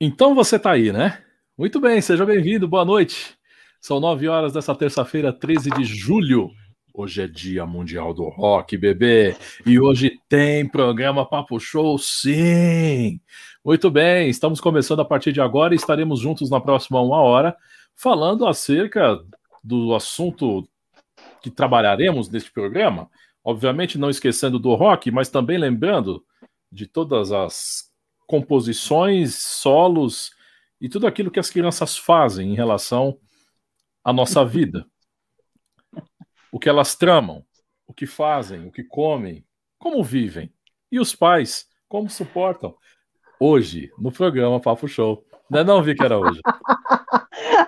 Então 0.00 0.34
você 0.34 0.58
tá 0.58 0.72
aí, 0.72 0.92
né? 0.92 1.22
Muito 1.56 1.80
bem, 1.80 2.00
seja 2.00 2.26
bem-vindo, 2.26 2.66
boa 2.66 2.84
noite. 2.84 3.38
São 3.80 4.00
nove 4.00 4.26
horas 4.26 4.52
dessa 4.52 4.74
terça-feira, 4.74 5.32
13 5.32 5.70
de 5.70 5.84
julho. 5.84 6.50
Hoje 6.92 7.22
é 7.22 7.28
Dia 7.28 7.64
Mundial 7.64 8.12
do 8.12 8.28
Rock, 8.28 8.76
bebê. 8.76 9.36
E 9.64 9.78
hoje 9.78 10.18
tem 10.28 10.68
programa 10.68 11.24
Papo 11.24 11.60
Show, 11.60 11.96
sim. 11.96 13.20
Muito 13.64 13.88
bem, 13.88 14.28
estamos 14.28 14.60
começando 14.60 14.98
a 14.98 15.04
partir 15.04 15.32
de 15.32 15.40
agora 15.40 15.74
e 15.74 15.76
estaremos 15.76 16.18
juntos 16.18 16.50
na 16.50 16.60
próxima 16.60 17.00
uma 17.00 17.20
hora, 17.20 17.56
falando 17.94 18.48
acerca 18.48 19.20
do 19.62 19.94
assunto 19.94 20.68
que 21.40 21.50
trabalharemos 21.50 22.28
neste 22.28 22.50
programa. 22.50 23.08
Obviamente, 23.44 23.96
não 23.96 24.10
esquecendo 24.10 24.58
do 24.58 24.74
rock, 24.74 25.12
mas 25.12 25.28
também 25.28 25.56
lembrando 25.56 26.24
de 26.70 26.84
todas 26.84 27.30
as 27.30 27.93
composições, 28.26 29.34
solos 29.34 30.30
e 30.80 30.88
tudo 30.88 31.06
aquilo 31.06 31.30
que 31.30 31.40
as 31.40 31.50
crianças 31.50 31.96
fazem 31.96 32.52
em 32.52 32.54
relação 32.54 33.18
à 34.02 34.12
nossa 34.12 34.44
vida. 34.44 34.86
O 36.52 36.58
que 36.58 36.68
elas 36.68 36.94
tramam, 36.94 37.44
o 37.86 37.92
que 37.92 38.06
fazem, 38.06 38.66
o 38.66 38.72
que 38.72 38.84
comem, 38.84 39.44
como 39.78 40.02
vivem. 40.02 40.52
E 40.90 41.00
os 41.00 41.14
pais, 41.14 41.66
como 41.88 42.08
suportam. 42.08 42.74
Hoje, 43.40 43.90
no 43.98 44.12
programa 44.12 44.60
Papo 44.60 44.86
Show. 44.86 45.24
Não 45.50 45.60
é 45.60 45.64
não, 45.64 45.82
vi 45.82 45.94
que 45.94 46.04
era 46.04 46.18
hoje. 46.18 46.40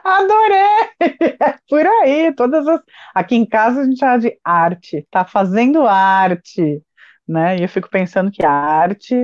Adorei! 0.05 0.95
É 1.41 1.59
por 1.69 1.87
aí, 1.87 2.33
todas 2.35 2.67
as. 2.67 2.81
Aqui 3.15 3.37
em 3.37 3.45
casa 3.47 3.81
a 3.81 3.85
gente 3.85 3.99
chama 3.99 4.19
de 4.19 4.39
arte, 4.43 5.07
tá 5.11 5.25
fazendo 5.25 5.87
arte, 5.87 6.83
né? 7.29 7.59
E 7.59 7.63
eu 7.63 7.69
fico 7.69 7.91
pensando 7.91 8.31
que 8.31 8.45
a 8.45 8.51
arte 8.51 9.15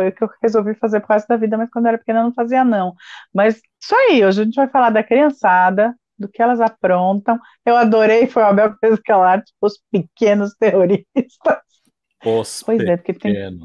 foi 0.00 0.08
o 0.08 0.12
que 0.12 0.24
eu 0.24 0.30
resolvi 0.42 0.74
fazer 0.74 1.00
por 1.00 1.08
causa 1.08 1.26
da 1.28 1.36
vida, 1.36 1.58
mas 1.58 1.70
quando 1.70 1.84
eu 1.84 1.90
era 1.90 1.98
pequena 1.98 2.20
eu 2.20 2.24
não 2.24 2.32
fazia, 2.32 2.64
não. 2.64 2.94
Mas 3.34 3.60
isso 3.80 3.94
aí, 3.94 4.24
hoje 4.24 4.40
a 4.40 4.44
gente 4.44 4.54
vai 4.54 4.68
falar 4.68 4.90
da 4.90 5.04
criançada, 5.04 5.94
do 6.18 6.28
que 6.28 6.42
elas 6.42 6.60
aprontam. 6.60 7.38
Eu 7.64 7.76
adorei, 7.76 8.26
foi 8.26 8.42
o 8.42 8.46
Abel 8.46 8.72
que 8.72 8.78
fez 8.78 8.94
aquela 8.94 9.30
arte, 9.30 9.52
os 9.60 9.78
pequenos 9.90 10.54
terroristas. 10.54 11.26
Os 12.24 12.62
Pois 12.62 12.80
é, 12.80 12.96
porque 12.96 13.14
tem, 13.14 13.58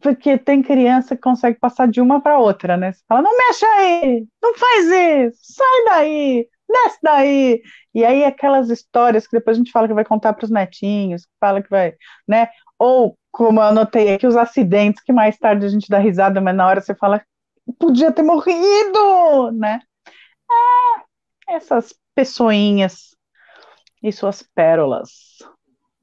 porque 0.00 0.38
tem 0.38 0.62
criança 0.62 1.16
que 1.16 1.22
consegue 1.22 1.58
passar 1.58 1.88
de 1.88 2.00
uma 2.00 2.20
para 2.20 2.38
outra, 2.38 2.76
né? 2.76 2.92
Você 2.92 3.02
fala, 3.08 3.22
não 3.22 3.36
mexe 3.36 3.64
aí, 3.64 4.26
não 4.42 4.54
faz 4.56 4.86
isso, 4.86 5.38
sai 5.54 5.84
daí, 5.86 6.48
desce 6.68 6.98
daí. 7.02 7.62
E 7.94 8.04
aí 8.04 8.24
aquelas 8.24 8.68
histórias 8.68 9.26
que 9.26 9.36
depois 9.36 9.56
a 9.56 9.58
gente 9.58 9.72
fala 9.72 9.88
que 9.88 9.94
vai 9.94 10.04
contar 10.04 10.32
para 10.34 10.44
os 10.44 10.50
netinhos, 10.50 11.24
que 11.24 11.32
fala 11.40 11.62
que 11.62 11.70
vai, 11.70 11.94
né? 12.28 12.48
Ou, 12.78 13.16
como 13.30 13.60
eu 13.60 13.64
anotei 13.64 14.14
aqui, 14.14 14.26
os 14.26 14.36
acidentes 14.36 15.02
que 15.02 15.12
mais 15.12 15.38
tarde 15.38 15.64
a 15.64 15.68
gente 15.68 15.88
dá 15.88 15.98
risada, 15.98 16.40
mas 16.40 16.54
na 16.54 16.66
hora 16.66 16.80
você 16.80 16.94
fala, 16.94 17.22
podia 17.78 18.12
ter 18.12 18.22
morrido, 18.22 19.50
né? 19.52 19.80
É, 21.48 21.54
essas 21.56 21.94
pessoinhas 22.14 23.16
e 24.02 24.12
suas 24.12 24.42
pérolas. 24.42 25.10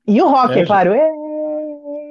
E 0.08 0.22
o 0.22 0.28
rock, 0.28 0.54
É, 0.54 0.62
é 0.62 0.66
claro. 0.66 0.94
É... 0.94 1.10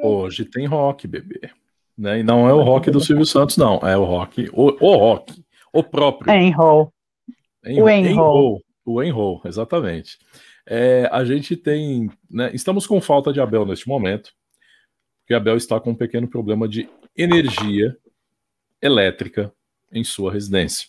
Hoje 0.05 0.45
tem 0.45 0.67
rock, 0.67 1.07
bebê. 1.07 1.51
Né? 1.97 2.21
E 2.21 2.23
não 2.23 2.49
é 2.49 2.53
o 2.53 2.63
rock 2.63 2.91
do 2.91 3.01
Silvio 3.01 3.27
Santos, 3.27 3.57
não. 3.57 3.79
É 3.79 3.97
o 3.97 4.05
rock, 4.05 4.49
o, 4.53 4.77
o 4.81 4.97
rock, 4.97 5.45
o 5.73 5.83
próprio. 5.83 6.33
Enroll. 6.33 6.93
O 7.65 7.89
enroll. 7.89 8.15
roll. 8.17 8.63
O 8.85 9.03
enroll, 9.03 9.41
exatamente. 9.45 10.19
É, 10.67 11.09
a 11.13 11.25
gente 11.25 11.57
tem. 11.57 12.11
Né, 12.31 12.51
estamos 12.55 12.87
com 12.87 13.01
falta 13.01 13.33
de 13.33 13.41
Abel 13.41 13.67
neste 13.67 13.87
momento, 13.89 14.33
porque 15.23 15.35
Abel 15.35 15.57
está 15.57 15.81
com 15.81 15.91
um 15.91 15.95
pequeno 15.95 16.29
problema 16.29 16.69
de 16.69 16.89
energia 17.17 17.97
elétrica 18.81 19.53
em 19.91 20.03
sua 20.03 20.33
residência. 20.33 20.89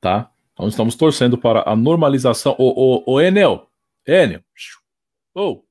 Tá? 0.00 0.30
Então 0.54 0.68
estamos 0.68 0.96
torcendo 0.96 1.36
para 1.36 1.62
a 1.68 1.76
normalização. 1.76 2.56
Ô, 2.58 3.04
ô, 3.06 3.14
ô 3.14 3.20
Enel! 3.20 3.70
Enel! 4.06 4.42
Ô! 5.34 5.62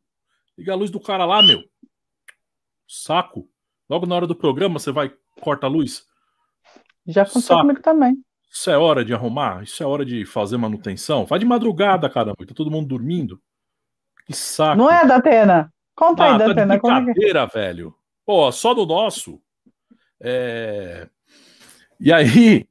liga 0.58 0.74
a 0.74 0.76
luz 0.76 0.92
do 0.92 1.00
cara 1.00 1.26
lá, 1.26 1.42
meu! 1.42 1.64
Saco! 2.88 3.50
Logo 3.90 4.06
na 4.06 4.16
hora 4.16 4.28
do 4.28 4.36
programa 4.36 4.80
você 4.80 4.92
vai 4.92 5.12
corta 5.42 5.66
a 5.66 5.70
luz. 5.70 6.06
Já 7.08 7.24
aconteceu 7.24 7.42
Saco. 7.42 7.62
comigo 7.62 7.82
também. 7.82 8.16
Isso 8.50 8.70
é 8.70 8.78
hora 8.78 9.04
de 9.04 9.14
arrumar? 9.14 9.64
Isso 9.64 9.82
é 9.82 9.86
hora 9.86 10.06
de 10.06 10.26
fazer 10.26 10.58
manutenção? 10.58 11.26
Faz 11.26 11.40
de 11.40 11.46
madrugada, 11.46 12.10
caramba. 12.10 12.46
Tá 12.46 12.54
todo 12.54 12.70
mundo 12.70 12.88
dormindo. 12.88 13.42
Que 14.26 14.34
saco. 14.34 14.78
Não 14.78 14.92
é, 14.92 15.06
Datena? 15.06 15.74
Conta 16.02 16.24
aí, 16.24 16.30
Ah, 16.32 16.38
tá 16.40 16.48
de 16.48 16.54
Datena. 16.56 16.80
Como 16.80 16.94
é 16.94 17.00
que... 17.00 17.06
brincadeira, 17.06 17.46
velho. 17.46 17.94
Pô, 18.26 18.52
só 18.52 18.74
do 18.74 18.88
nosso. 18.88 19.40
É... 20.20 21.08
E 22.00 22.12
aí, 22.12 22.68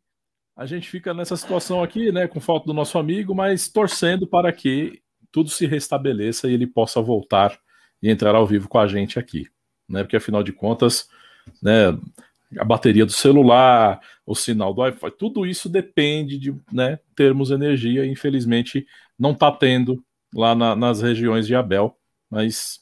a 0.56 0.66
gente 0.66 0.88
fica 0.90 1.14
nessa 1.14 1.36
situação 1.36 1.80
aqui, 1.80 2.10
né, 2.10 2.26
com 2.26 2.40
falta 2.40 2.66
do 2.66 2.74
nosso 2.74 2.98
amigo, 2.98 3.32
mas 3.32 3.68
torcendo 3.68 4.26
para 4.26 4.52
que 4.52 5.00
tudo 5.30 5.48
se 5.48 5.64
restabeleça 5.64 6.48
e 6.50 6.54
ele 6.54 6.66
possa 6.66 7.00
voltar 7.00 7.56
e 8.02 8.10
entrar 8.10 8.34
ao 8.34 8.44
vivo 8.44 8.68
com 8.68 8.78
a 8.80 8.88
gente 8.88 9.16
aqui, 9.18 9.46
né? 9.88 10.02
Porque 10.02 10.16
afinal 10.16 10.42
de 10.42 10.52
contas, 10.52 11.08
né, 11.62 11.96
a 12.58 12.64
bateria 12.64 13.06
do 13.06 13.12
celular, 13.12 14.00
o 14.26 14.34
sinal 14.34 14.74
do 14.74 14.80
Wi-Fi, 14.80 15.10
tudo 15.12 15.46
isso 15.46 15.68
depende 15.68 16.36
de 16.36 16.52
né, 16.72 16.98
termos 17.14 17.52
energia. 17.52 18.04
e, 18.04 18.08
Infelizmente, 18.10 18.84
não 19.16 19.30
está 19.30 19.52
tendo 19.52 20.02
lá 20.34 20.52
na- 20.56 20.74
nas 20.74 21.00
regiões 21.00 21.46
de 21.46 21.54
Abel, 21.54 21.96
mas 22.28 22.80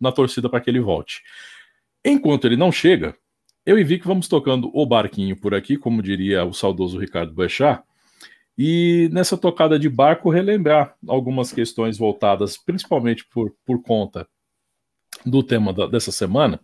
na 0.00 0.10
torcida 0.10 0.48
para 0.48 0.60
que 0.60 0.70
ele 0.70 0.80
volte. 0.80 1.22
Enquanto 2.04 2.46
ele 2.46 2.56
não 2.56 2.72
chega, 2.72 3.14
eu 3.66 3.78
e 3.78 3.84
Vic 3.84 4.06
vamos 4.06 4.26
tocando 4.26 4.70
o 4.72 4.86
barquinho 4.86 5.38
por 5.38 5.54
aqui, 5.54 5.76
como 5.76 6.02
diria 6.02 6.44
o 6.44 6.52
saudoso 6.54 6.98
Ricardo 6.98 7.34
Boechat, 7.34 7.82
e 8.56 9.08
nessa 9.12 9.36
tocada 9.36 9.78
de 9.78 9.88
barco 9.88 10.30
relembrar 10.30 10.94
algumas 11.06 11.52
questões 11.52 11.96
voltadas 11.96 12.56
principalmente 12.58 13.24
por, 13.26 13.54
por 13.64 13.82
conta 13.82 14.26
do 15.24 15.42
tema 15.42 15.72
da- 15.72 15.86
dessa 15.86 16.10
semana. 16.12 16.60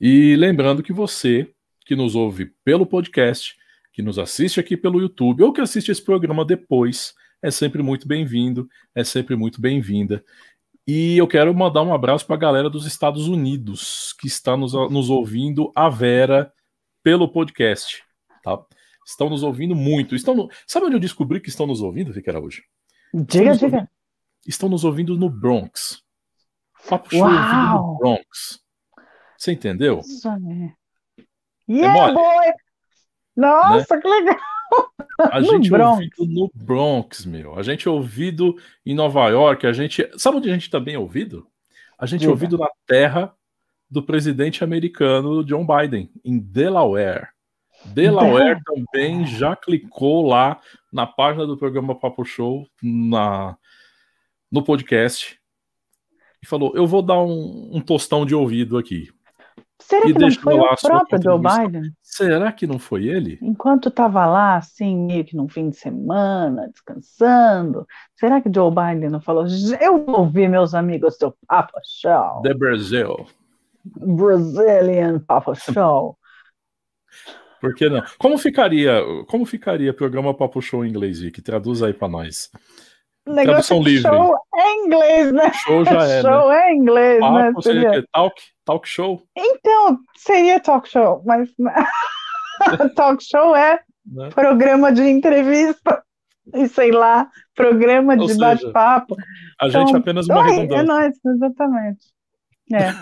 E 0.00 0.36
lembrando 0.36 0.82
que 0.82 0.92
você 0.92 1.50
que 1.84 1.96
nos 1.96 2.14
ouve 2.14 2.52
pelo 2.64 2.86
podcast, 2.86 3.56
que 3.92 4.02
nos 4.02 4.18
assiste 4.18 4.60
aqui 4.60 4.76
pelo 4.76 5.00
YouTube, 5.00 5.42
ou 5.42 5.52
que 5.52 5.60
assiste 5.60 5.90
esse 5.90 6.02
programa 6.02 6.44
depois, 6.44 7.14
é 7.42 7.50
sempre 7.50 7.82
muito 7.82 8.06
bem-vindo, 8.06 8.68
é 8.94 9.02
sempre 9.02 9.34
muito 9.34 9.60
bem-vinda. 9.60 10.24
E 10.92 11.16
eu 11.16 11.28
quero 11.28 11.54
mandar 11.54 11.82
um 11.82 11.94
abraço 11.94 12.26
para 12.26 12.34
a 12.34 12.38
galera 12.40 12.68
dos 12.68 12.84
Estados 12.84 13.28
Unidos, 13.28 14.12
que 14.18 14.26
está 14.26 14.56
nos, 14.56 14.72
nos 14.90 15.08
ouvindo, 15.08 15.70
a 15.72 15.88
Vera, 15.88 16.52
pelo 17.00 17.28
podcast. 17.30 18.02
Tá? 18.42 18.58
Estão 19.06 19.30
nos 19.30 19.44
ouvindo 19.44 19.76
muito. 19.76 20.16
Estão 20.16 20.34
no- 20.34 20.48
Sabe 20.66 20.86
onde 20.86 20.96
eu 20.96 21.00
descobri 21.00 21.38
que 21.38 21.48
estão 21.48 21.64
nos 21.64 21.80
ouvindo, 21.80 22.12
Vicky 22.12 22.28
Araújo? 22.28 22.62
Diga, 23.14 23.54
diga. 23.56 23.88
Estão 24.44 24.68
nos 24.68 24.82
ouvindo 24.82 25.16
no 25.16 25.30
Bronx. 25.30 26.02
Papo 26.88 27.08
show 27.08 27.30
no 27.30 27.98
Bronx. 27.98 28.58
Você 29.38 29.52
entendeu? 29.52 30.00
Isso 30.00 30.28
aí. 30.28 30.72
É 31.68 31.72
Yeah. 31.72 32.08
Né? 32.08 32.14
boy! 32.14 32.52
Nossa, 33.36 33.96
que 34.00 34.08
legal! 34.08 34.36
A 35.32 35.42
gente 35.42 35.68
Bronx. 35.68 35.92
ouvido 35.92 36.40
no 36.40 36.50
Bronx, 36.54 37.26
meu. 37.26 37.58
A 37.58 37.62
gente 37.62 37.88
ouvido 37.88 38.56
em 38.86 38.94
Nova 38.94 39.28
York. 39.28 39.66
A 39.66 39.72
gente. 39.72 40.08
Sabe 40.16 40.38
onde 40.38 40.50
a 40.50 40.54
gente 40.54 40.70
também 40.70 40.94
é 40.94 40.98
ouvido? 40.98 41.46
A 41.98 42.06
gente 42.06 42.20
é 42.20 42.22
Diga. 42.22 42.32
ouvido 42.32 42.56
na 42.56 42.68
terra 42.86 43.34
do 43.90 44.02
presidente 44.02 44.64
americano 44.64 45.44
John 45.44 45.66
Biden, 45.66 46.10
em 46.24 46.38
Delaware. 46.38 47.28
Delaware 47.84 48.60
também 48.64 49.26
já 49.26 49.56
clicou 49.56 50.26
lá 50.26 50.60
na 50.92 51.06
página 51.06 51.46
do 51.46 51.56
programa 51.56 51.94
Papo 51.94 52.24
Show, 52.24 52.66
na, 52.82 53.56
no 54.50 54.62
podcast, 54.62 55.38
e 56.42 56.46
falou: 56.46 56.72
Eu 56.74 56.86
vou 56.86 57.02
dar 57.02 57.20
um, 57.22 57.70
um 57.72 57.80
tostão 57.80 58.24
de 58.24 58.34
ouvido 58.34 58.78
aqui. 58.78 59.10
Será 59.90 60.08
E 60.08 60.12
que 60.12 60.18
não 60.20 60.30
foi 60.30 60.54
o 60.54 60.76
próprio 60.80 61.20
Joe. 61.20 61.38
Biden? 61.40 61.92
Será 62.00 62.52
que 62.52 62.64
não 62.64 62.78
foi 62.78 63.06
ele? 63.08 63.40
Enquanto 63.42 63.88
estava 63.88 64.24
lá, 64.24 64.54
assim, 64.56 64.96
meio 64.96 65.24
que 65.24 65.34
num 65.36 65.48
fim 65.48 65.68
de 65.68 65.76
semana, 65.76 66.68
descansando, 66.72 67.84
será 68.14 68.40
que 68.40 68.48
Joe 68.54 68.70
Biden 68.70 69.10
não 69.10 69.20
falou? 69.20 69.46
Eu 69.80 70.04
vou 70.04 70.20
ouvir 70.20 70.48
meus 70.48 70.74
amigos 70.74 71.18
do 71.18 71.34
Papa 71.44 71.80
Show, 71.84 72.40
The 72.42 72.54
Brazil. 72.54 73.26
Brazilian 73.84 75.18
Papa 75.18 75.54
Show. 75.58 76.16
Por 77.60 77.74
que 77.74 77.88
não? 77.88 78.02
Como 78.16 78.38
ficaria, 78.38 79.02
como 79.26 79.44
ficaria 79.44 79.90
o 79.90 79.94
programa 79.94 80.32
Papo 80.32 80.62
Show 80.62 80.84
em 80.84 80.88
inglês, 80.88 81.20
Vicky? 81.20 81.42
Traduz 81.42 81.82
aí 81.82 81.92
pra 81.92 82.08
nós. 82.08 82.48
Negócio 83.26 83.44
Tradução 83.76 83.82
livre. 83.82 84.08
show 84.08 84.34
é 84.70 84.74
inglês, 84.86 85.32
né? 85.32 85.52
Show 85.52 85.84
já 85.84 86.04
é, 86.06 86.22
né? 86.22 86.28
show 86.30 86.52
é 86.52 86.72
inglês, 86.72 87.20
né? 87.20 87.46
Papo 87.48 87.62
seria 87.62 87.80
Seria- 87.82 87.98
o 87.98 88.02
quê? 88.02 88.08
Talk? 88.12 88.42
Talk 88.64 88.88
show? 88.88 89.22
Então, 89.36 89.98
seria 90.16 90.60
talk 90.60 90.88
show, 90.88 91.22
mas 91.26 91.48
talk 92.96 93.22
show 93.24 93.54
é 93.56 93.80
Né? 94.06 94.28
programa 94.30 94.92
de 94.92 95.02
entrevista 95.02 96.02
e 96.54 96.66
sei 96.68 96.90
lá, 96.90 97.28
programa 97.54 98.14
Ou 98.16 98.26
de 98.26 98.36
bate-papo. 98.36 99.14
A 99.60 99.68
gente 99.68 99.82
Então, 99.88 99.96
é 99.96 99.98
apenas 99.98 100.26
uma 100.28 100.42
Oi, 100.42 100.48
é 100.50 100.52
redundância. 100.52 100.82
nóis, 100.84 101.14
exatamente. 101.24 102.06
É. 102.72 102.92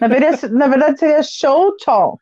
Na 0.00 0.08
verdade, 0.08 0.48
na 0.48 0.66
verdade, 0.68 0.98
seria 0.98 1.22
show 1.22 1.74
talk 1.76 2.20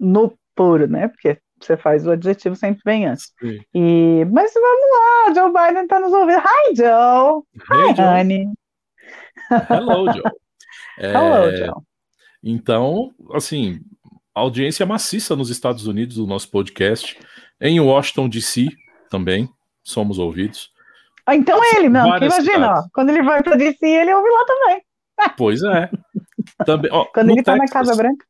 no 0.00 0.32
puro, 0.54 0.86
né? 0.88 1.08
Porque 1.08 1.38
Você 1.60 1.76
faz 1.76 2.06
o 2.06 2.10
adjetivo 2.10 2.54
sempre 2.54 2.82
bem 2.84 3.06
antes. 3.06 3.32
E, 3.74 4.24
mas 4.30 4.52
vamos 4.54 4.90
lá, 4.92 5.34
Joe 5.34 5.52
Biden 5.52 5.84
está 5.84 5.98
nos 6.00 6.12
ouvindo. 6.12 6.38
Hi, 6.38 6.74
Joe. 6.74 7.42
Hey, 7.70 7.90
Hi, 7.90 7.96
Joe. 7.96 8.20
honey. 8.20 8.46
Hello, 9.70 10.12
Joe. 10.12 10.22
É, 10.98 11.12
Hello, 11.12 11.54
Joe. 11.54 11.74
Então, 12.42 13.12
assim, 13.34 13.80
audiência 14.34 14.86
maciça 14.86 15.36
nos 15.36 15.50
Estados 15.50 15.86
Unidos 15.86 16.16
do 16.16 16.26
nosso 16.26 16.50
podcast. 16.50 17.18
Em 17.60 17.78
Washington, 17.78 18.30
D.C. 18.30 18.66
também 19.10 19.46
somos 19.82 20.18
ouvidos. 20.18 20.70
Ah, 21.26 21.34
então 21.36 21.60
ele, 21.74 21.90
não, 21.90 22.16
imagina, 22.16 22.78
ó, 22.78 22.82
quando 22.94 23.10
ele 23.10 23.22
vai 23.22 23.42
para 23.42 23.56
DC, 23.56 23.84
ele 23.84 24.14
ouve 24.14 24.30
lá 24.30 24.44
também. 24.46 24.82
Pois 25.36 25.62
é. 25.62 25.90
Também, 26.64 26.90
ó, 26.92 27.04
quando 27.06 27.30
ele 27.30 27.42
Texas, 27.42 27.54
tá 27.54 27.56
na 27.56 27.68
Casa 27.68 27.96
Branca. 27.96 28.24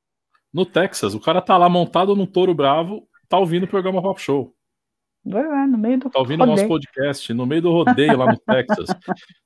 No 0.53 0.65
Texas, 0.65 1.15
o 1.15 1.21
cara 1.21 1.43
tá 1.43 1.57
lá 1.59 1.69
montado 1.69 2.17
num 2.17 2.27
touro 2.27 2.55
bravo, 2.55 3.07
tá 3.29 3.39
ouvindo 3.39 3.65
o 3.65 3.69
programa 3.69 4.03
Pop 4.03 4.21
Show. 4.21 4.55
É, 5.27 5.67
no 5.67 5.77
meio 5.77 5.99
do 5.99 6.11
Tá 6.11 6.21
ouvindo 6.21 6.45
o 6.45 6.47
nosso 6.47 6.69
podcast, 6.69 7.35
no 7.35 7.47
meio 7.47 7.63
do 7.63 7.73
rodeio 7.73 8.17
lá 8.17 8.27
no 8.27 8.39
Texas. 8.47 8.89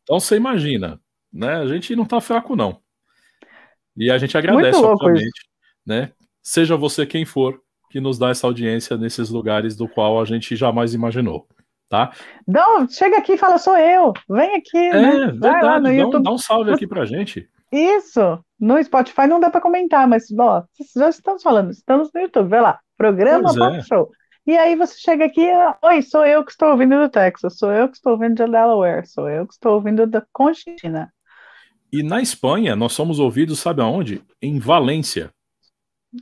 Então 0.02 0.20
você 0.20 0.36
imagina, 0.36 1.00
né? 1.32 1.54
A 1.54 1.66
gente 1.66 1.96
não 1.96 2.04
tá 2.04 2.20
fraco, 2.20 2.54
não. 2.54 2.80
E 3.96 4.10
a 4.10 4.18
gente 4.18 4.36
agradece, 4.36 4.78
obviamente, 4.78 5.48
né? 5.86 6.12
Seja 6.42 6.76
você 6.76 7.06
quem 7.06 7.24
for 7.24 7.60
que 7.90 8.00
nos 8.00 8.18
dá 8.18 8.30
essa 8.30 8.46
audiência 8.46 8.96
nesses 8.96 9.30
lugares 9.30 9.74
do 9.76 9.88
qual 9.88 10.20
a 10.20 10.24
gente 10.24 10.54
jamais 10.54 10.94
imaginou 10.94 11.48
tá? 11.90 12.12
Não, 12.46 12.88
chega 12.88 13.18
aqui 13.18 13.32
e 13.32 13.38
fala, 13.38 13.58
sou 13.58 13.76
eu, 13.76 14.14
vem 14.28 14.54
aqui. 14.54 14.78
É, 14.78 14.92
né? 14.92 15.10
verdade, 15.26 15.64
lá 15.66 15.78
no 15.78 15.84
dá, 15.84 15.92
YouTube. 15.92 16.20
Um, 16.20 16.22
dá 16.22 16.32
um 16.32 16.38
salve 16.38 16.72
aqui 16.72 16.86
pra 16.86 17.04
gente. 17.04 17.46
Isso, 17.70 18.42
no 18.58 18.82
Spotify 18.82 19.26
não 19.26 19.40
dá 19.40 19.50
para 19.50 19.60
comentar, 19.60 20.08
mas 20.08 20.24
ó, 20.38 20.64
já 20.96 21.08
estamos 21.08 21.42
falando, 21.42 21.70
estamos 21.70 22.10
no 22.14 22.20
YouTube, 22.20 22.48
vai 22.48 22.60
lá, 22.60 22.80
programa 23.00 23.54
Pop 23.54 23.76
é. 23.76 23.82
Show. 23.82 24.10
E 24.46 24.56
aí 24.58 24.76
você 24.76 24.98
chega 24.98 25.24
aqui, 25.24 25.46
oi, 25.82 26.02
sou 26.02 26.26
eu 26.26 26.44
que 26.44 26.50
estou 26.50 26.70
ouvindo 26.70 27.00
do 27.00 27.08
Texas, 27.08 27.56
sou 27.56 27.72
eu 27.72 27.88
que 27.88 27.96
estou 27.96 28.12
ouvindo 28.12 28.34
de 28.34 28.44
Delaware, 28.44 29.06
sou 29.06 29.28
eu 29.28 29.46
que 29.46 29.54
estou 29.54 29.74
ouvindo 29.74 30.06
da 30.06 30.22
Conchitina. 30.32 31.10
E 31.90 32.02
na 32.02 32.20
Espanha, 32.20 32.76
nós 32.76 32.92
somos 32.92 33.18
ouvidos, 33.18 33.58
sabe 33.58 33.80
aonde? 33.80 34.22
Em 34.40 34.58
Valência. 34.58 35.30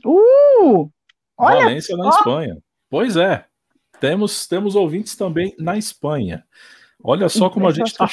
Uh! 0.05 0.89
Olha 1.37 1.65
Valência, 1.65 1.95
só. 1.95 2.01
na 2.01 2.09
Espanha. 2.09 2.57
Pois 2.89 3.17
é. 3.17 3.45
Temos, 3.99 4.47
temos 4.47 4.75
ouvintes 4.75 5.15
também 5.17 5.53
na 5.59 5.77
Espanha. 5.77 6.45
Olha 7.03 7.27
só 7.27 7.49
como 7.49 7.67
a 7.67 7.71
gente 7.71 7.87
está 7.87 8.07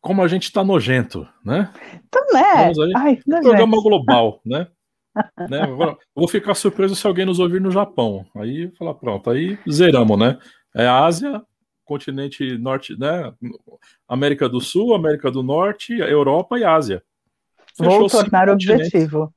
como 0.00 0.22
a 0.22 0.28
gente 0.28 0.44
está 0.44 0.62
nojento, 0.62 1.26
né? 1.44 1.72
Então, 1.92 2.22
né? 2.32 2.72
Ai, 2.94 3.16
programa 3.16 3.82
global, 3.82 4.40
né? 4.46 4.68
né? 5.50 5.62
Agora, 5.62 5.96
vou 6.14 6.28
ficar 6.28 6.54
surpreso 6.54 6.94
se 6.94 7.06
alguém 7.06 7.26
nos 7.26 7.38
ouvir 7.38 7.60
no 7.60 7.70
Japão. 7.70 8.24
Aí 8.36 8.70
falar, 8.76 8.94
pronto, 8.94 9.30
aí 9.30 9.58
zeramos, 9.70 10.18
né? 10.18 10.38
É 10.74 10.86
Ásia, 10.86 11.42
continente 11.84 12.58
norte, 12.58 12.98
né? 12.98 13.32
América 14.08 14.48
do 14.48 14.60
Sul, 14.60 14.94
América 14.94 15.30
do 15.30 15.42
Norte, 15.42 15.92
Europa 15.94 16.58
e 16.58 16.64
Ásia. 16.64 17.02
Fechou 17.76 18.00
vou 18.00 18.08
tornar 18.08 18.48
objetivo. 18.48 19.32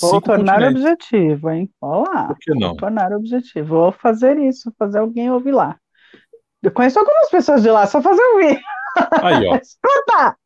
Vou 0.00 0.10
Cinco 0.10 0.22
tornar 0.22 0.62
objetivo, 0.62 1.50
hein? 1.50 1.70
Olá. 1.80 2.28
Por 2.28 2.38
que 2.38 2.52
não? 2.52 2.68
Vou 2.68 2.76
tornar 2.76 3.12
objetivo. 3.12 3.68
Vou 3.68 3.92
fazer 3.92 4.38
isso, 4.38 4.72
fazer 4.78 4.98
alguém 4.98 5.30
ouvir 5.30 5.52
lá. 5.52 5.78
Eu 6.62 6.70
conheço 6.70 6.98
algumas 6.98 7.30
pessoas 7.30 7.62
de 7.62 7.70
lá, 7.70 7.86
só 7.86 8.02
fazer 8.02 8.22
ouvir. 8.34 8.60
Aí, 9.22 9.46
ó. 9.46 9.56
Escuta! 9.62 10.36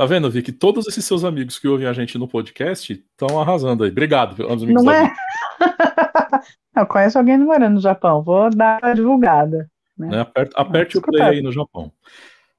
Tá 0.00 0.06
vendo, 0.06 0.30
Vicky? 0.30 0.50
Todos 0.50 0.88
esses 0.88 1.04
seus 1.04 1.24
amigos 1.24 1.58
que 1.58 1.68
ouvem 1.68 1.86
a 1.86 1.92
gente 1.92 2.16
no 2.16 2.26
podcast 2.26 2.90
estão 2.90 3.38
arrasando 3.38 3.84
aí. 3.84 3.90
Obrigado 3.90 4.34
pelos 4.34 4.62
amigos. 4.62 4.82
Não 4.82 4.90
é? 4.90 5.14
Eu 6.74 6.86
conheço 6.86 7.18
alguém 7.18 7.36
morando 7.36 7.74
no 7.74 7.80
Japão. 7.82 8.22
Vou 8.22 8.48
dar 8.48 8.82
a 8.82 8.94
divulgada. 8.94 9.70
Né? 9.98 10.08
né? 10.08 10.20
Aperte, 10.20 10.52
aperte 10.56 10.96
o 10.96 11.02
play 11.02 11.22
aí 11.22 11.42
no 11.42 11.52
Japão. 11.52 11.92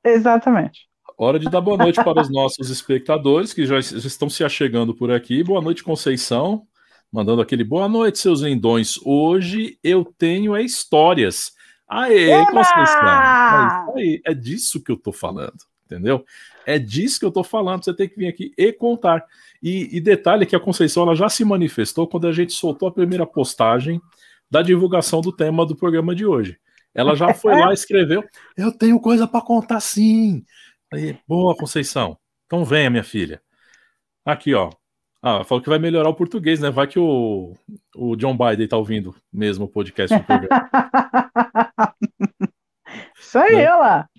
Exatamente. 0.04 0.82
Hora 1.18 1.40
de 1.40 1.50
dar 1.50 1.62
boa 1.62 1.78
noite 1.78 1.96
para 2.04 2.22
os 2.22 2.30
nossos 2.30 2.70
espectadores 2.70 3.54
que 3.54 3.66
já, 3.66 3.82
já 3.82 3.98
estão 3.98 4.30
se 4.30 4.44
achegando 4.44 4.94
por 4.94 5.10
aqui. 5.10 5.44
Boa 5.44 5.64
noite, 5.64 5.84
Conceição. 5.84 6.68
Mandando 7.12 7.42
aquele 7.42 7.64
boa 7.64 7.90
noite, 7.90 8.20
seus 8.20 8.42
lindões. 8.42 9.00
Hoje 9.04 9.80
eu 9.84 10.06
tenho 10.16 10.56
é 10.56 10.62
histórias. 10.62 11.54
Aê, 11.90 12.30
Eba! 12.30 12.52
Conceição. 12.52 13.08
É, 13.08 14.00
aí, 14.00 14.22
é 14.28 14.34
disso 14.36 14.80
que 14.80 14.92
eu 14.92 14.96
tô 14.96 15.12
falando, 15.12 15.58
entendeu? 15.88 16.24
É 16.66 16.80
disso 16.80 17.20
que 17.20 17.26
eu 17.26 17.32
tô 17.32 17.44
falando. 17.44 17.84
Você 17.84 17.94
tem 17.94 18.08
que 18.08 18.16
vir 18.16 18.28
aqui 18.28 18.52
e 18.58 18.72
contar. 18.72 19.26
E, 19.62 19.96
e 19.96 20.00
detalhe 20.00 20.46
que 20.46 20.56
a 20.56 20.60
Conceição 20.60 21.04
ela 21.04 21.16
já 21.16 21.30
se 21.30 21.44
manifestou 21.46 22.08
quando 22.08 22.28
a 22.28 22.32
gente 22.32 22.54
soltou 22.54 22.88
a 22.88 22.92
primeira 22.92 23.26
postagem 23.26 24.02
da 24.50 24.62
divulgação 24.62 25.22
do 25.22 25.32
tema 25.32 25.66
do 25.66 25.76
programa 25.76 26.14
de 26.14 26.26
hoje. 26.26 26.58
Ela 26.94 27.16
já 27.16 27.34
foi 27.34 27.56
lá 27.56 27.72
e 27.72 27.74
escreveu: 27.74 28.24
Eu 28.58 28.72
tenho 28.72 29.00
coisa 29.00 29.28
para 29.28 29.42
contar 29.42 29.80
sim. 29.80 30.44
Aí, 30.94 31.18
boa, 31.28 31.56
Conceição. 31.56 32.18
Então 32.46 32.66
venha, 32.66 32.90
minha 32.90 33.04
filha. 33.04 33.42
Aqui, 34.26 34.54
ó. 34.54 34.70
Ah, 35.24 35.44
falou 35.44 35.62
que 35.62 35.70
vai 35.70 35.78
melhorar 35.78 36.10
o 36.10 36.16
português, 36.16 36.60
né? 36.60 36.72
Vai 36.72 36.88
que 36.88 36.98
o, 36.98 37.56
o 37.96 38.16
John 38.16 38.36
Biden 38.36 38.68
tá 38.68 38.76
ouvindo 38.76 39.16
mesmo 39.32 39.66
o 39.66 39.70
podcast 39.70 40.18
do 40.18 40.24
programa. 40.24 40.70
Isso 43.18 43.38
aí, 43.38 43.56
né? 43.56 43.70
lá. 43.70 44.10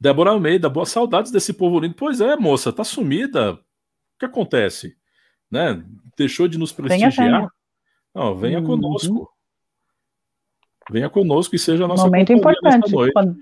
Débora 0.00 0.30
Almeida, 0.30 0.68
boas 0.70 0.88
saudades 0.88 1.30
desse 1.30 1.52
povo 1.52 1.78
lindo. 1.78 1.94
Pois 1.94 2.22
é, 2.22 2.34
moça, 2.34 2.72
tá 2.72 2.82
sumida. 2.82 3.52
O 3.52 3.58
que 4.18 4.24
acontece? 4.24 4.96
Né? 5.50 5.84
Deixou 6.16 6.48
de 6.48 6.58
nos 6.58 6.72
prestigiar? 6.72 7.12
Venha, 7.12 7.48
Não, 8.14 8.34
venha 8.34 8.60
uhum. 8.60 8.66
conosco. 8.66 9.30
Venha 10.90 11.10
conosco 11.10 11.54
e 11.54 11.58
seja 11.58 11.84
a 11.84 11.88
nossa 11.88 12.04
Momento 12.04 12.32
importante. 12.32 12.90
Quando, 13.12 13.36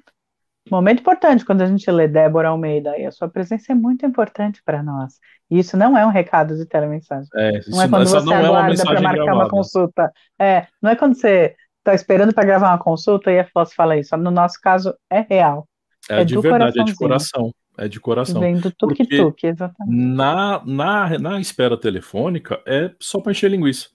Momento 0.68 1.00
importante 1.00 1.44
quando 1.44 1.62
a 1.62 1.66
gente 1.66 1.88
lê 1.90 2.08
Débora 2.08 2.48
Almeida, 2.48 2.98
e 2.98 3.06
a 3.06 3.12
sua 3.12 3.28
presença 3.28 3.72
é 3.72 3.74
muito 3.74 4.04
importante 4.04 4.60
para 4.64 4.82
nós. 4.82 5.14
E 5.48 5.60
isso 5.60 5.76
não 5.76 5.96
é 5.96 6.04
um 6.04 6.10
recado 6.10 6.56
de 6.56 6.66
telemensagem. 6.66 7.28
É, 7.36 7.60
não 7.68 7.82
é 7.82 7.88
quando 7.88 8.08
você 8.08 8.16
é 8.16 8.36
aguarda 8.36 8.82
para 8.82 9.00
marcar 9.00 9.24
gravada. 9.24 9.44
uma 9.44 9.48
consulta. 9.48 10.12
É, 10.38 10.66
não 10.82 10.90
é 10.90 10.96
quando 10.96 11.14
você 11.14 11.54
está 11.78 11.94
esperando 11.94 12.34
para 12.34 12.44
gravar 12.44 12.70
uma 12.70 12.78
consulta 12.78 13.30
e 13.30 13.38
a 13.38 13.46
Foz 13.46 13.72
fala 13.72 13.96
isso. 13.96 14.16
No 14.16 14.30
nosso 14.30 14.60
caso, 14.60 14.94
é 15.08 15.20
real. 15.20 15.66
É, 16.08 16.22
é 16.22 16.24
de 16.24 16.38
verdade, 16.38 16.80
é 16.80 16.84
de 16.84 16.94
coração. 16.94 17.52
É 17.76 17.86
de 17.86 18.00
coração. 18.00 18.40
Vem 18.40 18.56
do 18.56 18.72
tuk-tuk, 18.72 19.46
exatamente. 19.46 19.96
Na, 19.96 20.60
na, 20.66 21.18
na 21.18 21.40
espera 21.40 21.76
telefônica 21.76 22.60
é 22.66 22.90
só 22.98 23.20
para 23.20 23.30
encher 23.30 23.50
linguiça. 23.50 23.88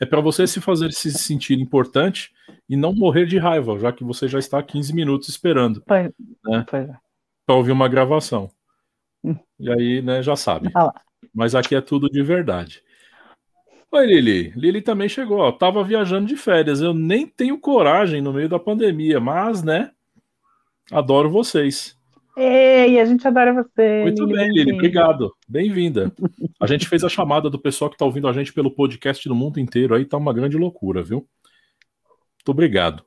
É 0.00 0.06
para 0.06 0.20
você 0.20 0.46
se 0.46 0.60
fazer 0.60 0.92
se 0.92 1.10
sentir 1.12 1.58
importante 1.58 2.30
e 2.68 2.76
não 2.76 2.94
morrer 2.94 3.26
de 3.26 3.38
raiva, 3.38 3.78
já 3.78 3.92
que 3.92 4.04
você 4.04 4.26
já 4.26 4.38
está 4.38 4.62
15 4.62 4.94
minutos 4.94 5.28
esperando. 5.28 5.82
Pois, 5.86 6.10
né, 6.44 6.64
é. 6.72 6.88
Para 7.46 7.56
ouvir 7.56 7.72
uma 7.72 7.88
gravação. 7.88 8.50
Hum. 9.22 9.36
E 9.58 9.70
aí, 9.70 10.02
né, 10.02 10.22
já 10.22 10.36
sabe. 10.36 10.70
Ah 10.74 10.92
Mas 11.34 11.54
aqui 11.54 11.74
é 11.74 11.80
tudo 11.80 12.08
de 12.08 12.22
verdade. 12.22 12.82
Oi, 13.92 14.06
Lili. 14.06 14.52
Lili 14.56 14.82
também 14.82 15.08
chegou. 15.08 15.38
Ó. 15.38 15.52
Tava 15.52 15.84
viajando 15.84 16.26
de 16.26 16.36
férias. 16.36 16.80
Eu 16.80 16.92
nem 16.92 17.26
tenho 17.26 17.58
coragem 17.58 18.20
no 18.20 18.32
meio 18.32 18.48
da 18.48 18.58
pandemia, 18.58 19.20
mas, 19.20 19.62
né? 19.62 19.90
Adoro 20.90 21.30
vocês. 21.30 21.96
Ei, 22.36 23.00
a 23.00 23.04
gente 23.04 23.26
adora 23.26 23.52
você. 23.52 24.02
Muito 24.02 24.24
Lili, 24.24 24.36
bem, 24.36 24.50
Lili. 24.52 24.72
Obrigado. 24.74 25.32
Bem-vinda. 25.48 26.12
A 26.60 26.66
gente 26.66 26.88
fez 26.88 27.04
a 27.04 27.08
chamada 27.08 27.50
do 27.50 27.58
pessoal 27.58 27.90
que 27.90 27.96
está 27.96 28.04
ouvindo 28.06 28.26
a 28.26 28.32
gente 28.32 28.50
pelo 28.50 28.70
podcast 28.70 29.28
no 29.28 29.34
mundo 29.34 29.60
inteiro. 29.60 29.94
Aí 29.94 30.06
tá 30.06 30.16
uma 30.16 30.32
grande 30.32 30.56
loucura, 30.56 31.02
viu? 31.02 31.18
Muito 31.18 32.48
obrigado. 32.48 33.04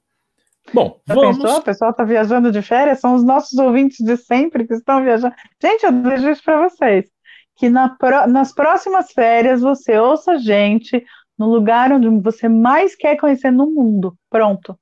Bom, 0.71 0.99
Já 1.07 1.15
vamos. 1.15 1.37
Pensou? 1.37 1.57
O 1.57 1.63
pessoal 1.63 1.91
está 1.91 2.03
viajando 2.03 2.51
de 2.51 2.61
férias, 2.61 2.99
são 2.99 3.15
os 3.15 3.23
nossos 3.23 3.57
ouvintes 3.57 4.05
de 4.05 4.17
sempre 4.17 4.67
que 4.67 4.75
estão 4.75 5.03
viajando. 5.03 5.33
Gente, 5.59 5.83
eu 5.83 5.91
desejo 5.91 6.29
isso 6.29 6.43
para 6.43 6.69
vocês. 6.69 7.09
Que 7.57 7.69
na 7.69 7.89
pro... 7.89 8.27
nas 8.27 8.53
próximas 8.53 9.11
férias 9.11 9.61
você 9.61 9.97
ouça 9.97 10.33
a 10.33 10.37
gente 10.37 11.03
no 11.37 11.47
lugar 11.49 11.91
onde 11.91 12.07
você 12.21 12.47
mais 12.47 12.95
quer 12.95 13.15
conhecer 13.17 13.51
no 13.51 13.65
mundo. 13.65 14.15
Pronto. 14.29 14.77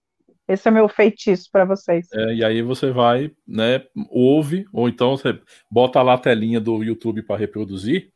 Esse 0.47 0.67
é 0.67 0.71
meu 0.71 0.87
feitiço 0.87 1.49
para 1.51 1.65
vocês. 1.65 2.07
É, 2.13 2.35
e 2.35 2.43
aí 2.43 2.61
você 2.61 2.91
vai, 2.91 3.31
né, 3.45 3.83
ouve, 4.09 4.65
ou 4.71 4.87
então 4.87 5.17
você 5.17 5.37
bota 5.69 6.01
lá 6.01 6.13
a 6.13 6.17
telinha 6.17 6.59
do 6.59 6.81
YouTube 6.83 7.21
para 7.21 7.37
reproduzir 7.37 8.11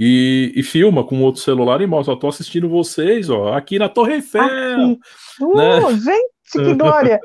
e, 0.00 0.52
e, 0.54 0.62
filma 0.62 1.04
com 1.04 1.20
outro 1.22 1.42
celular 1.42 1.80
e 1.80 1.86
mostra, 1.86 2.14
estou 2.14 2.30
assistindo 2.30 2.68
vocês, 2.68 3.28
ó, 3.28 3.54
aqui 3.54 3.80
na 3.80 3.88
Torre 3.88 4.14
Eiffel. 4.14 4.44
Aqui. 4.44 5.00
Uh, 5.40 5.56
né? 5.56 5.80
Gente, 5.96 6.52
que 6.52 6.74
glória! 6.78 7.18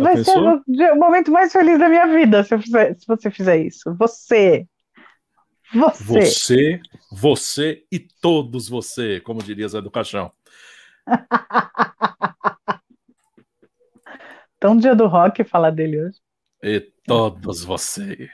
Vai 0.00 0.14
pensou? 0.16 0.62
ser 0.64 0.92
o 0.92 0.96
momento 0.96 1.30
mais 1.30 1.52
feliz 1.52 1.78
da 1.78 1.90
minha 1.90 2.06
vida 2.06 2.44
se, 2.44 2.56
fizer, 2.56 2.94
se 2.94 3.06
você 3.06 3.30
fizer 3.30 3.58
isso. 3.58 3.94
Você. 3.98 4.66
Você. 5.74 6.20
Você, 6.20 6.80
você 7.10 7.82
e 7.92 7.98
todos 7.98 8.70
você, 8.70 9.20
como 9.20 9.42
diria 9.42 9.68
Zé 9.68 9.82
do 9.82 9.90
Caixão. 9.90 10.30
Tão 14.62 14.76
dia 14.76 14.94
do 14.94 15.08
rock 15.08 15.42
falar 15.42 15.70
dele 15.72 16.00
hoje. 16.00 16.20
E 16.62 16.80
todos 17.04 17.64
você. 17.64 18.30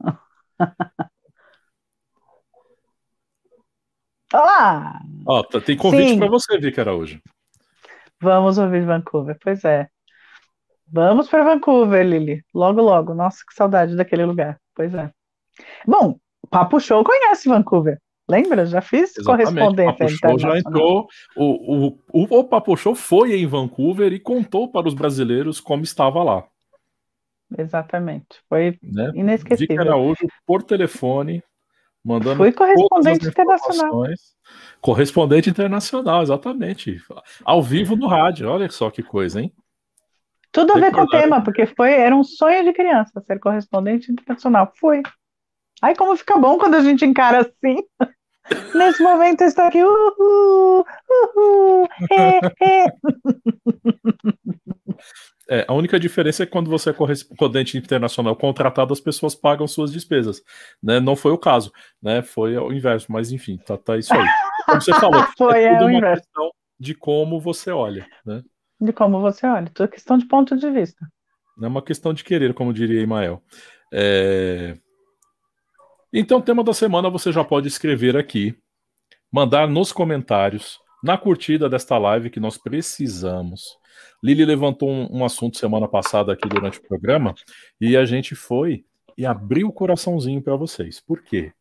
Olá! 4.34 5.00
Ó, 5.24 5.44
tá, 5.44 5.60
tem 5.60 5.76
convite 5.76 6.18
para 6.18 6.28
você, 6.28 6.58
Vicky 6.58 6.80
Araújo. 6.80 7.22
Vamos 8.20 8.58
ouvir 8.58 8.84
Vancouver, 8.84 9.38
pois 9.40 9.64
é. 9.64 9.88
Vamos 10.88 11.28
para 11.28 11.44
Vancouver, 11.44 12.04
Lili. 12.04 12.44
Logo, 12.52 12.82
logo. 12.82 13.14
Nossa, 13.14 13.44
que 13.48 13.54
saudade 13.54 13.94
daquele 13.94 14.24
lugar. 14.24 14.60
Pois 14.74 14.92
é. 14.94 15.12
Bom, 15.86 16.18
Papo 16.50 16.80
Show 16.80 17.04
conhece 17.04 17.48
Vancouver. 17.48 18.00
Lembra? 18.28 18.66
Já 18.66 18.80
fiz 18.80 19.16
Exatamente. 19.16 19.24
correspondência 19.24 19.92
O 19.92 19.96
Papo 19.96 20.08
Show 20.08 20.38
já 20.38 20.58
entrou. 20.58 21.08
O, 21.36 21.44
o, 21.44 21.98
o, 22.12 22.38
o 22.40 22.44
Papo 22.44 22.76
Show 22.76 22.94
foi 22.94 23.36
em 23.36 23.46
Vancouver 23.46 24.12
e 24.12 24.18
contou 24.18 24.68
para 24.70 24.88
os 24.88 24.94
brasileiros 24.94 25.60
como 25.60 25.84
estava 25.84 26.22
lá. 26.22 26.44
Exatamente. 27.56 28.40
Foi 28.48 28.78
Né? 28.82 29.06
Vicky 29.06 29.20
inesquecível. 29.20 29.80
Araújo 29.80 30.26
por 30.44 30.62
telefone, 30.62 31.42
mandando 32.04 32.36
Fui 32.36 32.50
correspondente 32.52 33.28
internacional. 33.28 34.04
Correspondente 34.80 35.50
internacional, 35.50 36.22
exatamente. 36.22 37.00
Ao 37.44 37.62
vivo 37.62 37.94
no 37.94 38.08
rádio. 38.08 38.48
Olha 38.48 38.68
só 38.70 38.90
que 38.90 39.02
coisa, 39.02 39.40
hein? 39.40 39.52
Tudo 40.50 40.72
a 40.72 40.80
ver 40.80 40.90
com 40.90 41.02
o 41.02 41.08
tema, 41.08 41.42
porque 41.44 41.66
foi, 41.66 41.92
era 41.92 42.16
um 42.16 42.24
sonho 42.24 42.64
de 42.64 42.72
criança 42.72 43.20
ser 43.20 43.38
correspondente 43.38 44.10
internacional. 44.10 44.72
Fui. 44.76 45.02
Aí 45.82 45.94
como 45.94 46.16
fica 46.16 46.38
bom 46.38 46.56
quando 46.58 46.76
a 46.76 46.82
gente 46.82 47.04
encara 47.04 47.40
assim. 47.40 47.76
Nesse 48.74 49.02
momento 49.02 49.40
eu 49.42 49.48
estou 49.48 49.64
aqui, 49.64 49.82
uhul, 49.82 50.84
uhul, 51.36 51.88
é, 52.10 52.40
é. 52.64 52.86
É, 55.48 55.64
a 55.68 55.74
única 55.74 55.98
diferença 55.98 56.42
é 56.42 56.46
que 56.46 56.50
quando 56.50 56.68
você 56.68 56.90
é 56.90 56.92
correspondente 56.92 57.78
internacional 57.78 58.34
contratado, 58.34 58.92
as 58.92 59.00
pessoas 59.00 59.34
pagam 59.34 59.66
suas 59.68 59.92
despesas. 59.92 60.42
Né? 60.82 60.98
Não 60.98 61.14
foi 61.14 61.30
o 61.30 61.38
caso, 61.38 61.72
né? 62.02 62.20
Foi 62.20 62.56
o 62.56 62.72
inverso, 62.72 63.12
mas 63.12 63.30
enfim, 63.30 63.56
tá, 63.58 63.76
tá 63.76 63.96
isso 63.96 64.12
aí. 64.12 64.26
Como 64.66 64.80
você 64.80 64.92
falou, 64.94 65.24
Foi, 65.38 65.62
é 65.62 65.66
é 65.66 65.72
tudo 65.74 65.84
uma 65.84 65.98
inverso. 65.98 66.22
questão 66.22 66.50
de 66.78 66.94
como 66.94 67.40
você 67.40 67.70
olha, 67.70 68.06
né? 68.24 68.42
De 68.80 68.92
como 68.92 69.20
você 69.20 69.46
olha, 69.46 69.70
tudo 69.72 69.88
questão 69.88 70.18
de 70.18 70.26
ponto 70.26 70.56
de 70.56 70.70
vista. 70.70 71.06
Não 71.56 71.66
é 71.66 71.70
uma 71.70 71.82
questão 71.82 72.12
de 72.12 72.24
querer, 72.24 72.52
como 72.52 72.72
diria 72.72 73.00
Emael. 73.00 73.40
É... 73.92 74.76
Então, 76.18 76.40
tema 76.40 76.64
da 76.64 76.72
semana 76.72 77.10
você 77.10 77.30
já 77.30 77.44
pode 77.44 77.68
escrever 77.68 78.16
aqui, 78.16 78.56
mandar 79.30 79.68
nos 79.68 79.92
comentários, 79.92 80.78
na 81.04 81.18
curtida 81.18 81.68
desta 81.68 81.98
live 81.98 82.30
que 82.30 82.40
nós 82.40 82.56
precisamos. 82.56 83.76
Lili 84.24 84.42
levantou 84.46 84.88
um, 84.88 85.18
um 85.18 85.24
assunto 85.26 85.58
semana 85.58 85.86
passada 85.86 86.32
aqui 86.32 86.48
durante 86.48 86.78
o 86.78 86.82
programa 86.88 87.34
e 87.78 87.98
a 87.98 88.06
gente 88.06 88.34
foi 88.34 88.86
e 89.14 89.26
abriu 89.26 89.68
o 89.68 89.72
coraçãozinho 89.72 90.40
para 90.40 90.56
vocês. 90.56 91.02
Por 91.02 91.22
quê? 91.22 91.52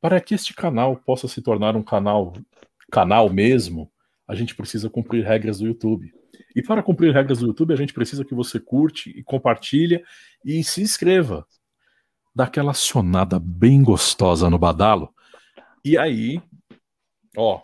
Para 0.00 0.20
que 0.20 0.34
este 0.34 0.52
canal 0.52 0.96
possa 0.96 1.28
se 1.28 1.40
tornar 1.40 1.76
um 1.76 1.82
canal 1.84 2.32
canal 2.90 3.30
mesmo, 3.30 3.88
a 4.26 4.34
gente 4.34 4.52
precisa 4.52 4.90
cumprir 4.90 5.24
regras 5.24 5.60
do 5.60 5.68
YouTube. 5.68 6.12
E 6.56 6.60
para 6.60 6.82
cumprir 6.82 7.14
regras 7.14 7.38
do 7.38 7.46
YouTube, 7.46 7.72
a 7.72 7.76
gente 7.76 7.92
precisa 7.92 8.24
que 8.24 8.34
você 8.34 8.58
curte 8.58 9.10
e 9.10 9.22
compartilha 9.22 10.02
e 10.44 10.64
se 10.64 10.82
inscreva. 10.82 11.46
Dá 12.34 12.44
aquela 12.44 12.70
acionada 12.70 13.38
bem 13.38 13.82
gostosa 13.82 14.48
no 14.48 14.58
badalo. 14.58 15.12
E 15.84 15.98
aí, 15.98 16.40
ó, 17.36 17.60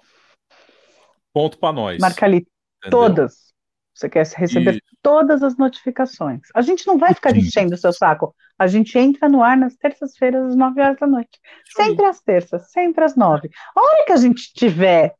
ponto 1.32 1.58
para 1.58 1.72
nós. 1.72 1.98
Marca 1.98 2.26
ali 2.26 2.46
entendeu? 2.78 2.90
todas. 2.90 3.46
Você 3.94 4.10
quer 4.10 4.26
receber 4.26 4.72
Isso. 4.72 4.96
todas 5.00 5.42
as 5.42 5.56
notificações. 5.56 6.42
A 6.54 6.60
gente 6.60 6.86
não 6.86 6.98
vai 6.98 7.14
ficar 7.14 7.34
enchendo 7.34 7.74
o 7.74 7.78
seu 7.78 7.92
saco. 7.92 8.34
A 8.58 8.66
gente 8.66 8.98
entra 8.98 9.26
no 9.26 9.42
ar 9.42 9.56
nas 9.56 9.74
terças-feiras, 9.74 10.50
às 10.50 10.56
9 10.56 10.80
horas 10.80 10.98
da 10.98 11.06
noite. 11.06 11.40
Sempre 11.74 12.04
às 12.04 12.20
terças, 12.20 12.70
sempre 12.70 13.04
às 13.04 13.16
9. 13.16 13.48
A 13.74 13.80
hora 13.80 14.04
que 14.04 14.12
a 14.12 14.16
gente 14.16 14.52
tiver 14.52 15.14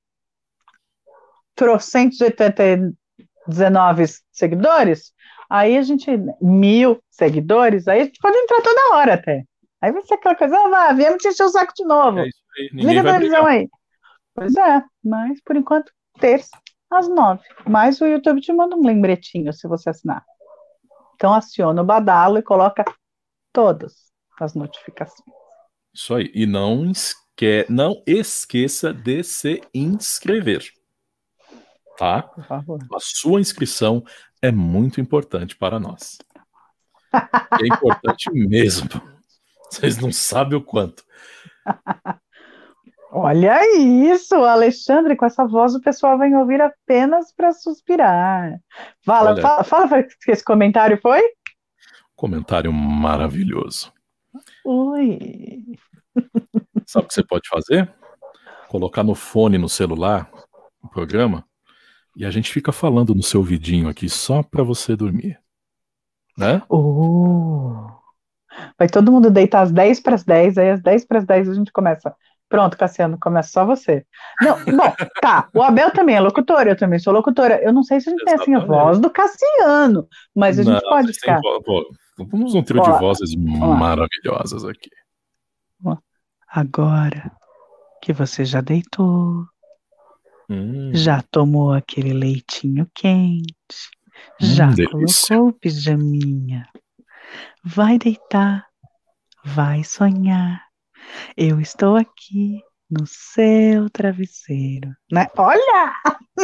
trocentos 1.55 2.21
e 2.21 2.25
oitenta 2.25 2.63
e 2.65 2.93
19 3.49 4.05
seguidores, 4.31 5.13
aí 5.49 5.77
a 5.77 5.83
gente, 5.83 6.11
mil 6.41 6.99
seguidores, 7.11 7.89
aí 7.89 8.01
a 8.01 8.05
gente 8.05 8.19
pode 8.21 8.37
entrar 8.37 8.63
toda 8.63 8.95
hora 8.95 9.15
até. 9.15 9.45
Aí 9.81 9.93
vai 9.93 10.03
ser 10.03 10.15
aquela 10.15 10.35
coisa, 10.35 10.57
ah, 10.57 10.69
vá, 10.69 10.93
viemos 10.93 11.23
te 11.23 11.29
encher 11.29 11.45
o 11.45 11.49
saco 11.49 11.73
de 11.77 11.85
novo. 11.85 12.21
É 12.21 12.29
isso 12.29 12.43
aí. 12.59 12.69
Liga 12.73 13.01
a 13.01 13.05
televisão 13.05 13.47
aí. 13.47 13.69
Pois 14.35 14.55
é, 14.57 14.83
mas 15.05 15.41
por 15.43 15.57
enquanto, 15.57 15.93
terça, 16.19 16.57
às 16.91 17.09
nove. 17.09 17.43
Mas 17.67 18.01
o 18.01 18.07
YouTube 18.07 18.41
te 18.41 18.53
manda 18.53 18.77
um 18.77 18.87
lembretinho 18.87 19.53
se 19.53 19.69
você 19.69 19.91
assinar. 19.91 20.25
Então 21.15 21.33
aciona 21.33 21.83
o 21.83 21.85
badalo 21.85 22.39
e 22.39 22.43
coloca 22.43 22.85
todas 23.53 24.13
as 24.41 24.55
notificações. 24.55 25.27
Isso 25.95 26.15
aí. 26.15 26.31
E 26.35 26.45
não, 26.47 26.91
esque... 26.91 27.65
não 27.71 28.03
esqueça 28.07 28.93
de 28.93 29.23
se 29.23 29.63
inscrever. 29.73 30.63
Tá? 31.97 32.23
Por 32.23 32.45
favor. 32.45 32.79
A 32.93 32.99
sua 33.01 33.41
inscrição 33.41 34.05
é 34.43 34.51
muito 34.51 35.01
importante 35.01 35.57
para 35.57 35.79
nós. 35.79 36.19
É 37.13 37.67
importante 37.67 38.31
mesmo. 38.33 38.89
Vocês 39.71 39.99
não 39.99 40.13
sabem 40.13 40.59
o 40.59 40.63
quanto. 40.63 41.05
Olha 43.11 43.61
isso, 43.79 44.35
Alexandre, 44.35 45.17
com 45.17 45.25
essa 45.25 45.47
voz 45.47 45.75
o 45.75 45.81
pessoal 45.81 46.19
vai 46.19 46.33
ouvir 46.35 46.61
apenas 46.61 47.33
para 47.33 47.53
suspirar. 47.53 48.61
Fala, 49.05 49.31
Olha. 49.31 49.43
fala, 49.43 49.65
fala 49.65 50.03
que 50.03 50.31
esse 50.31 50.45
comentário 50.45 50.99
foi? 51.01 51.23
Comentário 52.15 52.73
maravilhoso. 52.73 53.93
Ui. 54.65 55.65
Sabe 56.87 57.07
o 57.07 57.09
que 57.09 57.15
você 57.15 57.25
pode 57.25 57.49
fazer? 57.49 57.93
Colocar 58.69 59.03
no 59.03 59.15
fone 59.15 59.57
no 59.57 59.69
celular 59.69 60.31
o 60.83 60.89
programa 60.89 61.46
e 62.17 62.25
a 62.25 62.31
gente 62.31 62.51
fica 62.51 62.73
falando 62.73 63.15
no 63.15 63.23
seu 63.23 63.43
vidinho 63.43 63.89
aqui 63.89 64.09
só 64.09 64.43
para 64.43 64.65
você 64.65 64.97
dormir. 64.97 65.39
Né? 66.37 66.63
Uh. 66.71 67.87
Vai 68.79 68.89
todo 68.89 69.13
mundo 69.13 69.31
deitar 69.31 69.63
às 69.63 69.71
10 69.71 70.01
para 70.01 70.15
as 70.15 70.25
10, 70.25 70.57
aí 70.59 70.71
às 70.71 70.83
10 70.83 71.05
para 71.05 71.19
as 71.19 71.27
10 71.27 71.49
a 71.51 71.55
gente 71.55 71.71
começa. 71.71 72.15
Pronto, 72.49 72.77
Cassiano, 72.79 73.19
começa 73.21 73.51
só 73.51 73.67
você. 73.67 74.07
Não, 74.41 74.57
bom, 74.65 74.95
tá. 75.21 75.49
O 75.53 75.63
Abel 75.63 75.91
também 75.91 76.15
é 76.17 76.21
locutor, 76.21 76.67
eu 76.67 76.77
também 76.77 76.99
sou 76.99 77.13
locutora. 77.13 77.61
Eu 77.63 77.73
não 77.73 77.83
sei 77.83 78.01
se 78.01 78.09
a 78.09 78.13
gente 78.13 78.25
tem 78.25 78.35
assim 78.35 78.55
a 78.55 78.61
voz 78.61 78.99
do 78.99 79.11
Cassiano, 79.11 80.09
mas 80.35 80.59
a 80.59 80.63
gente 80.63 80.83
Não, 80.83 80.91
pode 80.91 81.13
ficar. 81.13 81.41
vo- 81.41 81.61
vo- 81.67 81.87
Vamos 82.31 82.55
um 82.55 82.63
trio 82.63 82.81
Ó, 82.81 82.85
de 82.91 82.99
vozes 82.99 83.35
maravilhosas 83.37 84.65
aqui. 84.65 84.89
Agora 86.49 87.31
que 88.01 88.13
você 88.13 88.45
já 88.45 88.61
deitou, 88.61 89.45
Hum, 90.49 90.93
já 90.95 91.23
tomou 91.31 91.73
aquele 91.73 92.13
leitinho 92.13 92.89
quente, 92.95 93.91
já 94.41 94.69
Hum, 94.69 94.75
delícia. 94.75 95.37
colocou 95.37 95.49
o 95.49 95.53
pijaminha, 95.53 96.69
vai 97.65 97.99
deitar, 97.99 98.67
vai 99.45 99.83
sonhar. 99.83 100.63
Eu 101.37 101.61
estou 101.61 101.97
aqui 101.97 102.61
no 102.91 103.07
seu 103.07 103.91
travesseiro, 103.91 104.95
né? 105.11 105.27
Olha! 105.37 105.93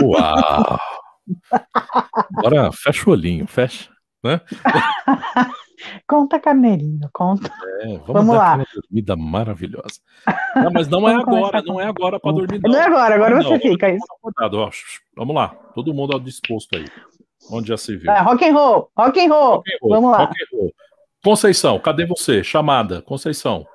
Uau! 0.00 0.78
Agora 2.38 2.72
fecha 2.72 3.08
o 3.08 3.12
olhinho, 3.12 3.46
fecha. 3.46 3.91
Conta, 6.06 6.38
Carneirinho, 6.38 7.08
conta. 7.12 7.50
É, 7.80 7.86
vamos, 7.98 8.06
Vamos 8.06 8.36
lá. 8.36 8.52
aquela 8.54 8.66
dormida 8.82 9.16
maravilhosa. 9.16 9.98
Não, 10.54 10.70
mas 10.72 10.86
não 10.86 11.08
é 11.08 11.14
agora, 11.14 11.60
não 11.62 11.80
é 11.80 11.86
agora 11.86 12.20
para 12.20 12.32
dormir, 12.32 12.60
não. 12.62 12.70
Não 12.70 12.78
é 12.78 12.82
agora, 12.84 13.14
agora 13.16 13.34
Não, 13.36 13.42
você 13.42 13.58
fica. 13.58 13.86
todo 13.88 13.96
Isso. 13.96 14.06
mundo 14.22 14.32
acordado, 14.36 14.54
ó. 14.58 14.70
Vamos 15.16 15.34
lá, 15.34 15.48
todo 15.74 15.92
mundo 15.92 16.12
ao 16.12 16.20
disposto 16.20 16.76
aí. 16.76 16.84
Onde 17.50 17.68
já 17.70 17.76
se 17.76 17.96
viu. 17.96 18.08
Ah, 18.12 18.22
rock 18.22 18.44
and 18.44 18.52
roll, 18.52 18.88
rock 18.96 19.18
and 19.20 19.28
roll. 19.28 19.54
Rock 19.56 19.72
and 19.72 19.78
roll, 19.82 19.90
vamos 19.90 20.12
lá. 20.12 20.30
Conceição, 21.24 21.78
cadê 21.80 22.06
você? 22.06 22.44
Chamada, 22.44 23.02
Conceição. 23.02 23.66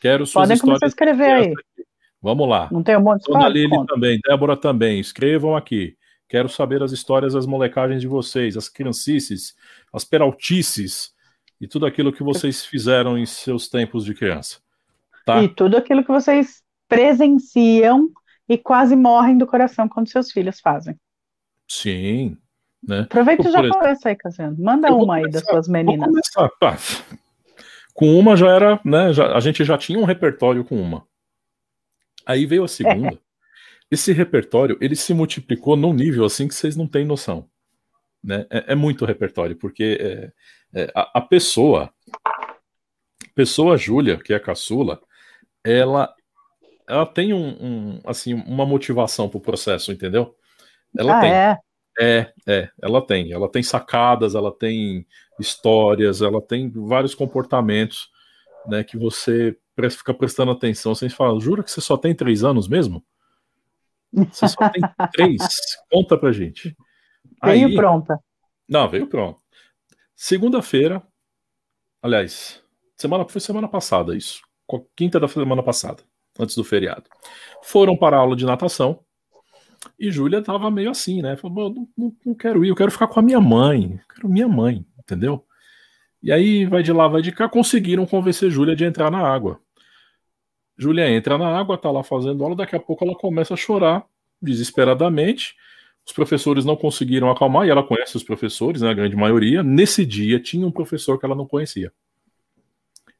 Quero 0.00 0.24
suas 0.26 0.48
Podem 0.48 0.58
começar 0.58 0.86
a 0.86 0.88
escrever 0.88 1.30
aí. 1.30 1.44
aqui. 1.52 1.84
Vamos 2.22 2.48
lá. 2.48 2.68
Não 2.72 2.82
tem 2.82 2.96
um 2.96 3.00
monte 3.02 3.20
de 3.22 3.26
Dona 3.26 3.40
história? 3.40 3.52
Lili 3.52 3.68
Conta. 3.76 3.94
também, 3.94 4.18
Débora 4.26 4.56
também, 4.56 4.98
escrevam 4.98 5.54
aqui. 5.54 5.94
Quero 6.28 6.48
saber 6.48 6.82
as 6.82 6.92
histórias 6.92 7.34
das 7.34 7.44
molecagens 7.44 8.00
de 8.00 8.06
vocês, 8.06 8.56
as 8.56 8.68
criancices, 8.68 9.54
as 9.92 10.04
peraltices 10.04 11.12
e 11.60 11.66
tudo 11.68 11.86
aquilo 11.86 12.12
que 12.12 12.22
vocês 12.22 12.64
fizeram 12.64 13.18
em 13.18 13.26
seus 13.26 13.68
tempos 13.68 14.04
de 14.04 14.14
criança. 14.14 14.58
Tá? 15.26 15.42
E 15.42 15.48
tudo 15.48 15.76
aquilo 15.76 16.02
que 16.02 16.10
vocês 16.10 16.62
presenciam 16.88 18.10
e 18.48 18.56
quase 18.58 18.96
morrem 18.96 19.36
do 19.38 19.46
coração 19.46 19.88
quando 19.88 20.08
seus 20.08 20.30
filhos 20.32 20.60
fazem. 20.60 20.96
Sim. 21.68 22.36
Né? 22.82 23.00
Aproveita 23.00 23.48
e 23.48 23.52
já 23.52 23.68
começa 23.68 24.08
aí, 24.08 24.16
Cassiano. 24.16 24.56
Manda 24.58 24.88
eu 24.88 24.96
uma 24.98 25.16
aí 25.16 25.22
começar- 25.22 25.40
das 25.40 25.48
suas 25.50 25.68
meninas. 25.68 26.08
começar. 26.08 26.48
Pá. 26.58 26.76
Com 27.92 28.18
uma 28.18 28.36
já 28.36 28.48
era, 28.48 28.80
né? 28.84 29.12
já- 29.12 29.36
a 29.36 29.40
gente 29.40 29.62
já 29.64 29.76
tinha 29.76 29.98
um 29.98 30.04
repertório 30.04 30.64
com 30.64 30.80
uma. 30.80 31.06
Aí 32.24 32.46
veio 32.46 32.64
a 32.64 32.68
segunda. 32.68 33.18
Esse 33.90 34.12
repertório 34.12 34.78
ele 34.80 34.94
se 34.96 35.12
multiplicou 35.12 35.76
num 35.76 35.92
nível 35.92 36.24
assim 36.24 36.46
que 36.48 36.54
vocês 36.54 36.76
não 36.76 36.86
têm 36.86 37.04
noção. 37.04 37.49
Né? 38.22 38.46
É, 38.50 38.72
é 38.72 38.74
muito 38.74 39.04
repertório, 39.04 39.56
porque 39.56 40.32
é, 40.74 40.82
é, 40.82 40.92
a, 40.94 41.18
a 41.18 41.20
pessoa, 41.20 41.92
pessoa 43.34 43.76
Júlia, 43.76 44.18
que 44.18 44.32
é 44.32 44.36
a 44.36 44.40
caçula, 44.40 45.00
ela, 45.64 46.14
ela 46.88 47.06
tem 47.06 47.32
um, 47.32 47.48
um, 47.60 48.00
assim, 48.04 48.34
uma 48.34 48.66
motivação 48.66 49.28
pro 49.28 49.40
processo, 49.40 49.92
entendeu? 49.92 50.34
Ela 50.96 51.18
ah, 51.18 51.20
tem. 51.20 51.32
é? 51.32 51.58
É, 51.98 52.32
é, 52.46 52.70
ela 52.80 53.04
tem. 53.04 53.32
Ela 53.32 53.50
tem 53.50 53.62
sacadas, 53.62 54.34
ela 54.34 54.52
tem 54.52 55.06
histórias, 55.38 56.22
ela 56.22 56.40
tem 56.40 56.70
vários 56.70 57.14
comportamentos, 57.14 58.10
né, 58.66 58.84
que 58.84 58.96
você 58.96 59.56
fica 59.90 60.12
prestando 60.12 60.50
atenção. 60.50 60.94
Você 60.94 61.08
fala, 61.08 61.40
jura 61.40 61.62
que 61.62 61.70
você 61.70 61.80
só 61.80 61.96
tem 61.96 62.14
três 62.14 62.44
anos 62.44 62.68
mesmo? 62.68 63.04
Você 64.12 64.48
só 64.48 64.68
tem 64.68 64.82
três? 65.12 65.40
Conta 65.90 66.18
pra 66.18 66.32
gente. 66.32 66.76
Veio 67.42 67.68
Aí, 67.68 67.74
pronta. 67.74 68.18
Não, 68.68 68.88
veio 68.88 69.06
pronto. 69.06 69.40
Segunda-feira, 70.14 71.02
aliás, 72.02 72.62
semana 72.96 73.26
foi 73.26 73.40
semana 73.40 73.66
passada 73.66 74.16
isso, 74.16 74.42
quinta 74.94 75.18
da 75.18 75.26
semana 75.26 75.62
passada, 75.62 76.02
antes 76.38 76.54
do 76.54 76.62
feriado. 76.62 77.04
Foram 77.62 77.96
para 77.96 78.16
a 78.16 78.20
aula 78.20 78.36
de 78.36 78.44
natação 78.44 79.00
e 79.98 80.10
Júlia 80.10 80.42
tava 80.42 80.70
meio 80.70 80.90
assim, 80.90 81.22
né? 81.22 81.36
Falou, 81.36 81.72
não, 81.74 81.88
não, 81.96 82.16
não, 82.24 82.34
quero 82.34 82.64
ir, 82.64 82.68
eu 82.68 82.76
quero 82.76 82.90
ficar 82.90 83.06
com 83.06 83.18
a 83.18 83.22
minha 83.22 83.40
mãe, 83.40 83.98
quero 84.14 84.28
minha 84.28 84.48
mãe, 84.48 84.84
entendeu? 84.98 85.44
E 86.22 86.30
aí 86.30 86.66
vai 86.66 86.82
de 86.82 86.92
lá, 86.92 87.08
vai 87.08 87.22
de 87.22 87.32
cá, 87.32 87.48
conseguiram 87.48 88.04
convencer 88.04 88.50
Júlia 88.50 88.76
de 88.76 88.84
entrar 88.84 89.10
na 89.10 89.20
água. 89.20 89.58
Júlia 90.76 91.10
entra 91.10 91.38
na 91.38 91.58
água, 91.58 91.78
tá 91.78 91.90
lá 91.90 92.02
fazendo 92.02 92.42
aula, 92.42 92.56
daqui 92.56 92.76
a 92.76 92.80
pouco 92.80 93.04
ela 93.04 93.14
começa 93.14 93.54
a 93.54 93.56
chorar 93.56 94.04
desesperadamente. 94.40 95.54
Os 96.10 96.12
professores 96.12 96.64
não 96.64 96.74
conseguiram 96.74 97.30
acalmar, 97.30 97.68
e 97.68 97.70
ela 97.70 97.84
conhece 97.84 98.16
os 98.16 98.24
professores, 98.24 98.82
né, 98.82 98.90
a 98.90 98.94
grande 98.94 99.14
maioria. 99.14 99.62
Nesse 99.62 100.04
dia 100.04 100.40
tinha 100.40 100.66
um 100.66 100.70
professor 100.72 101.16
que 101.16 101.24
ela 101.24 101.36
não 101.36 101.46
conhecia. 101.46 101.92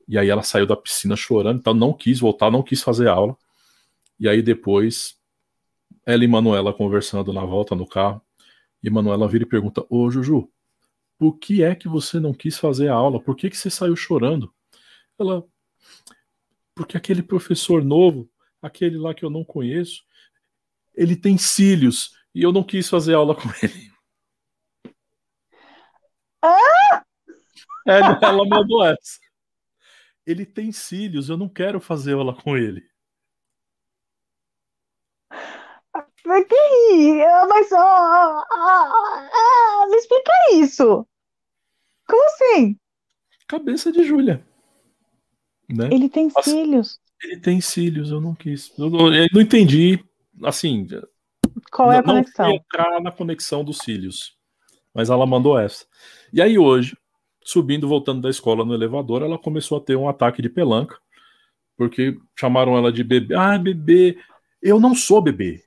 E 0.08 0.18
aí 0.18 0.28
ela 0.28 0.42
saiu 0.42 0.66
da 0.66 0.74
piscina 0.74 1.14
chorando, 1.14 1.60
então 1.60 1.72
não 1.72 1.92
quis 1.92 2.18
voltar, 2.18 2.50
não 2.50 2.64
quis 2.64 2.82
fazer 2.82 3.06
aula. 3.06 3.36
E 4.18 4.28
aí 4.28 4.42
depois, 4.42 5.16
ela 6.04 6.24
e 6.24 6.26
Manuela 6.26 6.74
conversando 6.74 7.32
na 7.32 7.44
volta 7.44 7.76
no 7.76 7.86
carro, 7.86 8.20
e 8.82 8.90
Manuela 8.90 9.28
vira 9.28 9.44
e 9.44 9.48
pergunta: 9.48 9.86
Ô 9.88 10.10
Juju, 10.10 10.50
por 11.16 11.38
que 11.38 11.62
é 11.62 11.76
que 11.76 11.86
você 11.86 12.18
não 12.18 12.34
quis 12.34 12.58
fazer 12.58 12.88
a 12.88 12.94
aula? 12.94 13.20
Por 13.22 13.36
que, 13.36 13.48
que 13.48 13.56
você 13.56 13.70
saiu 13.70 13.94
chorando? 13.94 14.52
Ela, 15.16 15.44
porque 16.74 16.96
aquele 16.96 17.22
professor 17.22 17.84
novo, 17.84 18.28
aquele 18.60 18.98
lá 18.98 19.14
que 19.14 19.24
eu 19.24 19.30
não 19.30 19.44
conheço, 19.44 20.02
ele 20.92 21.14
tem 21.14 21.38
cílios 21.38 22.18
e 22.34 22.42
eu 22.42 22.52
não 22.52 22.62
quis 22.62 22.88
fazer 22.88 23.14
aula 23.14 23.34
com 23.34 23.48
ele. 23.62 23.90
Ah! 26.42 27.04
É, 27.86 28.00
ela 28.22 28.46
mandou 28.46 28.84
essa. 28.84 29.18
Ele 30.26 30.46
tem 30.46 30.70
cílios, 30.70 31.28
eu 31.28 31.36
não 31.36 31.48
quero 31.48 31.80
fazer 31.80 32.14
aula 32.14 32.34
com 32.34 32.56
ele. 32.56 32.88
Mas 36.24 36.46
que 36.46 37.24
mas 37.48 37.72
oh, 37.72 38.44
oh, 38.52 39.82
oh, 39.82 39.90
me 39.90 39.96
explica 39.96 40.32
isso. 40.52 41.06
Como 42.06 42.24
assim? 42.26 42.78
Cabeça 43.48 43.90
de 43.90 44.04
Júlia. 44.04 44.46
Né? 45.68 45.88
Ele 45.90 46.08
tem 46.08 46.30
cílios. 46.42 47.00
Ele 47.22 47.38
tem 47.38 47.60
cílios, 47.60 48.10
eu 48.10 48.20
não 48.20 48.34
quis. 48.34 48.72
Eu 48.78 48.90
não, 48.90 49.14
eu 49.14 49.28
não 49.32 49.40
entendi, 49.40 50.04
assim. 50.44 50.86
Qual 51.70 51.92
é 51.92 51.98
a 51.98 52.02
conexão? 52.02 52.48
Não 52.48 52.54
entrar 52.54 53.00
na 53.00 53.12
conexão 53.12 53.64
dos 53.64 53.78
cílios. 53.78 54.36
Mas 54.94 55.08
ela 55.08 55.26
mandou 55.26 55.58
essa. 55.58 55.86
E 56.32 56.42
aí 56.42 56.58
hoje, 56.58 56.96
subindo, 57.44 57.88
voltando 57.88 58.20
da 58.20 58.30
escola 58.30 58.64
no 58.64 58.74
elevador, 58.74 59.22
ela 59.22 59.38
começou 59.38 59.78
a 59.78 59.80
ter 59.80 59.96
um 59.96 60.08
ataque 60.08 60.42
de 60.42 60.48
pelanca. 60.48 60.98
Porque 61.76 62.18
chamaram 62.38 62.76
ela 62.76 62.92
de 62.92 63.02
bebê. 63.02 63.34
Ah, 63.34 63.56
bebê. 63.56 64.18
Eu 64.60 64.78
não 64.78 64.94
sou 64.94 65.22
bebê. 65.22 65.64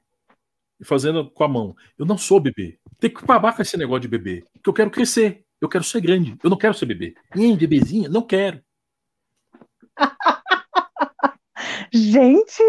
E 0.80 0.86
fazendo 0.86 1.32
com 1.32 1.44
a 1.44 1.48
mão. 1.48 1.76
Eu 1.98 2.06
não 2.06 2.18
sou 2.18 2.40
bebê. 2.40 2.78
Tem 3.00 3.10
que 3.10 3.24
acabar 3.24 3.56
com 3.56 3.62
esse 3.62 3.78
negócio 3.78 4.02
de 4.02 4.08
bebê. 4.08 4.46
Porque 4.54 4.70
eu 4.70 4.74
quero 4.74 4.92
crescer. 4.92 5.44
Eu 5.60 5.70
quero 5.70 5.84
ser 5.84 6.02
grande. 6.02 6.38
Eu 6.44 6.50
não 6.50 6.58
quero 6.58 6.74
ser 6.74 6.86
bebê. 6.86 7.16
Nem 7.34 7.56
bebezinha, 7.56 8.10
não 8.10 8.22
quero. 8.22 8.62
Gente! 11.94 12.64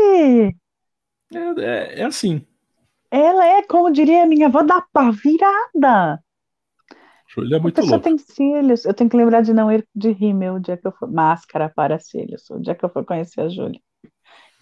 É, 1.32 1.60
é, 1.60 2.00
é, 2.00 2.04
assim. 2.04 2.46
Ela 3.14 3.46
é, 3.46 3.62
como 3.62 3.92
diria 3.92 4.26
minha 4.26 4.48
avó, 4.48 4.64
da 4.64 4.80
pá 4.92 5.12
virada. 5.12 6.20
Júlia 7.32 7.58
é 7.58 7.60
muito 7.60 7.80
louca. 7.80 8.00
tem 8.00 8.18
cílios. 8.18 8.84
Eu 8.84 8.92
tenho 8.92 9.08
que 9.08 9.16
lembrar 9.16 9.40
de 9.40 9.54
não 9.54 9.70
ir 9.70 9.86
de 9.94 10.10
rímel 10.10 10.54
o 10.54 10.60
dia 10.60 10.76
que 10.76 10.84
eu 10.84 10.90
for. 10.90 11.08
Máscara 11.08 11.68
para 11.68 12.00
cílios, 12.00 12.50
o 12.50 12.58
dia 12.58 12.74
que 12.74 12.84
eu 12.84 12.88
for 12.88 13.04
conhecer 13.04 13.42
a 13.42 13.48
Júlia. 13.48 13.80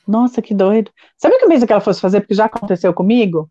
Nossa, 0.06 0.42
que 0.42 0.54
doido. 0.54 0.90
Sabe 1.16 1.34
o 1.34 1.38
que 1.38 1.44
eu 1.46 1.48
pensei 1.48 1.66
que 1.66 1.72
ela 1.72 1.80
fosse 1.80 1.98
fazer? 2.02 2.20
Porque 2.20 2.34
já 2.34 2.44
aconteceu 2.44 2.92
comigo? 2.92 3.50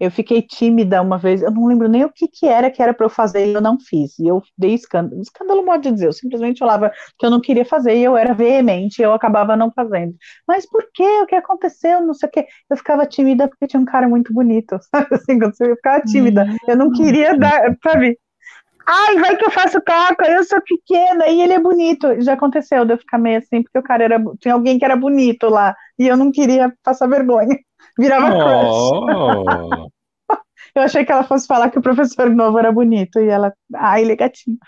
Eu 0.00 0.10
fiquei 0.10 0.40
tímida 0.42 1.02
uma 1.02 1.18
vez, 1.18 1.42
eu 1.42 1.50
não 1.50 1.66
lembro 1.66 1.88
nem 1.88 2.04
o 2.04 2.12
que, 2.12 2.28
que 2.28 2.46
era 2.46 2.70
que 2.70 2.80
era 2.82 2.94
para 2.94 3.06
eu 3.06 3.10
fazer 3.10 3.46
e 3.46 3.54
eu 3.54 3.60
não 3.60 3.78
fiz. 3.80 4.18
E 4.18 4.28
eu 4.28 4.42
dei 4.56 4.74
escândalo, 4.74 5.20
escândalo 5.20 5.64
modo 5.64 5.82
de 5.82 5.92
dizer, 5.92 6.06
eu 6.06 6.12
simplesmente 6.12 6.58
falava 6.58 6.92
que 7.18 7.26
eu 7.26 7.30
não 7.30 7.40
queria 7.40 7.64
fazer 7.64 7.96
e 7.96 8.04
eu 8.04 8.16
era 8.16 8.32
veemente 8.32 9.00
e 9.00 9.04
eu 9.04 9.12
acabava 9.12 9.56
não 9.56 9.72
fazendo. 9.72 10.14
Mas 10.46 10.66
por 10.68 10.84
quê? 10.94 11.04
O 11.22 11.26
que 11.26 11.34
aconteceu? 11.34 12.00
Não 12.06 12.14
sei 12.14 12.28
o 12.28 12.32
quê. 12.32 12.46
Eu 12.70 12.76
ficava 12.76 13.06
tímida 13.06 13.48
porque 13.48 13.66
tinha 13.66 13.80
um 13.80 13.84
cara 13.84 14.08
muito 14.08 14.32
bonito, 14.32 14.78
sabe? 14.94 15.08
Assim, 15.14 15.38
quando 15.38 15.54
eu 15.60 15.76
ficava 15.76 16.00
tímida, 16.02 16.46
eu 16.68 16.76
não 16.76 16.90
queria 16.92 17.36
dar, 17.36 17.76
sabe? 17.82 18.18
Ai, 18.86 19.18
vai 19.18 19.36
que 19.36 19.44
eu 19.44 19.50
faço 19.50 19.82
caca, 19.82 20.26
eu 20.30 20.42
sou 20.44 20.60
pequena 20.62 21.28
e 21.28 21.42
ele 21.42 21.52
é 21.52 21.60
bonito. 21.60 22.20
Já 22.22 22.32
aconteceu 22.34 22.84
de 22.86 22.94
eu 22.94 22.98
ficar 22.98 23.18
meio 23.18 23.38
assim, 23.38 23.62
porque 23.62 23.78
o 23.78 23.82
cara 23.82 24.04
era. 24.04 24.18
Tinha 24.40 24.54
alguém 24.54 24.78
que 24.78 24.84
era 24.84 24.96
bonito 24.96 25.48
lá 25.48 25.74
e 25.98 26.06
eu 26.08 26.16
não 26.16 26.32
queria 26.32 26.72
passar 26.82 27.06
vergonha. 27.06 27.58
Virava 27.98 28.34
oh. 28.34 29.44
crush. 29.44 29.88
Eu 30.74 30.82
achei 30.82 31.04
que 31.04 31.10
ela 31.10 31.24
fosse 31.24 31.46
falar 31.46 31.70
que 31.70 31.78
o 31.78 31.82
professor 31.82 32.30
novo 32.30 32.58
era 32.58 32.70
bonito 32.70 33.18
e 33.18 33.28
ela, 33.28 33.52
ah, 33.74 34.00
ele 34.00 34.12
é 34.12 34.16
gatinho. 34.16 34.58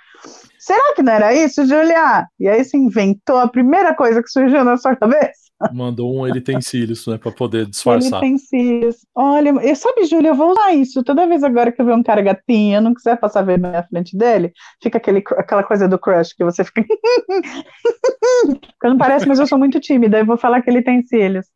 Será 0.59 0.94
que 0.94 1.03
não 1.03 1.12
era 1.12 1.33
isso, 1.33 1.64
Julia? 1.64 2.27
E 2.38 2.49
aí 2.49 2.64
você 2.64 2.77
inventou 2.77 3.37
a 3.37 3.49
primeira 3.49 3.94
coisa 3.94 4.23
que 4.23 4.29
surgiu 4.29 4.64
na 4.64 4.77
sua 4.77 4.96
cabeça? 4.96 5.51
Mandou 5.73 6.14
um 6.14 6.27
ele 6.27 6.40
tem 6.40 6.61
cílios, 6.61 7.07
né, 7.07 7.18
para 7.18 7.31
poder 7.31 7.66
disfarçar. 7.66 8.23
Ele 8.23 8.31
tem 8.31 8.38
cílios. 8.38 8.96
Olha, 9.14 9.51
eu 9.51 9.77
sabe, 9.77 10.05
Júlia, 10.05 10.31
eu 10.31 10.35
vou 10.35 10.53
usar 10.53 10.73
isso. 10.73 11.05
Toda 11.05 11.27
vez 11.27 11.44
agora 11.44 11.70
que 11.70 11.81
eu 11.81 11.87
ver 11.87 11.94
um 11.94 12.03
cara 12.03 12.23
gatinho, 12.23 12.77
eu 12.77 12.81
não 12.81 12.94
quiser 12.94 13.18
passar 13.18 13.42
vergonha 13.42 13.73
na 13.73 13.83
frente 13.83 14.16
dele, 14.16 14.53
fica 14.83 14.96
aquele, 14.96 15.23
aquela 15.37 15.62
coisa 15.62 15.87
do 15.87 15.99
crush 15.99 16.35
que 16.35 16.44
você 16.44 16.64
fica. 16.64 16.83
não 18.85 18.96
parece, 18.96 19.29
mas 19.29 19.38
eu 19.38 19.46
sou 19.46 19.59
muito 19.59 19.79
tímida. 19.81 20.18
Eu 20.18 20.27
vou 20.27 20.38
falar 20.38 20.62
que 20.62 20.70
ele 20.70 20.83
tem 20.83 21.03
cílios. 21.03 21.46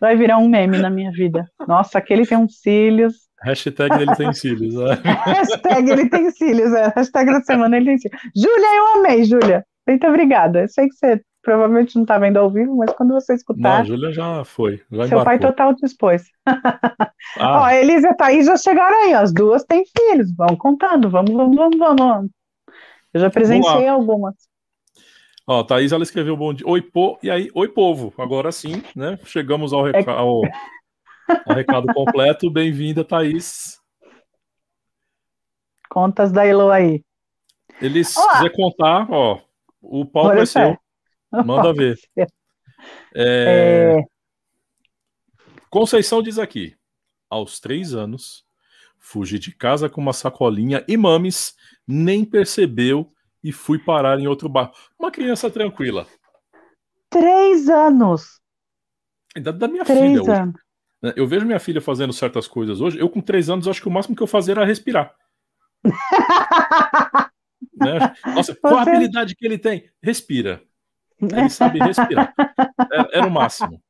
Vai 0.00 0.16
virar 0.16 0.38
um 0.38 0.48
meme 0.48 0.78
na 0.78 0.90
minha 0.90 1.10
vida. 1.10 1.44
Nossa, 1.66 1.98
aquele 1.98 2.26
tem 2.26 2.38
uns 2.38 2.60
cílios. 2.60 3.14
Hashtag 3.42 4.02
ele 4.02 4.14
tem 4.16 4.32
cílios. 4.32 4.74
Hashtag 5.04 5.90
ele 5.90 6.08
tem 6.08 6.30
cílios, 6.30 6.72
é. 6.72 6.92
Hashtag 6.94 7.32
da 7.32 7.40
semana 7.40 7.76
ele 7.76 7.86
tem 7.86 7.98
cílios. 7.98 8.20
Júlia, 8.34 8.76
eu 8.76 8.98
amei, 8.98 9.24
Júlia. 9.24 9.64
Muito 9.86 10.06
obrigada. 10.06 10.62
Eu 10.62 10.68
sei 10.68 10.88
que 10.88 10.94
você 10.94 11.20
provavelmente 11.42 11.96
não 11.96 12.02
está 12.02 12.18
vendo 12.18 12.36
ao 12.36 12.50
vivo, 12.50 12.76
mas 12.76 12.92
quando 12.92 13.14
você 13.14 13.34
escutar. 13.34 13.78
Não, 13.78 13.84
Júlia 13.84 14.12
já 14.12 14.44
foi. 14.44 14.80
Já 14.90 15.08
seu 15.08 15.24
pai 15.24 15.38
total 15.38 15.74
dispôs. 15.74 16.22
Ah. 17.36 17.60
ó, 17.60 17.64
a 17.64 17.76
Elisa 17.76 18.08
e 18.08 18.10
a 18.10 18.14
Thaís 18.14 18.46
já 18.46 18.56
chegaram 18.56 19.04
aí, 19.04 19.12
as 19.12 19.32
duas 19.32 19.62
têm 19.64 19.84
filhos. 19.84 20.34
Vão 20.34 20.56
contando, 20.56 21.10
vamos, 21.10 21.32
vamos, 21.32 21.56
vamos, 21.56 21.76
vamos. 21.78 22.30
Eu 23.12 23.20
já 23.20 23.30
presenciei 23.30 23.86
algumas. 23.86 24.34
Ó, 25.50 25.64
Thaís, 25.64 25.92
ela 25.92 26.02
escreveu 26.02 26.36
bom 26.36 26.52
dia. 26.52 26.68
Oi, 26.68 26.82
po... 26.82 27.18
e 27.22 27.30
aí, 27.30 27.50
oi, 27.54 27.68
povo. 27.68 28.12
Agora 28.18 28.52
sim, 28.52 28.82
né? 28.94 29.18
Chegamos 29.24 29.72
ao, 29.72 29.82
reca... 29.82 30.12
ao... 30.12 30.42
ao 31.46 31.56
recado 31.56 31.86
completo. 31.94 32.50
Bem-vinda, 32.50 33.02
Thaís. 33.02 33.80
Contas 35.88 36.30
da 36.30 36.44
Elo 36.44 36.70
aí. 36.70 37.02
Eles 37.80 38.14
quiser 38.14 38.52
contar, 38.54 39.10
ó, 39.10 39.40
o 39.80 40.04
pau 40.04 40.26
vai 40.26 40.44
ser. 40.44 40.78
Manda 41.32 41.72
ver. 41.72 41.98
É... 43.12 43.96
É... 43.98 44.04
Conceição 45.68 46.22
diz 46.22 46.38
aqui: 46.38 46.76
aos 47.28 47.58
três 47.58 47.92
anos, 47.92 48.44
fugi 49.00 49.36
de 49.36 49.52
casa 49.52 49.88
com 49.88 50.00
uma 50.00 50.12
sacolinha 50.12 50.84
e 50.86 50.96
mames, 50.96 51.56
nem 51.84 52.24
percebeu 52.24 53.12
e 53.42 53.52
fui 53.52 53.78
parar 53.78 54.18
em 54.18 54.26
outro 54.26 54.48
bar. 54.48 54.72
Uma 54.98 55.10
criança 55.10 55.50
tranquila. 55.50 56.06
Três 57.10 57.68
anos. 57.68 58.40
Da, 59.36 59.50
da 59.50 59.68
minha 59.68 59.84
três 59.84 60.00
filha 60.00 60.20
anos. 60.20 60.54
hoje. 60.54 60.64
Né, 61.02 61.12
eu 61.16 61.26
vejo 61.26 61.46
minha 61.46 61.60
filha 61.60 61.80
fazendo 61.80 62.12
certas 62.12 62.48
coisas 62.48 62.80
hoje. 62.80 62.98
Eu, 62.98 63.08
com 63.08 63.20
três 63.20 63.48
anos, 63.48 63.68
acho 63.68 63.80
que 63.80 63.88
o 63.88 63.90
máximo 63.90 64.16
que 64.16 64.22
eu 64.22 64.26
fazia 64.26 64.52
era 64.54 64.64
respirar. 64.64 65.14
né? 67.80 68.14
Nossa, 68.34 68.54
qual 68.56 68.78
a 68.78 68.82
habilidade 68.82 69.34
que 69.34 69.46
ele 69.46 69.58
tem? 69.58 69.88
Respira. 70.02 70.62
Ele 71.20 71.48
sabe 71.48 71.78
respirar. 71.78 72.32
Era, 72.92 73.08
era 73.12 73.26
o 73.26 73.30
máximo. 73.30 73.82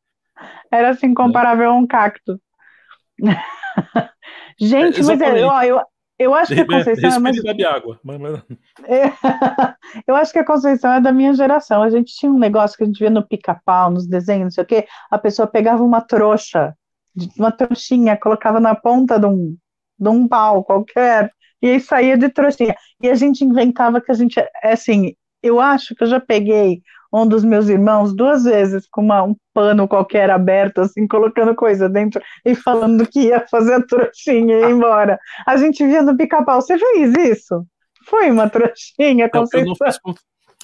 Era 0.70 0.90
assim, 0.90 1.12
comparável 1.14 1.70
a 1.70 1.74
um 1.74 1.86
cacto. 1.86 2.40
Gente, 4.60 5.00
é, 5.00 5.04
mas 5.04 5.20
é, 5.20 5.42
eu, 5.42 5.50
eu, 5.62 5.82
eu 6.18 6.34
acho 6.34 6.54
que 6.54 6.60
a 6.60 6.66
Conceição 6.66 7.10
é 7.10 7.18
mais... 7.18 7.42
bebe 7.42 7.64
água. 7.64 8.00
É, 8.86 9.12
eu 10.06 10.16
acho 10.16 10.32
que 10.32 10.38
a 10.38 10.44
Conceição 10.44 10.92
é 10.92 11.00
da 11.00 11.12
minha 11.12 11.32
geração. 11.34 11.82
A 11.82 11.90
gente 11.90 12.14
tinha 12.14 12.30
um 12.30 12.38
negócio 12.38 12.76
que 12.76 12.82
a 12.82 12.86
gente 12.86 12.98
via 12.98 13.10
no 13.10 13.26
pica-pau, 13.26 13.90
nos 13.90 14.06
desenhos, 14.06 14.44
não 14.44 14.50
sei 14.50 14.64
o 14.64 14.66
quê. 14.66 14.86
A 15.10 15.18
pessoa 15.18 15.46
pegava 15.46 15.82
uma 15.82 16.00
trouxa, 16.00 16.74
uma 17.36 17.52
trouxinha, 17.52 18.16
colocava 18.16 18.58
na 18.58 18.74
ponta 18.74 19.18
de 19.18 19.26
um, 19.26 19.56
de 19.98 20.08
um 20.08 20.26
pau 20.26 20.64
qualquer, 20.64 21.32
e 21.62 21.68
aí 21.68 21.80
saía 21.80 22.16
de 22.16 22.28
trouxinha. 22.28 22.74
E 23.02 23.08
a 23.08 23.14
gente 23.14 23.44
inventava 23.44 24.00
que 24.00 24.10
a 24.10 24.14
gente, 24.14 24.38
é 24.38 24.72
assim, 24.72 25.14
eu 25.42 25.60
acho 25.60 25.94
que 25.94 26.04
eu 26.04 26.08
já 26.08 26.20
peguei 26.20 26.82
um 27.12 27.26
dos 27.26 27.42
meus 27.42 27.68
irmãos 27.68 28.14
duas 28.14 28.44
vezes 28.44 28.86
com 28.90 29.00
uma, 29.00 29.22
um 29.22 29.34
pano 29.54 29.88
qualquer 29.88 30.30
aberto, 30.30 30.80
assim, 30.80 31.06
colocando 31.06 31.54
coisa 31.54 31.88
dentro 31.88 32.20
e 32.44 32.54
falando 32.54 33.06
que 33.06 33.20
ia 33.20 33.46
fazer 33.48 33.74
a 33.74 33.86
trouxinha 33.86 34.56
e 34.56 34.62
ir 34.62 34.70
embora. 34.70 35.18
A 35.46 35.56
gente 35.56 35.84
via 35.86 36.02
no 36.02 36.16
pica-pau. 36.16 36.60
Você 36.60 36.78
fez 36.78 37.14
isso? 37.16 37.64
Foi 38.04 38.30
uma 38.30 38.48
trouxinha, 38.48 39.28
Conceição? 39.28 39.74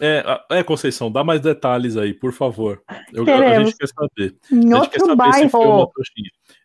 Eu, 0.01 0.07
é, 0.07 0.41
é, 0.51 0.63
Conceição, 0.63 1.11
dá 1.11 1.25
mais 1.25 1.41
detalhes 1.41 1.97
aí, 1.97 2.13
por 2.13 2.33
favor. 2.33 2.83
Eu, 3.13 3.25
a 3.25 3.65
gente 3.65 3.77
quer 3.77 3.89
saber. 3.89 4.37
Em 4.51 4.75
outro 4.75 5.01
saber 5.01 5.17
bairro. 5.17 5.93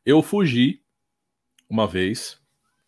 Eu 0.05 0.21
fugi 0.21 0.81
uma 1.69 1.85
vez, 1.85 2.37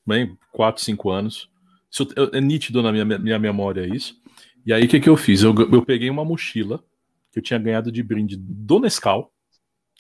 bem, 0.06 0.38
4, 0.52 0.84
5 0.84 1.10
anos. 1.10 1.50
Isso 1.90 2.08
é 2.34 2.42
nítido 2.42 2.82
na 2.82 2.92
minha, 2.92 3.06
minha 3.06 3.40
memória 3.40 3.86
isso. 3.86 4.21
E 4.66 4.74
aí, 4.74 4.86
o 4.86 4.88
que, 4.88 5.00
que 5.00 5.10
eu 5.10 5.18
fiz? 5.18 5.42
Eu, 5.42 5.56
eu 5.72 5.84
peguei 5.84 6.10
uma 6.10 6.24
mochila 6.24 6.84
que 7.32 7.40
eu 7.40 7.44
tinha 7.44 7.60
ganhado 7.60 7.92
de 7.92 8.04
brinde 8.04 8.38
do 8.38 8.80
Nescau. 8.80 9.34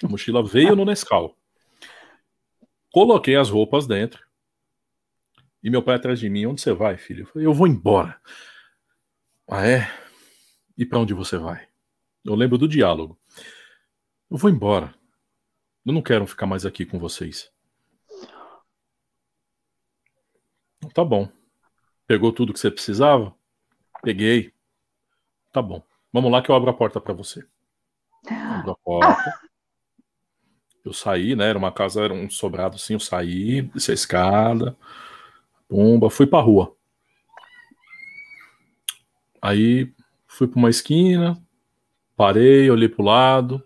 A 0.03 0.07
mochila 0.07 0.43
veio 0.43 0.75
no 0.75 0.85
Nescau. 0.85 1.37
Coloquei 2.91 3.35
as 3.35 3.49
roupas 3.49 3.87
dentro. 3.87 4.25
E 5.63 5.69
meu 5.69 5.81
pai 5.81 5.95
atrás 5.95 6.19
de 6.19 6.29
mim, 6.29 6.45
onde 6.45 6.61
você 6.61 6.73
vai, 6.73 6.97
filho? 6.97 7.21
Eu 7.21 7.27
falei, 7.27 7.47
eu 7.47 7.53
vou 7.53 7.67
embora. 7.67 8.19
Ah, 9.49 9.65
é? 9.65 9.87
E 10.77 10.85
para 10.85 10.99
onde 10.99 11.13
você 11.13 11.37
vai? 11.37 11.67
Eu 12.23 12.35
lembro 12.35 12.57
do 12.57 12.67
diálogo. 12.67 13.19
Eu 14.29 14.37
vou 14.37 14.49
embora. 14.49 14.93
Eu 15.85 15.93
não 15.93 16.01
quero 16.01 16.27
ficar 16.27 16.45
mais 16.45 16.65
aqui 16.65 16.85
com 16.85 16.99
vocês. 16.99 17.51
Tá 20.93 21.03
bom. 21.03 21.29
Pegou 22.07 22.31
tudo 22.31 22.53
que 22.53 22.59
você 22.59 22.69
precisava? 22.69 23.35
Peguei. 24.01 24.53
Tá 25.51 25.61
bom. 25.61 25.83
Vamos 26.11 26.31
lá 26.31 26.41
que 26.41 26.49
eu 26.49 26.55
abro 26.55 26.69
a 26.69 26.73
porta 26.73 26.99
para 26.99 27.13
você. 27.13 27.45
Abro 28.29 28.71
a 28.71 28.75
porta. 28.75 29.39
Eu 30.83 30.93
saí, 30.93 31.35
né? 31.35 31.49
Era 31.49 31.57
uma 31.57 31.71
casa, 31.71 32.01
era 32.01 32.13
um 32.13 32.29
sobrado 32.29 32.75
assim. 32.75 32.93
Eu 32.93 32.99
saí, 32.99 33.61
desci 33.61 33.91
a 33.91 33.93
escada, 33.93 34.75
pomba, 35.69 36.09
fui 36.09 36.25
pra 36.25 36.39
rua. 36.39 36.75
Aí 39.41 39.93
fui 40.27 40.47
para 40.47 40.57
uma 40.57 40.69
esquina, 40.69 41.41
parei, 42.15 42.69
olhei 42.69 42.89
pro 42.89 43.03
lado. 43.03 43.63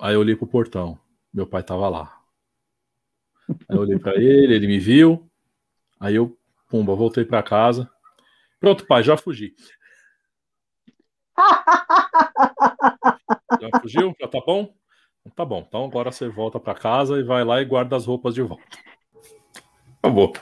Aí 0.00 0.16
olhei 0.16 0.36
pro 0.36 0.46
portão. 0.46 0.98
Meu 1.32 1.46
pai 1.46 1.62
tava 1.62 1.88
lá. 1.88 2.20
Aí 3.48 3.76
eu 3.76 3.80
olhei 3.80 3.98
para 3.98 4.16
ele, 4.16 4.54
ele 4.54 4.66
me 4.66 4.78
viu. 4.78 5.28
Aí 5.98 6.14
eu, 6.14 6.38
pumba, 6.68 6.94
voltei 6.94 7.24
para 7.24 7.42
casa. 7.42 7.90
Pronto, 8.60 8.86
pai, 8.86 9.02
já 9.02 9.16
fugi. 9.16 9.54
já 13.60 13.80
fugiu? 13.80 14.14
Já 14.20 14.28
tá 14.28 14.40
bom? 14.44 14.74
Tá 15.34 15.44
bom. 15.44 15.64
Então 15.66 15.84
agora 15.84 16.10
você 16.10 16.28
volta 16.28 16.58
para 16.58 16.74
casa 16.74 17.18
e 17.18 17.22
vai 17.22 17.44
lá 17.44 17.60
e 17.60 17.64
guarda 17.64 17.96
as 17.96 18.06
roupas 18.06 18.34
de 18.34 18.42
volta. 18.42 18.64
Acabou. 20.02 20.32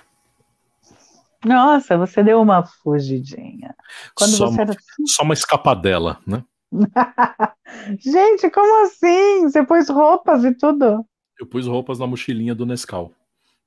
Nossa, 1.44 1.98
você 1.98 2.22
deu 2.22 2.40
uma 2.40 2.64
fugidinha. 2.64 3.74
Quando 4.14 4.30
só, 4.30 4.46
você 4.46 4.62
era... 4.62 4.76
só 5.06 5.22
uma 5.22 5.34
escapadela, 5.34 6.20
né? 6.26 6.42
Gente, 8.00 8.50
como 8.50 8.84
assim? 8.84 9.42
Você 9.42 9.64
pôs 9.64 9.88
roupas 9.88 10.44
e 10.44 10.56
tudo? 10.56 11.04
Eu 11.38 11.46
pus 11.46 11.66
roupas 11.66 11.98
na 11.98 12.06
mochilinha 12.06 12.54
do 12.54 12.66
Nescau. 12.66 13.12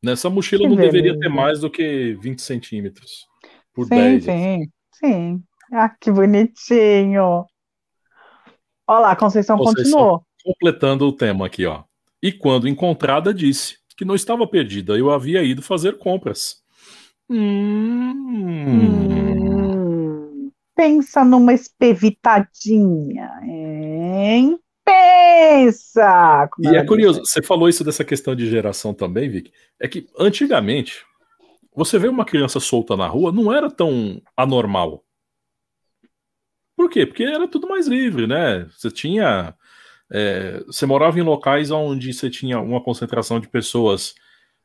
Nessa 0.01 0.29
mochila 0.29 0.63
que 0.63 0.69
não 0.69 0.75
beleza. 0.75 0.93
deveria 0.93 1.19
ter 1.19 1.29
mais 1.29 1.59
do 1.59 1.69
que 1.69 2.13
20 2.15 2.41
centímetros 2.41 3.27
por 3.73 3.85
sim, 3.85 3.95
10. 3.95 4.23
Sim, 4.23 4.69
sim. 4.91 5.43
Ah, 5.71 5.89
que 5.89 6.11
bonitinho. 6.11 7.45
Olha 8.87 8.99
lá, 8.99 9.11
a 9.11 9.15
Conceição, 9.15 9.57
continuou. 9.57 10.23
Completando 10.43 11.07
o 11.07 11.13
tema 11.13 11.45
aqui, 11.45 11.65
ó. 11.65 11.83
E 12.21 12.31
quando 12.31 12.67
encontrada, 12.67 13.33
disse 13.33 13.77
que 13.95 14.03
não 14.03 14.15
estava 14.15 14.47
perdida, 14.47 14.97
eu 14.97 15.11
havia 15.11 15.43
ido 15.43 15.61
fazer 15.61 15.97
compras. 15.97 16.63
Hum. 17.29 18.13
Hum. 18.31 19.29
Pensa 20.75 21.23
numa 21.23 21.53
espevitadinha, 21.53 23.29
hein? 23.43 24.57
Pensa! 24.83 26.49
e 26.59 26.75
é 26.75 26.83
curioso, 26.85 27.21
você 27.23 27.41
falou 27.43 27.69
isso 27.69 27.83
dessa 27.83 28.03
questão 28.03 28.35
de 28.35 28.49
geração 28.49 28.93
também, 28.93 29.29
Vic. 29.29 29.51
É 29.79 29.87
que 29.87 30.07
antigamente, 30.17 31.05
você 31.75 31.97
vê 31.97 32.07
uma 32.07 32.25
criança 32.25 32.59
solta 32.59 32.95
na 32.97 33.07
rua, 33.07 33.31
não 33.31 33.53
era 33.53 33.69
tão 33.69 34.21
anormal. 34.35 35.03
Por 36.75 36.89
quê? 36.89 37.05
Porque 37.05 37.23
era 37.23 37.47
tudo 37.47 37.67
mais 37.67 37.87
livre, 37.87 38.25
né? 38.25 38.65
Você 38.77 38.89
tinha. 38.89 39.53
É, 40.11 40.63
você 40.65 40.85
morava 40.85 41.19
em 41.19 41.23
locais 41.23 41.69
onde 41.69 42.13
você 42.13 42.29
tinha 42.29 42.59
uma 42.59 42.81
concentração 42.81 43.39
de 43.39 43.47
pessoas 43.47 44.15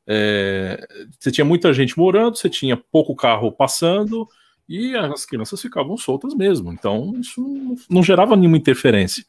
é, 0.06 0.86
você 1.18 1.30
tinha 1.30 1.44
muita 1.44 1.72
gente 1.72 1.98
morando, 1.98 2.36
você 2.36 2.50
tinha 2.50 2.76
pouco 2.76 3.16
carro 3.16 3.50
passando 3.50 4.28
e 4.68 4.94
as 4.96 5.24
crianças 5.24 5.60
ficavam 5.60 5.96
soltas 5.96 6.34
mesmo. 6.34 6.72
Então, 6.72 7.12
isso 7.18 7.40
não, 7.40 7.74
não 7.88 8.02
gerava 8.02 8.36
nenhuma 8.36 8.56
interferência. 8.56 9.24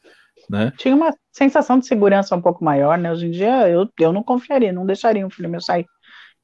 Né? 0.48 0.72
Tinha 0.76 0.94
uma 0.94 1.12
sensação 1.32 1.78
de 1.78 1.86
segurança 1.86 2.36
um 2.36 2.40
pouco 2.40 2.64
maior, 2.64 2.96
né? 2.96 3.10
Hoje 3.10 3.26
em 3.26 3.30
dia 3.32 3.68
eu, 3.68 3.88
eu 3.98 4.12
não 4.12 4.22
confiaria, 4.22 4.72
não 4.72 4.86
deixaria 4.86 5.26
um 5.26 5.30
filho 5.30 5.48
meu 5.48 5.60
sair. 5.60 5.86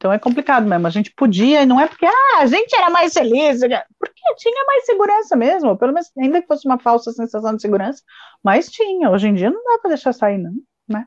Então 0.03 0.13
é 0.13 0.19
complicado 0.19 0.67
mesmo. 0.67 0.85
A 0.85 0.91
gente 0.91 1.13
podia, 1.15 1.63
e 1.63 1.67
não 1.67 1.81
é 1.81 1.87
porque 1.87 2.05
ah, 2.05 2.41
a 2.41 2.47
gente 2.47 2.75
era 2.75 2.91
mais 2.91 3.13
feliz, 3.13 3.61
porque 3.61 4.21
tinha 4.37 4.65
mais 4.67 4.85
segurança 4.85 5.37
mesmo, 5.37 5.79
pelo 5.79 5.93
menos, 5.93 6.11
ainda 6.19 6.43
que 6.43 6.49
fosse 6.49 6.67
uma 6.67 6.77
falsa 6.77 7.13
sensação 7.13 7.55
de 7.55 7.63
segurança, 7.63 8.03
mas 8.43 8.69
tinha. 8.69 9.09
Hoje 9.09 9.29
em 9.29 9.35
dia 9.35 9.49
não 9.49 9.63
dá 9.63 9.79
para 9.79 9.91
deixar 9.91 10.13
sair, 10.13 10.39
não. 10.39 10.55
Né? 10.89 11.05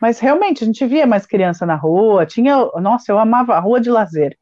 Mas 0.00 0.20
realmente, 0.20 0.62
a 0.62 0.66
gente 0.68 0.86
via 0.86 1.04
mais 1.04 1.26
criança 1.26 1.66
na 1.66 1.74
rua, 1.74 2.24
tinha, 2.24 2.56
nossa, 2.80 3.10
eu 3.10 3.18
amava 3.18 3.56
a 3.56 3.58
rua 3.58 3.80
de 3.80 3.90
lazer. 3.90 4.38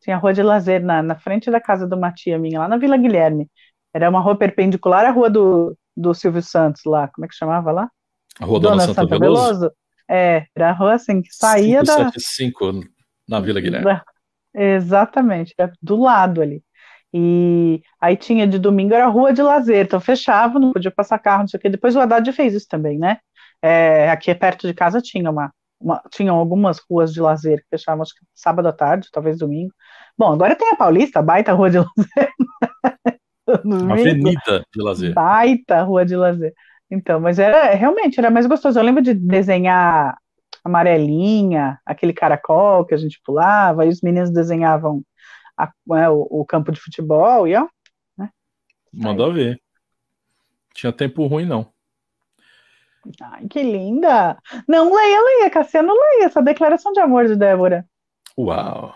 Tinha 0.00 0.16
a 0.16 0.18
rua 0.18 0.32
de 0.32 0.42
lazer 0.42 0.82
na, 0.82 1.02
na 1.02 1.14
frente 1.14 1.50
da 1.50 1.60
casa 1.60 1.86
de 1.86 1.94
uma 1.94 2.10
tia 2.12 2.38
minha, 2.38 2.60
lá 2.60 2.66
na 2.66 2.78
Vila 2.78 2.96
Guilherme. 2.96 3.46
Era 3.92 4.08
uma 4.08 4.20
rua 4.20 4.38
perpendicular 4.38 5.04
à 5.04 5.10
rua 5.10 5.28
do, 5.28 5.76
do 5.94 6.14
Silvio 6.14 6.40
Santos, 6.40 6.80
lá, 6.86 7.08
como 7.08 7.26
é 7.26 7.28
que 7.28 7.34
chamava 7.34 7.70
lá? 7.70 7.90
A 8.40 8.46
rua 8.46 8.58
Dona, 8.58 8.76
Dona 8.76 8.86
Santa, 8.86 9.02
Santa 9.02 9.18
Veloso? 9.18 9.44
Veloso? 9.44 9.70
É, 10.08 10.46
era 10.56 10.70
a 10.70 10.72
rua 10.72 10.94
assim, 10.94 11.20
que 11.20 11.28
saía 11.30 11.80
575 11.80 12.72
da... 12.72 12.93
na 13.28 13.40
Vila 13.40 13.60
Guilherme. 13.60 13.84
Exatamente, 14.54 15.54
era 15.58 15.72
do 15.82 15.96
lado 15.96 16.40
ali. 16.40 16.62
E 17.12 17.80
aí 18.00 18.16
tinha 18.16 18.46
de 18.46 18.58
domingo 18.58 18.92
era 18.92 19.06
rua 19.06 19.32
de 19.32 19.40
lazer, 19.40 19.86
então 19.86 20.00
fechava, 20.00 20.58
não 20.58 20.72
podia 20.72 20.90
passar 20.90 21.18
carro, 21.18 21.42
não 21.42 21.48
sei 21.48 21.58
o 21.58 21.60
quê. 21.60 21.68
Depois 21.68 21.94
o 21.94 22.00
Haddad 22.00 22.30
fez 22.32 22.54
isso 22.54 22.66
também, 22.68 22.98
né? 22.98 23.18
É, 23.62 24.10
aqui 24.10 24.34
perto 24.34 24.66
de 24.66 24.74
casa 24.74 25.00
tinha 25.00 25.30
uma, 25.30 25.52
uma, 25.80 26.02
tinham 26.10 26.36
algumas 26.36 26.80
ruas 26.90 27.12
de 27.12 27.20
lazer 27.20 27.60
que 27.60 27.70
fechavam 27.70 28.02
acho 28.02 28.14
que 28.14 28.20
sábado 28.34 28.66
à 28.66 28.72
tarde, 28.72 29.08
talvez 29.12 29.38
domingo. 29.38 29.72
Bom, 30.18 30.32
agora 30.32 30.56
tem 30.56 30.72
a 30.72 30.76
Paulista, 30.76 31.22
baita 31.22 31.52
rua 31.52 31.70
de 31.70 31.78
lazer. 31.86 32.32
Avenida 33.92 34.64
de 34.74 34.82
lazer. 34.82 35.14
Baita 35.14 35.82
rua 35.82 36.04
de 36.04 36.16
lazer. 36.16 36.52
Então, 36.90 37.20
mas 37.20 37.38
era 37.38 37.74
realmente 37.74 38.18
era 38.18 38.30
mais 38.30 38.46
gostoso. 38.46 38.78
Eu 38.78 38.84
lembro 38.84 39.02
de 39.02 39.14
desenhar 39.14 40.16
amarelinha, 40.64 41.78
aquele 41.84 42.14
caracol 42.14 42.86
que 42.86 42.94
a 42.94 42.96
gente 42.96 43.20
pulava, 43.22 43.84
e 43.84 43.90
os 43.90 44.00
meninos 44.00 44.30
desenhavam 44.30 45.04
a, 45.56 45.70
é, 45.96 46.08
o, 46.08 46.26
o, 46.30 46.44
campo 46.44 46.72
de 46.72 46.80
futebol 46.80 47.46
e 47.46 47.54
ó. 47.54 47.68
Né? 48.16 48.30
Mandou 48.92 49.32
ver. 49.32 49.60
Tinha 50.72 50.92
tempo 50.92 51.26
ruim, 51.26 51.44
não. 51.44 51.72
Ai, 53.20 53.46
que 53.48 53.62
linda! 53.62 54.38
Não 54.66 54.92
leia, 54.94 55.20
leia, 55.20 55.50
Cassiano, 55.50 55.92
leia 55.92 56.24
essa 56.24 56.42
declaração 56.42 56.90
de 56.92 57.00
amor 57.00 57.26
de 57.26 57.36
Débora. 57.36 57.86
Uau! 58.36 58.94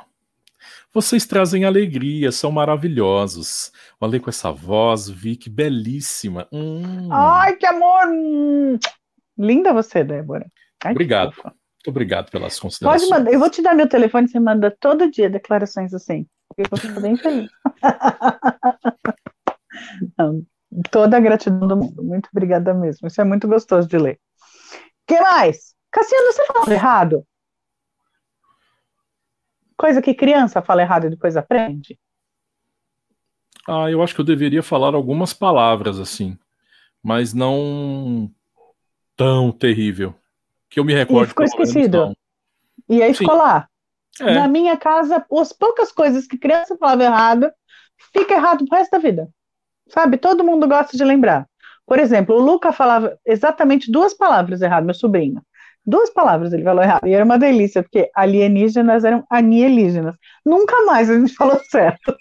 Vocês 0.92 1.26
trazem 1.26 1.64
alegria, 1.64 2.32
são 2.32 2.50
maravilhosos. 2.50 3.70
Olha 4.00 4.18
com 4.18 4.30
essa 4.30 4.50
voz, 4.50 5.08
Vic, 5.08 5.50
belíssima. 5.50 6.48
Hum. 6.50 7.12
Ai, 7.12 7.54
que 7.56 7.66
amor! 7.66 8.08
Hum. 8.08 8.78
Linda 9.36 9.72
você, 9.72 10.02
Débora. 10.02 10.50
Ai, 10.82 10.92
obrigado. 10.92 11.34
Muito 11.78 11.88
obrigado 11.88 12.30
pelas 12.30 12.58
considerações. 12.58 13.08
Pode 13.08 13.18
mandar, 13.18 13.32
eu 13.32 13.38
vou 13.38 13.50
te 13.50 13.62
dar 13.62 13.74
meu 13.74 13.88
telefone, 13.88 14.28
você 14.28 14.40
manda 14.40 14.76
todo 14.80 15.10
dia 15.10 15.30
declarações 15.30 15.94
assim. 15.94 16.26
Eu 16.56 16.64
vou 16.70 16.78
ficar 16.78 17.00
bem 17.00 17.16
feliz. 17.16 17.50
Não, 20.18 20.44
Toda 20.90 21.16
a 21.16 21.20
gratidão 21.20 21.66
do 21.66 21.76
mundo. 21.76 22.02
Muito 22.02 22.28
obrigada 22.30 22.74
mesmo. 22.74 23.08
Isso 23.08 23.20
é 23.20 23.24
muito 23.24 23.48
gostoso 23.48 23.88
de 23.88 23.96
ler. 23.96 24.20
que 25.06 25.18
mais? 25.20 25.74
Cassiano, 25.90 26.32
você 26.32 26.44
fala 26.46 26.72
errado? 26.72 27.26
Coisa 29.76 30.02
que 30.02 30.12
criança 30.12 30.60
fala 30.60 30.82
errado 30.82 31.06
e 31.06 31.10
depois 31.10 31.36
aprende? 31.36 31.98
Ah, 33.66 33.90
eu 33.90 34.02
acho 34.02 34.14
que 34.14 34.20
eu 34.20 34.24
deveria 34.24 34.62
falar 34.62 34.94
algumas 34.94 35.32
palavras 35.32 35.98
assim, 35.98 36.38
mas 37.02 37.32
não 37.32 38.30
tão 39.16 39.52
terrível. 39.52 40.14
Que 40.70 40.80
eu 40.80 40.84
me 40.84 40.94
recordo. 40.94 41.26
E 41.26 41.28
ficou 41.28 41.44
esquecido. 41.44 42.16
E 42.88 43.02
aí 43.02 43.14
ficou 43.14 43.36
lá. 43.36 43.68
É. 44.20 44.34
Na 44.34 44.48
minha 44.48 44.76
casa, 44.76 45.24
as 45.32 45.52
poucas 45.52 45.92
coisas 45.92 46.26
que 46.26 46.38
criança 46.38 46.76
falava 46.76 47.04
errado, 47.04 47.50
fica 48.12 48.34
errado 48.34 48.66
pro 48.66 48.76
resto 48.76 48.90
da 48.90 48.98
vida. 48.98 49.28
Sabe? 49.88 50.16
Todo 50.18 50.44
mundo 50.44 50.66
gosta 50.68 50.96
de 50.96 51.04
lembrar. 51.04 51.46
Por 51.86 51.98
exemplo, 51.98 52.36
o 52.36 52.40
Luca 52.40 52.72
falava 52.72 53.18
exatamente 53.24 53.90
duas 53.90 54.12
palavras 54.12 54.60
erradas, 54.60 54.84
meu 54.84 54.94
sobrinho. 54.94 55.42
Duas 55.88 56.10
palavras 56.10 56.52
ele 56.52 56.64
falou 56.64 56.82
errado. 56.82 57.06
E 57.06 57.14
era 57.14 57.24
uma 57.24 57.38
delícia, 57.38 57.82
porque 57.82 58.10
alienígenas 58.14 59.04
eram 59.04 59.24
anielígenas. 59.30 60.16
Nunca 60.44 60.84
mais 60.84 61.08
a 61.08 61.18
gente 61.18 61.34
falou 61.34 61.58
certo. 61.70 62.14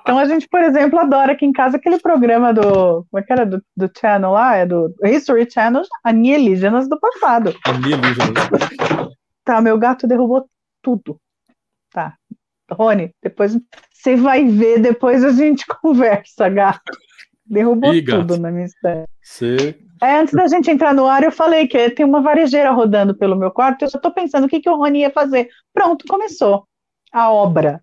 então 0.00 0.16
a 0.16 0.24
gente, 0.26 0.46
por 0.48 0.62
exemplo, 0.62 1.00
adora 1.00 1.32
aqui 1.32 1.44
em 1.44 1.52
casa 1.52 1.76
aquele 1.76 1.98
programa 1.98 2.54
do. 2.54 3.04
Como 3.10 3.18
é 3.18 3.22
que 3.22 3.32
era? 3.32 3.44
Do, 3.44 3.60
do 3.76 3.90
Channel 3.98 4.30
lá? 4.30 4.54
É 4.54 4.64
do 4.64 4.94
History 5.04 5.50
Channel, 5.50 5.82
Anielígenas 6.04 6.88
do 6.88 6.96
passado. 7.00 7.52
Anielígenas. 7.66 9.10
Tá, 9.44 9.60
meu 9.60 9.76
gato 9.76 10.06
derrubou 10.06 10.48
tudo. 10.80 11.18
Tá. 11.92 12.14
Rony, 12.70 13.12
depois 13.20 13.58
você 13.92 14.14
vai 14.14 14.44
ver, 14.44 14.78
depois 14.78 15.24
a 15.24 15.32
gente 15.32 15.66
conversa, 15.82 16.48
gato. 16.48 16.92
Derrubou 17.44 17.92
Ih, 17.92 18.04
tudo 18.04 18.38
na 18.38 18.52
minha 18.52 18.66
história. 18.66 19.04
Você 19.20 19.76
é, 20.02 20.18
antes 20.18 20.34
da 20.34 20.46
gente 20.46 20.70
entrar 20.70 20.94
no 20.94 21.06
ar, 21.06 21.22
eu 21.22 21.32
falei 21.32 21.66
que 21.66 21.90
tem 21.90 22.04
uma 22.04 22.20
varejeira 22.20 22.70
rodando 22.70 23.16
pelo 23.16 23.36
meu 23.36 23.50
quarto, 23.50 23.82
eu 23.82 23.88
só 23.88 23.98
estou 23.98 24.12
pensando 24.12 24.44
o 24.44 24.48
que, 24.48 24.60
que 24.60 24.68
o 24.68 24.76
Rony 24.76 25.00
ia 25.00 25.10
fazer. 25.10 25.48
Pronto, 25.72 26.04
começou 26.06 26.66
a 27.12 27.30
obra 27.30 27.82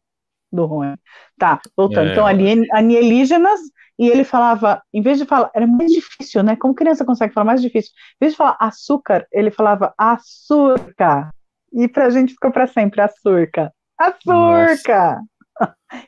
do 0.51 0.65
Rony. 0.65 0.97
Tá, 1.37 1.59
voltando. 1.75 2.09
É. 2.09 2.11
Então, 2.11 2.25
alienígenas, 2.25 3.59
e 3.97 4.09
ele 4.09 4.23
falava, 4.23 4.81
em 4.93 5.01
vez 5.01 5.19
de 5.19 5.25
falar, 5.25 5.51
era 5.53 5.65
mais 5.67 5.91
difícil, 5.91 6.43
né? 6.43 6.55
Como 6.55 6.73
criança 6.73 7.05
consegue 7.05 7.33
falar 7.33 7.45
mais 7.45 7.61
difícil? 7.61 7.91
Em 8.15 8.25
vez 8.25 8.33
de 8.33 8.37
falar 8.37 8.57
açúcar, 8.59 9.27
ele 9.31 9.51
falava 9.51 9.93
açúcar. 9.97 11.29
E 11.71 11.87
pra 11.87 12.09
gente 12.09 12.33
ficou 12.33 12.51
para 12.51 12.67
sempre, 12.67 13.01
açúcar. 13.01 13.71
Açúcar! 13.97 15.21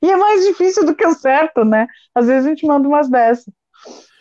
E 0.02 0.10
é 0.10 0.16
mais 0.16 0.44
difícil 0.46 0.86
do 0.86 0.96
que 0.96 1.06
o 1.06 1.13
certo, 1.13 1.63
né? 1.63 1.86
Às 2.16 2.26
vezes 2.26 2.46
a 2.46 2.50
gente 2.50 2.66
manda 2.66 2.88
umas 2.88 3.08
dessas. 3.10 3.54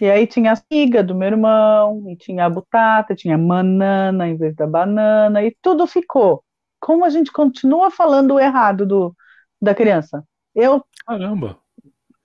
E 0.00 0.10
aí 0.10 0.26
tinha 0.26 0.52
a 0.52 0.56
figa 0.56 1.02
do 1.02 1.14
meu 1.14 1.28
irmão, 1.28 2.04
e 2.08 2.16
tinha 2.16 2.46
a 2.46 2.50
butata, 2.50 3.14
tinha 3.14 3.38
banana 3.38 4.28
em 4.28 4.36
vez 4.36 4.54
da 4.54 4.66
banana, 4.66 5.42
e 5.44 5.56
tudo 5.62 5.86
ficou. 5.86 6.42
Como 6.80 7.04
a 7.04 7.10
gente 7.10 7.30
continua 7.30 7.90
falando 7.90 8.34
o 8.34 8.40
errado 8.40 8.84
do, 8.84 9.14
da 9.60 9.74
criança? 9.74 10.24
Eu. 10.54 10.84
Caramba! 11.06 11.58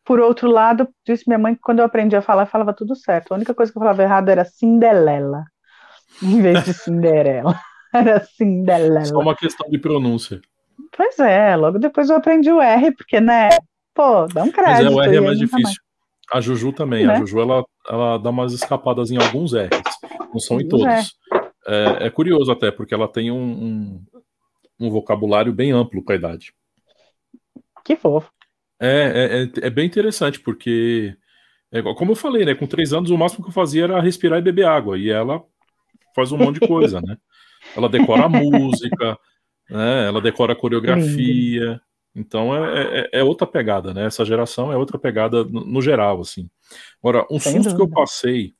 Por 0.03 0.19
outro 0.19 0.49
lado, 0.49 0.87
disse 1.05 1.25
minha 1.27 1.37
mãe 1.37 1.53
que 1.53 1.61
quando 1.61 1.79
eu 1.79 1.85
aprendi 1.85 2.15
a 2.15 2.21
falar, 2.21 2.45
falava 2.45 2.73
tudo 2.73 2.95
certo. 2.95 3.31
A 3.31 3.35
única 3.35 3.53
coisa 3.53 3.71
que 3.71 3.77
eu 3.77 3.81
falava 3.81 4.01
errado 4.01 4.29
era 4.29 4.45
Cinderela, 4.45 5.43
em 6.23 6.41
vez 6.41 6.63
de 6.63 6.73
Cinderela. 6.73 7.59
era 7.93 8.23
Cinderela. 8.23 9.05
Só 9.05 9.19
uma 9.19 9.35
questão 9.35 9.69
de 9.69 9.77
pronúncia. 9.77 10.41
Pois 10.95 11.19
é, 11.19 11.55
logo 11.55 11.77
depois 11.77 12.09
eu 12.09 12.15
aprendi 12.15 12.51
o 12.51 12.61
R, 12.61 12.91
porque, 12.91 13.19
né? 13.19 13.49
Pô, 13.93 14.25
dá 14.27 14.43
um 14.43 14.51
crédito. 14.51 14.85
Mas 14.85 14.93
é, 14.93 14.95
o 14.95 15.01
R 15.01 15.15
é 15.17 15.21
mais 15.21 15.37
difícil. 15.37 15.81
A 16.31 16.41
Juju 16.41 16.73
também. 16.73 17.05
Né? 17.05 17.13
A 17.13 17.19
Juju 17.19 17.39
ela, 17.39 17.65
ela 17.89 18.17
dá 18.17 18.29
umas 18.29 18.53
escapadas 18.53 19.11
em 19.11 19.17
alguns 19.17 19.53
R's, 19.53 19.69
não 20.31 20.39
são 20.39 20.59
em 20.59 20.67
todos. 20.67 21.17
É, 21.67 22.07
é 22.07 22.09
curioso 22.09 22.51
até, 22.51 22.71
porque 22.71 22.93
ela 22.93 23.07
tem 23.07 23.31
um, 23.31 23.37
um, 23.37 24.05
um 24.79 24.89
vocabulário 24.89 25.53
bem 25.53 25.71
amplo 25.71 26.03
para 26.03 26.15
a 26.15 26.17
idade. 26.17 26.53
Que 27.83 27.95
fofo. 27.95 28.31
É, 28.79 28.87
é, 28.89 29.43
é, 29.43 29.67
é, 29.67 29.69
bem 29.69 29.85
interessante, 29.85 30.39
porque, 30.39 31.15
é, 31.71 31.81
como 31.81 32.11
eu 32.11 32.15
falei, 32.15 32.45
né? 32.45 32.53
Com 32.53 32.67
três 32.67 32.93
anos, 32.93 33.09
o 33.09 33.17
máximo 33.17 33.43
que 33.43 33.49
eu 33.49 33.53
fazia 33.53 33.85
era 33.85 34.01
respirar 34.01 34.39
e 34.39 34.41
beber 34.41 34.65
água. 34.65 34.97
E 34.97 35.09
ela 35.09 35.43
faz 36.15 36.31
um 36.31 36.37
monte 36.37 36.59
de 36.59 36.67
coisa, 36.67 37.01
né? 37.01 37.17
Ela 37.75 37.89
decora 37.89 38.25
a 38.25 38.29
música, 38.29 39.17
né? 39.69 40.07
ela 40.07 40.21
decora 40.21 40.53
a 40.53 40.55
coreografia. 40.55 41.81
Então 42.17 42.55
é, 42.55 42.81
é, 42.81 43.09
é, 43.19 43.23
outra 43.23 43.45
pegada, 43.45 43.93
né? 43.93 44.05
Essa 44.05 44.25
geração 44.25 44.71
é 44.73 44.75
outra 44.75 44.97
pegada 44.97 45.43
no, 45.43 45.63
no 45.63 45.81
geral, 45.81 46.19
assim. 46.19 46.49
Agora, 46.99 47.27
um 47.29 47.39
Sem 47.39 47.53
susto 47.53 47.69
dúvida. 47.69 47.75
que 47.75 47.81
eu 47.83 47.89
passei, 47.89 48.55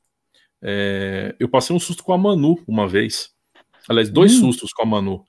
é, 0.62 1.34
eu 1.40 1.48
passei 1.48 1.74
um 1.74 1.80
susto 1.80 2.04
com 2.04 2.12
a 2.12 2.18
Manu 2.18 2.62
uma 2.68 2.86
vez. 2.86 3.34
Aliás, 3.88 4.08
dois 4.08 4.34
hum. 4.34 4.40
sustos 4.42 4.72
com 4.72 4.82
a 4.82 4.86
Manu, 4.86 5.24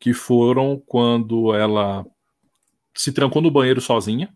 que 0.00 0.12
foram 0.12 0.82
quando 0.86 1.54
ela 1.54 2.04
se 2.96 3.12
trancou 3.12 3.40
no 3.40 3.50
banheiro 3.50 3.80
sozinha. 3.80 4.34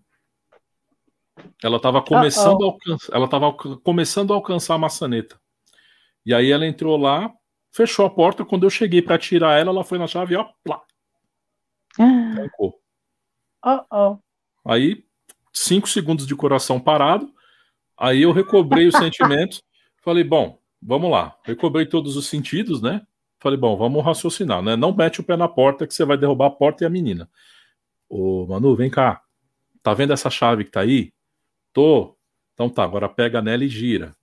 Ela 1.60 1.78
estava 1.78 2.00
começando, 2.00 2.60
uh 2.60 2.66
-oh. 2.66 2.68
a 2.68 2.72
alcançar, 2.72 3.16
ela 3.16 3.28
tava 3.28 3.52
começando 3.82 4.32
a 4.32 4.36
alcançar 4.36 4.74
a 4.74 4.78
maçaneta. 4.78 5.40
E 6.24 6.32
aí 6.32 6.52
ela 6.52 6.66
entrou 6.66 6.96
lá, 6.96 7.32
fechou 7.72 8.06
a 8.06 8.10
porta. 8.10 8.44
Quando 8.44 8.64
eu 8.64 8.70
cheguei 8.70 9.02
para 9.02 9.18
tirar 9.18 9.58
ela, 9.58 9.70
ela 9.70 9.82
foi 9.82 9.98
na 9.98 10.06
chave 10.06 10.34
e 10.34 10.36
ó, 10.36 10.46
plá, 10.62 10.80
ah. 11.98 12.32
trancou. 12.36 12.81
Oh, 13.64 13.80
oh. 13.90 14.18
Aí, 14.64 15.04
cinco 15.52 15.88
segundos 15.88 16.26
de 16.26 16.34
coração 16.34 16.80
parado. 16.80 17.32
Aí 17.96 18.22
eu 18.22 18.32
recobrei 18.32 18.86
os 18.86 18.94
sentimentos. 18.96 19.62
Falei, 20.02 20.24
bom, 20.24 20.58
vamos 20.80 21.10
lá. 21.10 21.36
Recobrei 21.44 21.86
todos 21.86 22.16
os 22.16 22.26
sentidos, 22.26 22.82
né? 22.82 23.02
Falei, 23.38 23.58
bom, 23.58 23.76
vamos 23.76 24.04
raciocinar, 24.04 24.62
né? 24.62 24.76
Não 24.76 24.94
mete 24.94 25.20
o 25.20 25.24
pé 25.24 25.36
na 25.36 25.48
porta 25.48 25.86
que 25.86 25.94
você 25.94 26.04
vai 26.04 26.16
derrubar 26.16 26.46
a 26.46 26.50
porta 26.50 26.84
e 26.84 26.86
a 26.86 26.90
menina. 26.90 27.28
Ô, 28.08 28.46
Manu, 28.46 28.76
vem 28.76 28.90
cá. 28.90 29.22
Tá 29.82 29.94
vendo 29.94 30.12
essa 30.12 30.30
chave 30.30 30.64
que 30.64 30.70
tá 30.70 30.80
aí? 30.80 31.12
Tô. 31.72 32.16
Então 32.54 32.68
tá, 32.68 32.84
agora 32.84 33.08
pega 33.08 33.42
nela 33.42 33.64
e 33.64 33.68
gira. 33.68 34.14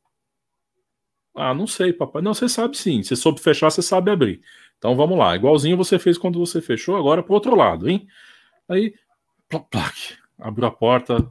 Ah, 1.36 1.54
não 1.54 1.68
sei, 1.68 1.92
papai. 1.92 2.22
Não, 2.22 2.34
você 2.34 2.48
sabe 2.48 2.78
sim. 2.78 3.04
Você 3.04 3.16
soube 3.16 3.42
fechar, 3.42 3.70
você 3.70 3.82
sabe 3.82 4.12
abrir. 4.12 4.42
Então 4.78 4.96
vamos 4.96 5.18
lá. 5.18 5.36
Igualzinho 5.36 5.76
você 5.76 6.00
fez 6.00 6.18
quando 6.18 6.40
você 6.40 6.62
fechou, 6.62 6.96
agora 6.96 7.22
pro 7.22 7.34
outro 7.34 7.56
lado, 7.56 7.90
hein? 7.90 8.08
Aí 8.68 8.94
plac, 9.58 10.16
abriu 10.38 10.68
a 10.68 10.72
porta, 10.72 11.26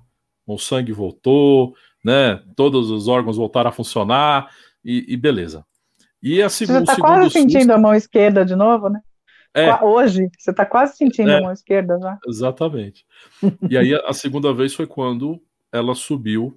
o 0.47 0.59
sangue 0.59 0.93
voltou, 0.93 1.75
né? 2.05 2.43
Todos 2.57 2.91
os 2.91 3.07
órgãos 3.07 3.37
voltaram 3.37 3.69
a 3.69 3.73
funcionar 3.73 4.51
e, 4.85 5.05
e 5.09 5.17
beleza. 5.17 5.65
E 6.23 6.43
a 6.43 6.49
segunda, 6.49 6.81
você 6.81 6.93
está 6.93 6.97
quase 6.97 7.31
sentindo 7.31 7.61
susto... 7.61 7.73
a 7.73 7.79
mão 7.79 7.95
esquerda 7.95 8.45
de 8.45 8.57
novo, 8.57 8.89
né? 8.89 9.01
É, 9.55 9.83
Hoje, 9.83 10.31
você 10.39 10.51
está 10.51 10.65
quase 10.67 10.97
sentindo 10.97 11.31
é, 11.31 11.39
a 11.39 11.41
mão 11.41 11.53
esquerda 11.53 11.99
já. 12.01 12.19
Exatamente. 12.27 13.07
e 13.69 13.77
aí 13.77 13.95
a, 13.95 14.09
a 14.09 14.13
segunda 14.13 14.53
vez 14.53 14.75
foi 14.75 14.87
quando 14.87 15.41
ela 15.73 15.95
subiu 15.95 16.55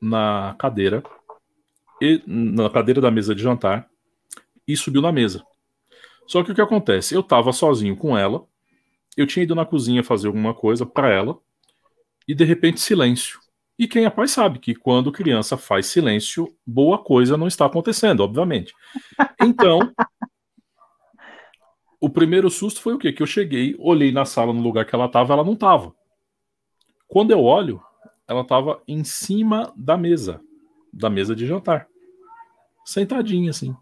na 0.00 0.54
cadeira 0.58 1.02
e 2.00 2.22
na 2.26 2.68
cadeira 2.68 3.00
da 3.00 3.10
mesa 3.10 3.34
de 3.34 3.42
jantar 3.42 3.88
e 4.66 4.76
subiu 4.76 5.00
na 5.00 5.12
mesa. 5.12 5.44
Só 6.26 6.42
que 6.42 6.52
o 6.52 6.54
que 6.54 6.60
acontece? 6.60 7.14
Eu 7.14 7.20
estava 7.20 7.52
sozinho 7.52 7.96
com 7.96 8.16
ela 8.16 8.44
eu 9.16 9.26
tinha 9.26 9.44
ido 9.44 9.54
na 9.54 9.64
cozinha 9.64 10.04
fazer 10.04 10.26
alguma 10.26 10.54
coisa 10.54 10.84
para 10.84 11.08
ela 11.12 11.38
e 12.28 12.34
de 12.34 12.44
repente 12.44 12.80
silêncio. 12.80 13.40
E 13.78 13.86
quem 13.86 14.04
é 14.04 14.10
pai 14.10 14.26
sabe 14.26 14.58
que 14.58 14.74
quando 14.74 15.12
criança 15.12 15.56
faz 15.56 15.86
silêncio, 15.86 16.54
boa 16.66 17.02
coisa 17.02 17.36
não 17.36 17.46
está 17.46 17.66
acontecendo, 17.66 18.20
obviamente. 18.20 18.74
Então, 19.42 19.92
o 22.00 22.08
primeiro 22.08 22.48
susto 22.50 22.80
foi 22.80 22.94
o 22.94 22.98
quê? 22.98 23.12
Que 23.12 23.22
eu 23.22 23.26
cheguei, 23.26 23.76
olhei 23.78 24.12
na 24.12 24.24
sala 24.24 24.52
no 24.52 24.62
lugar 24.62 24.86
que 24.86 24.94
ela 24.94 25.06
estava, 25.06 25.34
ela 25.34 25.44
não 25.44 25.52
estava. 25.52 25.94
Quando 27.06 27.30
eu 27.30 27.42
olho, 27.42 27.82
ela 28.26 28.40
estava 28.40 28.82
em 28.88 29.04
cima 29.04 29.72
da 29.76 29.96
mesa, 29.96 30.40
da 30.92 31.10
mesa 31.10 31.36
de 31.36 31.46
jantar. 31.46 31.86
Sentadinha 32.84 33.50
assim. 33.50 33.76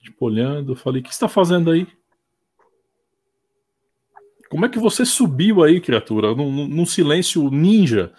Tipo, 0.00 0.26
olhando, 0.26 0.74
falei: 0.76 1.00
"O 1.00 1.04
que 1.04 1.12
está 1.12 1.28
fazendo 1.28 1.70
aí?" 1.70 1.86
Como 4.56 4.64
é 4.64 4.70
que 4.70 4.78
você 4.78 5.04
subiu 5.04 5.62
aí, 5.62 5.82
criatura, 5.82 6.34
num, 6.34 6.66
num 6.66 6.86
silêncio 6.86 7.50
ninja, 7.50 8.10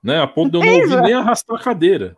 né? 0.00 0.22
A 0.22 0.26
ponto 0.28 0.52
de 0.52 0.56
eu 0.56 0.64
não 0.64 0.82
ouvir 0.82 1.02
nem 1.02 1.14
arrastar 1.14 1.56
a 1.56 1.60
cadeira. 1.60 2.16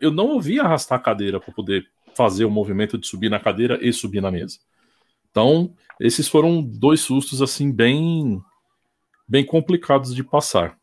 Eu 0.00 0.10
não 0.10 0.28
ouvi 0.28 0.58
arrastar 0.58 0.98
a 0.98 1.02
cadeira 1.02 1.38
para 1.38 1.52
poder 1.52 1.84
fazer 2.16 2.46
o 2.46 2.50
movimento 2.50 2.96
de 2.96 3.06
subir 3.06 3.28
na 3.28 3.38
cadeira 3.38 3.78
e 3.82 3.92
subir 3.92 4.22
na 4.22 4.30
mesa. 4.30 4.56
Então, 5.30 5.74
esses 6.00 6.26
foram 6.26 6.62
dois 6.62 7.02
sustos 7.02 7.42
assim 7.42 7.70
bem 7.70 8.40
bem 9.28 9.44
complicados 9.44 10.14
de 10.14 10.24
passar. 10.24 10.74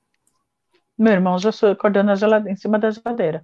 Meu 0.95 1.13
irmão 1.13 1.39
já 1.39 1.49
acordando 1.71 2.11
em 2.47 2.55
cima 2.55 2.77
da 2.77 2.91
geladeira. 2.91 3.43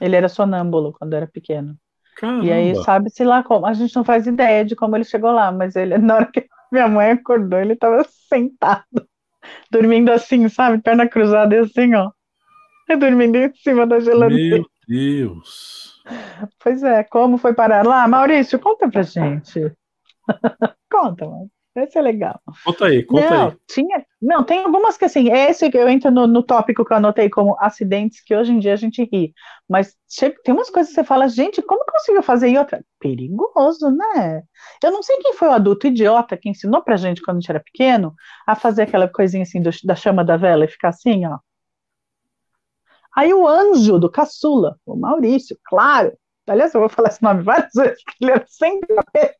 Ele 0.00 0.16
era 0.16 0.28
sonâmbulo 0.28 0.94
quando 0.94 1.14
era 1.14 1.28
pequeno. 1.28 1.78
Caramba. 2.16 2.44
E 2.44 2.50
aí 2.50 2.74
sabe-se 2.82 3.22
lá 3.22 3.44
como. 3.44 3.66
A 3.66 3.72
gente 3.72 3.94
não 3.94 4.02
faz 4.02 4.26
ideia 4.26 4.64
de 4.64 4.74
como 4.74 4.96
ele 4.96 5.04
chegou 5.04 5.30
lá, 5.30 5.52
mas 5.52 5.76
ele, 5.76 5.96
na 5.98 6.16
hora 6.16 6.26
que 6.26 6.50
minha 6.72 6.88
mãe 6.88 7.10
acordou, 7.10 7.60
ele 7.60 7.76
tava 7.76 8.04
sentado, 8.28 9.06
dormindo 9.70 10.10
assim, 10.10 10.48
sabe? 10.48 10.82
Perna 10.82 11.06
cruzada 11.06 11.54
e 11.54 11.58
assim, 11.58 11.94
ó. 11.94 12.10
Dormindo 12.98 13.36
em 13.36 13.54
cima 13.54 13.86
da 13.86 14.00
geladeira. 14.00 14.56
Meu 14.56 14.66
Deus. 14.88 16.02
Pois 16.62 16.82
é, 16.82 17.04
como 17.04 17.38
foi 17.38 17.54
parar 17.54 17.86
lá? 17.86 18.06
Maurício, 18.08 18.58
conta 18.58 18.88
pra 18.90 19.02
gente. 19.02 19.72
conta, 20.90 21.26
mano. 21.26 21.50
Esse 21.74 21.98
é 21.98 22.02
legal. 22.02 22.38
Conta 22.64 22.84
aí, 22.84 23.02
conta 23.02 23.30
não, 23.30 23.48
aí. 23.48 23.56
Tinha, 23.66 24.04
não, 24.20 24.44
tem 24.44 24.62
algumas 24.62 24.98
que 24.98 25.06
assim, 25.06 25.32
esse 25.32 25.70
que 25.70 25.78
eu 25.78 25.88
entro 25.88 26.10
no, 26.10 26.26
no 26.26 26.42
tópico 26.42 26.84
que 26.84 26.92
eu 26.92 26.96
anotei 26.98 27.30
como 27.30 27.56
acidentes 27.58 28.22
que 28.22 28.36
hoje 28.36 28.52
em 28.52 28.58
dia 28.58 28.74
a 28.74 28.76
gente 28.76 29.02
ri. 29.10 29.32
Mas 29.66 29.96
tem 30.44 30.54
umas 30.54 30.68
coisas 30.68 30.90
que 30.90 30.96
você 30.96 31.04
fala, 31.04 31.28
gente, 31.28 31.62
como 31.62 31.86
conseguiu 31.86 32.22
fazer? 32.22 32.50
E 32.50 32.58
outra, 32.58 32.84
perigoso, 33.00 33.90
né? 33.90 34.42
Eu 34.84 34.90
não 34.90 35.02
sei 35.02 35.16
quem 35.18 35.32
foi 35.32 35.48
o 35.48 35.52
adulto 35.52 35.86
idiota 35.86 36.36
que 36.36 36.50
ensinou 36.50 36.82
pra 36.82 36.96
gente 36.96 37.22
quando 37.22 37.38
a 37.38 37.40
gente 37.40 37.50
era 37.50 37.60
pequeno 37.60 38.14
a 38.46 38.54
fazer 38.54 38.82
aquela 38.82 39.08
coisinha 39.08 39.42
assim 39.42 39.62
do, 39.62 39.70
da 39.84 39.94
chama 39.94 40.22
da 40.22 40.36
vela 40.36 40.66
e 40.66 40.68
ficar 40.68 40.90
assim, 40.90 41.24
ó. 41.24 41.38
Aí 43.16 43.32
o 43.32 43.46
anjo 43.46 43.98
do 43.98 44.10
caçula, 44.10 44.78
o 44.84 44.94
Maurício, 44.94 45.58
claro. 45.64 46.12
Aliás, 46.46 46.74
eu 46.74 46.80
vou 46.80 46.88
falar 46.88 47.08
esse 47.08 47.22
nome 47.22 47.42
várias 47.42 47.72
vezes, 47.74 48.02
porque 48.04 48.24
ele 48.24 48.32
era 48.32 48.44
sempre 48.46 48.94
cabeça. 48.94 49.36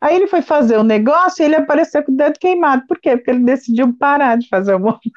Aí 0.00 0.16
ele 0.16 0.26
foi 0.26 0.42
fazer 0.42 0.76
o 0.78 0.82
negócio 0.82 1.42
e 1.42 1.46
ele 1.46 1.54
apareceu 1.54 2.02
com 2.02 2.10
o 2.12 2.16
dedo 2.16 2.38
queimado. 2.38 2.84
Por 2.88 2.98
quê? 3.00 3.16
Porque 3.16 3.30
ele 3.30 3.44
decidiu 3.44 3.96
parar 3.96 4.36
de 4.36 4.48
fazer 4.48 4.74
o 4.74 4.80
movimento 4.80 5.12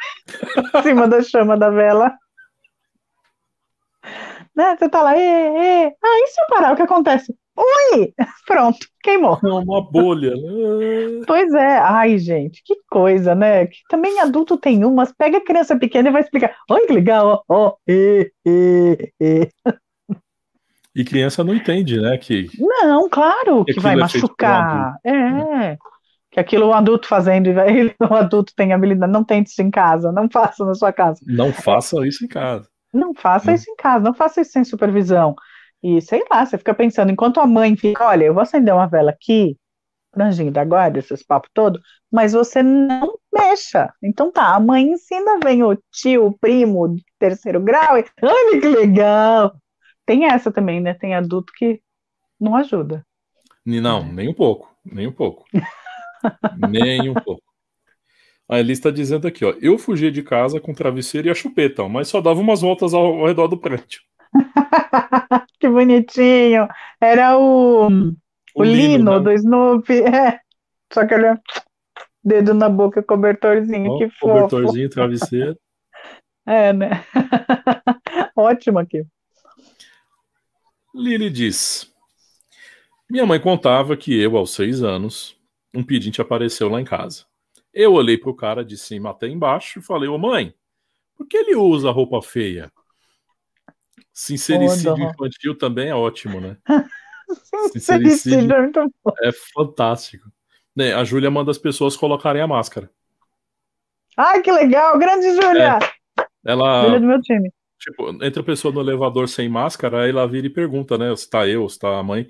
em 0.75 0.81
cima 0.83 1.07
da 1.07 1.21
chama 1.23 1.57
da 1.57 1.69
vela. 1.71 2.13
Né? 4.55 4.75
Você 4.77 4.87
tá 4.87 5.01
lá, 5.01 5.17
e, 5.17 5.19
e. 5.19 5.87
ah, 5.87 6.19
e 6.23 6.27
se 6.27 6.39
eu 6.39 6.47
parar, 6.47 6.73
o 6.73 6.75
que 6.75 6.83
acontece? 6.83 7.35
Ui! 7.57 8.13
Pronto, 8.45 8.77
queimou. 9.01 9.39
É 9.43 9.47
uma 9.47 9.81
bolha. 9.81 10.35
Né? 10.35 11.23
Pois 11.25 11.53
é, 11.53 11.77
ai, 11.77 12.17
gente, 12.17 12.61
que 12.63 12.75
coisa, 12.89 13.33
né? 13.33 13.65
Que 13.65 13.77
também 13.89 14.19
adulto 14.19 14.57
tem 14.57 14.83
umas, 14.83 15.11
pega 15.13 15.37
a 15.37 15.43
criança 15.43 15.77
pequena 15.77 16.09
e 16.09 16.11
vai 16.11 16.21
explicar. 16.21 16.55
Olha 16.69 16.85
que 16.85 16.93
legal, 16.93 17.43
ó, 17.49 17.55
ó, 17.67 17.75
e, 17.87 18.31
e, 18.45 19.13
e. 19.19 19.49
E 20.95 21.03
criança 21.03 21.43
não 21.43 21.53
entende, 21.53 21.99
né? 21.99 22.17
Que, 22.17 22.47
não, 22.57 23.09
claro, 23.09 23.65
que, 23.65 23.73
que 23.73 23.79
vai 23.81 23.95
é 23.95 23.97
machucar. 23.97 24.95
É. 25.03 25.77
Que 26.31 26.39
aquilo 26.39 26.67
o 26.67 26.73
adulto 26.73 27.07
fazendo, 27.07 27.49
o 28.09 28.13
adulto 28.13 28.53
tem 28.55 28.71
habilidade. 28.71 29.11
Não 29.11 29.23
tente 29.23 29.49
isso 29.49 29.61
em 29.61 29.69
casa, 29.69 30.11
não 30.11 30.29
faça 30.29 30.63
na 30.63 30.73
sua 30.73 30.93
casa. 30.93 31.19
Não 31.25 31.51
faça 31.51 32.05
isso 32.07 32.23
em 32.23 32.27
casa. 32.27 32.67
Não 32.93 33.13
faça 33.13 33.51
hum. 33.51 33.55
isso 33.55 33.69
em 33.69 33.75
casa, 33.75 34.05
não 34.05 34.13
faça 34.13 34.41
isso 34.41 34.51
sem 34.51 34.63
supervisão. 34.63 35.35
E 35.83 36.01
sei 36.01 36.23
lá, 36.31 36.45
você 36.45 36.57
fica 36.57 36.73
pensando, 36.73 37.11
enquanto 37.11 37.39
a 37.39 37.45
mãe 37.45 37.75
fica, 37.75 38.05
olha, 38.05 38.25
eu 38.25 38.33
vou 38.33 38.41
acender 38.41 38.73
uma 38.73 38.87
vela 38.87 39.11
aqui, 39.11 39.57
franjinho 40.13 40.51
da 40.51 40.63
guarda, 40.63 40.97
esses 40.97 41.21
papos 41.21 41.51
todo, 41.53 41.79
mas 42.09 42.31
você 42.31 42.63
não 42.63 43.19
mexa. 43.33 43.93
Então 44.01 44.31
tá, 44.31 44.55
a 44.55 44.59
mãe 44.59 44.91
ensina, 44.91 45.37
vem 45.43 45.61
o 45.61 45.77
tio, 45.91 46.27
o 46.27 46.37
primo, 46.37 46.95
terceiro 47.19 47.59
grau, 47.59 47.97
e, 47.97 48.05
olha 48.21 48.61
que 48.61 48.67
legal, 48.67 49.53
tem 50.05 50.25
essa 50.25 50.51
também, 50.51 50.79
né? 50.79 50.93
Tem 50.93 51.15
adulto 51.15 51.51
que 51.53 51.81
não 52.39 52.55
ajuda. 52.55 53.05
Não, 53.65 54.03
nem 54.05 54.29
um 54.29 54.33
pouco, 54.33 54.69
nem 54.85 55.07
um 55.07 55.11
pouco. 55.11 55.45
nem 56.69 57.09
um 57.09 57.13
pouco. 57.13 57.41
A 58.47 58.59
Elis 58.59 58.77
está 58.77 58.91
dizendo 58.91 59.27
aqui, 59.27 59.43
ó. 59.43 59.55
Eu 59.59 59.77
fugia 59.77 60.11
de 60.11 60.21
casa 60.21 60.59
com 60.59 60.73
travesseiro 60.73 61.27
e 61.27 61.31
a 61.31 61.35
chupeta, 61.35 61.87
mas 61.89 62.07
só 62.07 62.21
dava 62.21 62.39
umas 62.39 62.61
voltas 62.61 62.93
ao, 62.93 63.05
ao 63.05 63.25
redor 63.25 63.47
do 63.47 63.57
prédio. 63.57 64.01
que 65.59 65.67
bonitinho. 65.67 66.67
Era 67.01 67.37
o, 67.37 67.87
o, 67.87 68.15
o 68.55 68.63
Lino, 68.63 68.97
Lino 68.97 69.11
né? 69.13 69.19
do 69.19 69.31
Snoopy. 69.31 70.03
É. 70.05 70.39
Só 70.93 71.05
que 71.07 71.15
ele 71.15 71.35
dedo 72.23 72.53
na 72.53 72.69
boca, 72.69 73.01
cobertorzinho, 73.01 73.97
que 73.97 74.09
fofo. 74.09 74.33
Cobertorzinho, 74.33 74.89
travesseiro. 74.89 75.57
É, 76.45 76.71
né? 76.71 77.03
Ótimo 78.35 78.77
aqui. 78.77 79.03
Lili 80.95 81.29
diz: 81.29 81.93
Minha 83.09 83.25
mãe 83.25 83.39
contava 83.39 83.97
que 83.97 84.17
eu, 84.17 84.37
aos 84.37 84.53
seis 84.53 84.81
anos, 84.81 85.37
um 85.73 85.83
pedinte 85.83 86.21
apareceu 86.21 86.69
lá 86.69 86.79
em 86.79 86.85
casa. 86.85 87.25
Eu 87.73 87.93
olhei 87.93 88.17
pro 88.17 88.33
cara 88.33 88.63
de 88.63 88.77
cima 88.77 89.09
até 89.09 89.27
embaixo 89.27 89.79
e 89.79 89.81
falei: 89.81 90.07
Ô 90.07 90.17
mãe, 90.17 90.55
por 91.17 91.27
que 91.27 91.35
ele 91.35 91.55
usa 91.55 91.91
roupa 91.91 92.21
feia? 92.21 92.71
Sincericídio 94.13 95.09
infantil 95.09 95.57
também 95.57 95.89
é 95.89 95.95
ótimo, 95.95 96.39
né? 96.39 96.57
Sincericídio 97.73 98.53
é, 98.53 99.27
é 99.27 99.31
fantástico. 99.53 100.31
Né, 100.73 100.93
a 100.93 101.03
Júlia 101.03 101.31
manda 101.31 101.51
as 101.51 101.57
pessoas 101.57 101.97
colocarem 101.97 102.41
a 102.41 102.47
máscara. 102.47 102.89
Ai, 104.15 104.41
que 104.41 104.51
legal! 104.51 104.97
Grande 104.97 105.33
Júlia! 105.33 105.79
É, 106.17 106.25
ela... 106.45 106.83
Júlia 106.83 106.99
do 106.99 107.07
meu 107.07 107.21
time. 107.21 107.51
Tipo, 107.85 108.09
entra 108.25 108.41
a 108.41 108.45
pessoa 108.45 108.73
no 108.73 108.81
elevador 108.81 109.29
sem 109.29 109.47
máscara, 109.47 110.03
aí 110.03 110.09
ela 110.09 110.27
vira 110.27 110.47
e 110.47 110.49
pergunta, 110.49 110.97
né? 110.97 111.15
Se 111.15 111.29
tá 111.29 111.47
eu, 111.47 111.69
se 111.69 111.77
tá 111.77 111.99
a 111.99 112.01
mãe. 112.01 112.27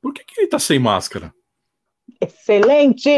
Por 0.00 0.14
que, 0.14 0.24
que 0.24 0.40
ele 0.40 0.48
tá 0.48 0.58
sem 0.58 0.78
máscara? 0.78 1.34
Excelente! 2.18 3.10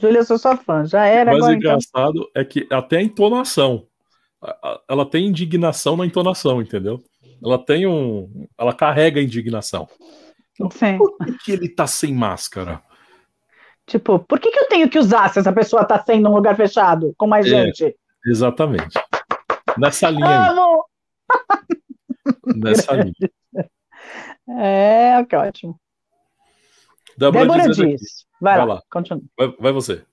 Júlia, 0.00 0.20
eu 0.20 0.24
sou 0.24 0.38
sua 0.38 0.56
fã, 0.56 0.86
já 0.86 1.04
era. 1.04 1.32
O 1.32 1.38
mais 1.38 1.44
então. 1.44 1.54
engraçado 1.54 2.30
então... 2.30 2.30
é 2.34 2.44
que 2.46 2.66
até 2.70 2.96
a 2.96 3.02
entonação. 3.02 3.86
Ela 4.88 5.04
tem 5.04 5.26
indignação 5.26 5.98
na 5.98 6.06
entonação, 6.06 6.62
entendeu? 6.62 7.04
Ela 7.44 7.58
tem 7.58 7.86
um. 7.86 8.48
Ela 8.58 8.72
carrega 8.72 9.20
a 9.20 9.22
indignação. 9.22 9.86
Então. 10.58 10.96
Por 10.96 11.18
que, 11.18 11.32
que 11.44 11.52
ele 11.52 11.68
tá 11.68 11.86
sem 11.86 12.14
máscara? 12.14 12.82
Tipo, 13.86 14.18
por 14.18 14.40
que, 14.40 14.50
que 14.50 14.58
eu 14.58 14.68
tenho 14.68 14.88
que 14.88 14.98
usar 14.98 15.28
se 15.28 15.40
essa 15.40 15.52
pessoa 15.52 15.84
tá 15.84 16.02
sem 16.02 16.20
num 16.20 16.34
lugar 16.34 16.56
fechado, 16.56 17.14
com 17.18 17.26
mais 17.26 17.44
é, 17.46 17.66
gente? 17.66 17.94
Exatamente. 18.24 18.98
Nessa 19.78 20.10
linha 20.10 20.50
Amo! 20.50 20.84
Nessa 22.56 22.92
linha. 22.94 23.30
É, 24.48 25.24
que 25.24 25.36
ótimo. 25.36 25.78
Débora, 27.16 27.46
Débora 27.46 27.68
diz. 27.68 27.80
Aqui. 27.80 27.96
Vai, 28.40 28.56
vai 28.56 28.66
lá, 28.66 28.74
lá, 28.74 28.82
continua. 28.90 29.22
Vai, 29.38 29.54
vai 29.58 29.72
você. 29.72 30.04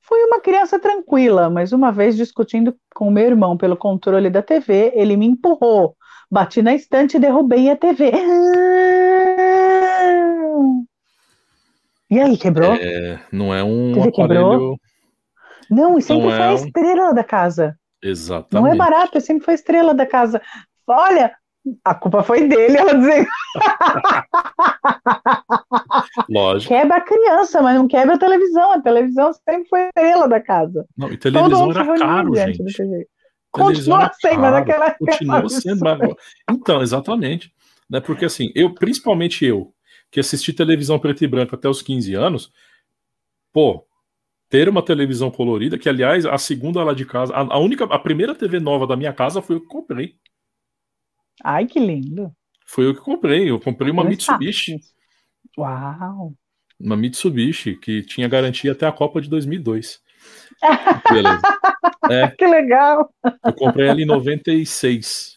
Fui 0.00 0.22
uma 0.24 0.40
criança 0.40 0.78
tranquila, 0.78 1.50
mas 1.50 1.72
uma 1.72 1.90
vez 1.90 2.16
discutindo 2.16 2.76
com 2.94 3.10
meu 3.10 3.24
irmão 3.24 3.56
pelo 3.56 3.76
controle 3.76 4.30
da 4.30 4.40
TV, 4.40 4.92
ele 4.94 5.16
me 5.16 5.26
empurrou. 5.26 5.96
Bati 6.30 6.62
na 6.62 6.74
estante 6.74 7.16
e 7.16 7.20
derrubei 7.20 7.68
a 7.70 7.76
TV. 7.76 8.12
E 12.08 12.20
aí, 12.20 12.36
quebrou? 12.36 12.74
É, 12.74 13.20
não 13.32 13.52
é 13.52 13.64
um 13.64 13.94
TV 13.94 14.08
aparelho... 14.08 14.50
Quebrou? 14.50 14.76
Não, 15.68 15.98
e 15.98 16.02
sempre 16.02 16.22
não 16.22 16.30
foi 16.30 16.40
é 16.40 16.48
a 16.48 16.54
estrela 16.54 17.12
da 17.12 17.24
casa. 17.24 17.76
Exatamente. 18.02 18.54
Não 18.54 18.72
é 18.72 18.76
barato, 18.76 19.20
sempre 19.20 19.44
foi 19.44 19.54
estrela 19.54 19.94
da 19.94 20.06
casa. 20.06 20.40
Olha, 20.86 21.34
a 21.84 21.94
culpa 21.94 22.22
foi 22.22 22.46
dele, 22.46 22.76
ela 22.76 22.94
dizer. 22.94 23.26
Lógico. 26.30 26.74
Quebra 26.74 26.96
a 26.96 27.00
criança, 27.00 27.62
mas 27.62 27.76
não 27.76 27.88
quebra 27.88 28.14
a 28.14 28.18
televisão. 28.18 28.72
A 28.72 28.80
televisão 28.80 29.32
sempre 29.32 29.68
foi 29.68 29.86
estrela 29.86 30.28
da 30.28 30.40
casa. 30.40 30.86
Não, 30.96 31.12
e 31.12 31.16
televisão 31.16 31.70
era 31.70 31.98
caro, 31.98 32.34
gente. 32.34 32.62
Continua 33.50 34.10
sendo, 34.20 34.40
mas 34.40 34.52
naquela 34.52 34.94
Continua 34.94 35.48
sendo. 35.48 36.16
Então, 36.50 36.82
exatamente. 36.82 37.52
Né, 37.88 38.00
porque 38.00 38.24
assim, 38.24 38.50
eu, 38.54 38.74
principalmente 38.74 39.44
eu, 39.44 39.72
que 40.10 40.20
assisti 40.20 40.52
televisão 40.52 40.98
preto 40.98 41.24
e 41.24 41.28
branco 41.28 41.54
até 41.54 41.68
os 41.68 41.82
15 41.82 42.14
anos, 42.14 42.52
pô, 43.52 43.86
ter 44.48 44.68
uma 44.68 44.82
televisão 44.82 45.30
colorida, 45.30 45.78
que 45.78 45.88
aliás, 45.88 46.24
a 46.24 46.38
segunda 46.38 46.82
lá 46.82 46.94
de 46.94 47.04
casa, 47.04 47.34
a, 47.34 47.40
a, 47.40 47.58
única, 47.58 47.84
a 47.84 47.98
primeira 47.98 48.34
TV 48.34 48.60
nova 48.60 48.86
da 48.86 48.96
minha 48.96 49.12
casa 49.12 49.42
foi 49.42 49.56
o 49.56 49.60
que 49.60 49.66
comprei. 49.66 50.16
Ai, 51.42 51.66
que 51.66 51.78
lindo. 51.78 52.32
Foi 52.64 52.88
o 52.88 52.94
que 52.94 53.00
comprei. 53.00 53.50
Eu 53.50 53.60
comprei 53.60 53.90
uma 53.90 54.04
Mitsubishi. 54.04 54.80
Uau. 55.58 56.32
Uma 56.78 56.96
Mitsubishi 56.96 57.76
que 57.76 58.02
tinha 58.02 58.28
garantia 58.28 58.72
até 58.72 58.86
a 58.86 58.92
Copa 58.92 59.20
de 59.20 59.28
2002. 59.28 60.00
Beleza. 61.10 61.42
É, 62.10 62.28
que 62.28 62.46
legal. 62.46 63.10
Eu 63.44 63.52
comprei 63.52 63.88
ela 63.88 64.00
em 64.00 64.06
96. 64.06 65.36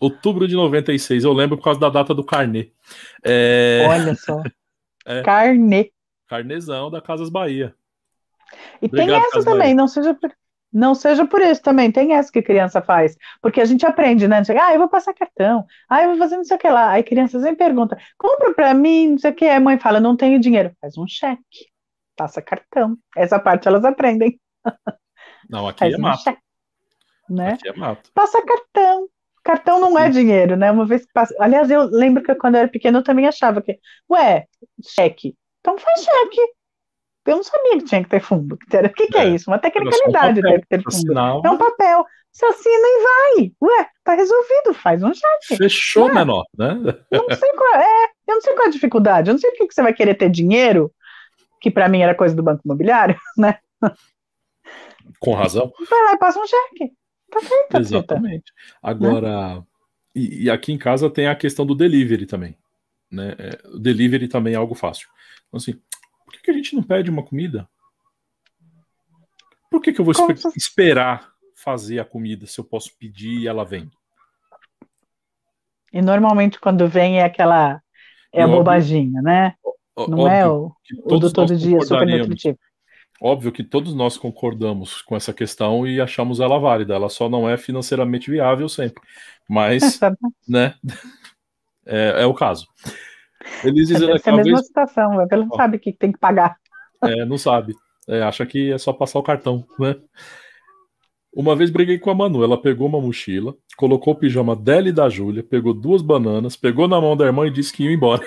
Outubro 0.00 0.48
de 0.48 0.54
96. 0.54 1.24
Eu 1.24 1.32
lembro 1.32 1.56
por 1.56 1.64
causa 1.64 1.80
da 1.80 1.88
data 1.88 2.14
do 2.14 2.24
carnê. 2.24 2.72
É... 3.24 3.86
Olha 3.88 4.14
só. 4.14 4.42
É. 5.06 5.22
Carnê. 5.22 5.90
Carnezão 6.26 6.90
da 6.90 7.00
Casas 7.00 7.28
Bahia. 7.28 7.74
E 8.80 8.86
Obrigado, 8.86 9.08
tem 9.08 9.16
essa 9.16 9.44
também, 9.44 9.74
não 9.74 9.86
seja, 9.86 10.14
por, 10.14 10.32
não 10.72 10.94
seja 10.94 11.26
por 11.26 11.40
isso 11.40 11.62
também, 11.62 11.90
tem 11.90 12.14
essa 12.14 12.30
que 12.30 12.42
criança 12.42 12.80
faz. 12.80 13.16
Porque 13.40 13.60
a 13.60 13.64
gente 13.64 13.84
aprende, 13.86 14.26
né? 14.28 14.42
Ah, 14.60 14.72
eu 14.72 14.78
vou 14.78 14.88
passar 14.88 15.14
cartão, 15.14 15.64
ah, 15.88 16.02
eu 16.02 16.10
vou 16.10 16.18
fazer 16.18 16.36
não 16.36 16.44
sei 16.44 16.56
o 16.56 16.60
que 16.60 16.68
lá. 16.68 16.90
Aí 16.90 17.02
crianças 17.02 17.42
sempre 17.42 17.64
perguntam, 17.64 17.98
compra 18.18 18.54
pra 18.54 18.74
mim, 18.74 19.10
não 19.10 19.18
sei 19.18 19.30
o 19.30 19.34
que. 19.34 19.46
A 19.46 19.60
mãe 19.60 19.78
fala, 19.78 20.00
não 20.00 20.16
tenho 20.16 20.40
dinheiro. 20.40 20.72
Faz 20.80 20.96
um 20.96 21.06
cheque, 21.06 21.66
passa 22.16 22.42
cartão. 22.42 22.96
Essa 23.16 23.38
parte 23.38 23.68
elas 23.68 23.84
aprendem. 23.84 24.40
Não, 25.48 25.66
aqui 25.66 25.80
Faz 25.80 25.94
é 25.94 25.96
um 25.96 26.00
mato. 26.00 26.22
Cheque, 26.22 26.42
né? 27.28 27.54
Aqui 27.54 27.68
é 27.68 27.72
mato. 27.72 28.10
Passa 28.14 28.40
cartão. 28.40 29.08
Cartão 29.42 29.80
não 29.80 29.98
é 29.98 30.02
Sim. 30.02 30.08
é 30.08 30.10
dinheiro, 30.10 30.56
né? 30.56 30.70
Uma 30.70 30.86
vez 30.86 31.04
que 31.04 31.12
passa. 31.12 31.34
Aliás, 31.40 31.70
eu 31.70 31.84
lembro 31.84 32.22
que 32.22 32.34
quando 32.34 32.54
eu 32.54 32.60
era 32.60 32.68
pequeno 32.68 32.98
eu 32.98 33.02
também 33.02 33.26
achava 33.26 33.62
que, 33.62 33.78
ué, 34.08 34.46
cheque. 34.80 35.34
Então 35.60 35.78
faz 35.78 36.02
cheque. 36.04 36.40
Eu 37.26 37.36
não 37.36 37.42
sabia 37.42 37.78
que 37.78 37.84
tinha 37.84 38.02
que 38.02 38.08
ter 38.08 38.20
fundo. 38.20 38.54
O 38.54 38.58
que, 38.58 39.06
que 39.08 39.18
é. 39.18 39.26
é, 39.26 39.28
isso? 39.28 39.50
Uma 39.50 39.58
tecnicalidade 39.58 40.40
um 40.40 40.42
papel, 40.42 40.62
ter 40.68 40.82
fundo. 40.82 41.18
É 41.44 41.50
um 41.50 41.58
papel. 41.58 42.04
Você 42.32 42.46
assina 42.46 42.86
e 42.86 43.02
vai. 43.02 43.52
Ué, 43.62 43.88
tá 44.04 44.14
resolvido, 44.14 44.74
faz 44.74 45.02
um 45.02 45.12
cheque. 45.12 45.56
Fechou, 45.56 46.06
Ué, 46.06 46.14
menor, 46.14 46.44
né? 46.56 46.78
Eu 47.10 47.26
não 47.28 47.36
sei 47.36 47.52
qual 47.52 47.74
é. 47.74 48.04
Eu 48.28 48.34
não 48.34 48.40
sei 48.40 48.54
qual 48.54 48.66
é 48.66 48.68
a 48.68 48.72
dificuldade. 48.72 49.30
Eu 49.30 49.34
não 49.34 49.40
sei 49.40 49.50
por 49.50 49.66
que 49.66 49.74
você 49.74 49.82
vai 49.82 49.92
querer 49.92 50.14
ter 50.14 50.30
dinheiro 50.30 50.92
que 51.60 51.70
para 51.70 51.88
mim 51.88 52.00
era 52.00 52.14
coisa 52.14 52.34
do 52.34 52.42
banco 52.42 52.62
imobiliário, 52.64 53.16
né? 53.36 53.58
Com 55.18 55.34
razão. 55.34 55.72
Vai 55.88 56.04
lá 56.04 56.12
e 56.14 56.18
passa 56.18 56.40
um 56.40 56.46
cheque. 56.46 56.92
Tá 57.30 57.40
feito. 57.40 57.76
Exatamente. 57.76 58.52
Agora, 58.82 59.56
né? 59.56 59.62
e, 60.14 60.44
e, 60.44 60.50
aqui 60.50 60.72
em 60.72 60.78
casa 60.78 61.10
tem 61.10 61.28
a 61.28 61.36
questão 61.36 61.66
do 61.66 61.74
delivery 61.74 62.26
também. 62.26 62.56
Né? 63.10 63.34
É, 63.38 63.68
o 63.68 63.78
delivery 63.78 64.26
também 64.26 64.54
é 64.54 64.56
algo 64.56 64.74
fácil. 64.74 65.08
Então, 65.46 65.58
assim, 65.58 65.80
por 66.30 66.36
que, 66.36 66.42
que 66.44 66.50
a 66.50 66.54
gente 66.54 66.76
não 66.76 66.82
pede 66.82 67.10
uma 67.10 67.24
comida? 67.24 67.68
Por 69.68 69.80
que, 69.80 69.92
que 69.92 70.00
eu 70.00 70.04
vou 70.04 70.12
esper 70.12 70.36
esperar 70.56 71.32
fazer 71.56 71.98
a 71.98 72.04
comida 72.04 72.46
se 72.46 72.60
eu 72.60 72.64
posso 72.64 72.96
pedir 72.96 73.40
e 73.40 73.48
ela 73.48 73.64
vem? 73.64 73.90
E 75.92 76.00
normalmente 76.00 76.60
quando 76.60 76.86
vem 76.86 77.18
é 77.18 77.24
aquela 77.24 77.82
é 78.32 78.42
a 78.42 78.46
bobaginha, 78.46 79.20
né? 79.20 79.54
Não 80.08 80.28
é 80.28 80.48
o, 80.48 80.72
o 81.04 81.18
do 81.18 81.32
todo 81.32 81.56
dia 81.56 81.80
super 81.80 82.06
nutritivo. 82.06 82.58
Óbvio 83.20 83.52
que 83.52 83.64
todos 83.64 83.92
nós 83.92 84.16
concordamos 84.16 85.02
com 85.02 85.14
essa 85.14 85.34
questão 85.34 85.86
e 85.86 86.00
achamos 86.00 86.40
ela 86.40 86.58
válida. 86.58 86.94
Ela 86.94 87.10
só 87.10 87.28
não 87.28 87.50
é 87.50 87.56
financeiramente 87.58 88.30
viável 88.30 88.68
sempre. 88.68 89.02
Mas, 89.48 90.00
é 90.00 90.10
né? 90.48 90.74
É, 91.84 92.22
é, 92.22 92.26
o 92.26 92.32
caso. 92.32 92.66
Eles 93.64 93.88
dizem 93.88 94.08
é 94.08 94.12
a 94.12 94.32
mesma 94.36 94.42
vez... 94.42 94.66
situação, 94.66 95.14
ela 95.14 95.28
não 95.44 95.56
sabe 95.56 95.78
que 95.78 95.92
tem 95.92 96.12
que 96.12 96.18
pagar. 96.18 96.56
É, 97.02 97.24
não 97.24 97.38
sabe. 97.38 97.74
É, 98.08 98.22
acha 98.22 98.44
que 98.44 98.72
é 98.72 98.78
só 98.78 98.92
passar 98.92 99.18
o 99.18 99.22
cartão, 99.22 99.64
né? 99.78 99.96
Uma 101.32 101.54
vez 101.54 101.70
briguei 101.70 101.98
com 101.98 102.10
a 102.10 102.14
Manu, 102.14 102.42
ela 102.42 102.60
pegou 102.60 102.88
uma 102.88 103.00
mochila, 103.00 103.54
colocou 103.76 104.14
o 104.14 104.16
pijama 104.16 104.56
dela 104.56 104.88
e 104.88 104.92
da 104.92 105.08
Júlia, 105.08 105.44
pegou 105.44 105.72
duas 105.72 106.02
bananas, 106.02 106.56
pegou 106.56 106.88
na 106.88 107.00
mão 107.00 107.16
da 107.16 107.24
irmã 107.24 107.46
e 107.46 107.50
disse 107.50 107.72
que 107.72 107.84
ia 107.84 107.92
embora. 107.92 108.22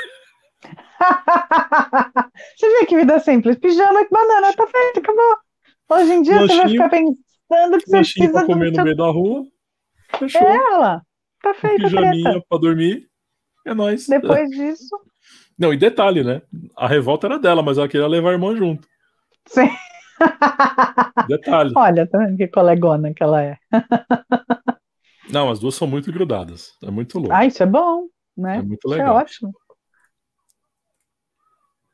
você 2.55 2.79
vê 2.79 2.85
que 2.85 2.95
vida 2.95 3.19
simples. 3.19 3.57
Pijama 3.57 4.01
e 4.01 4.09
banana, 4.09 4.53
tá 4.53 4.65
feito, 4.65 4.99
acabou. 4.99 5.37
Hoje 5.89 6.13
em 6.13 6.21
dia 6.21 6.39
Lanchinho, 6.39 6.47
você 6.47 6.77
vai 6.77 6.87
ficar 6.87 6.89
pensando 6.89 7.77
que 7.77 7.85
você 7.85 7.97
precisa 7.97 8.31
pra 8.31 8.45
comer 8.45 8.71
no 8.71 8.83
meio 8.83 8.95
da 8.95 9.07
rua. 9.07 9.43
Fechou. 10.17 10.41
É 10.47 10.55
ela. 10.55 11.01
Tá 11.41 11.53
feito. 11.53 11.83
Pijaminha 11.83 12.41
pra 12.47 12.57
dormir. 12.57 13.09
É 13.65 13.73
nóis. 13.73 14.07
Depois 14.07 14.49
disso. 14.49 14.89
Não, 15.57 15.73
e 15.73 15.77
detalhe, 15.77 16.23
né? 16.23 16.41
A 16.75 16.87
revolta 16.87 17.27
era 17.27 17.37
dela, 17.37 17.61
mas 17.61 17.77
ela 17.77 17.87
queria 17.87 18.07
levar 18.07 18.31
a 18.31 18.33
irmã 18.33 18.55
junto. 18.55 18.87
Sim. 19.45 19.69
Detalhe. 21.27 21.73
Olha, 21.75 22.07
tá 22.07 22.19
que 22.35 22.47
colegona 22.47 23.13
que 23.13 23.23
ela 23.23 23.43
é. 23.43 23.57
Não, 25.29 25.49
as 25.49 25.59
duas 25.59 25.75
são 25.75 25.87
muito 25.87 26.11
grudadas. 26.11 26.71
É 26.81 26.91
muito 26.91 27.17
louco. 27.17 27.33
Ah, 27.33 27.45
isso 27.45 27.61
é 27.61 27.65
bom, 27.65 28.07
né? 28.35 28.57
É 28.57 28.61
muito 28.61 28.87
legal. 28.87 29.07
Isso 29.25 29.45
é 29.45 29.47
ótimo. 29.47 29.53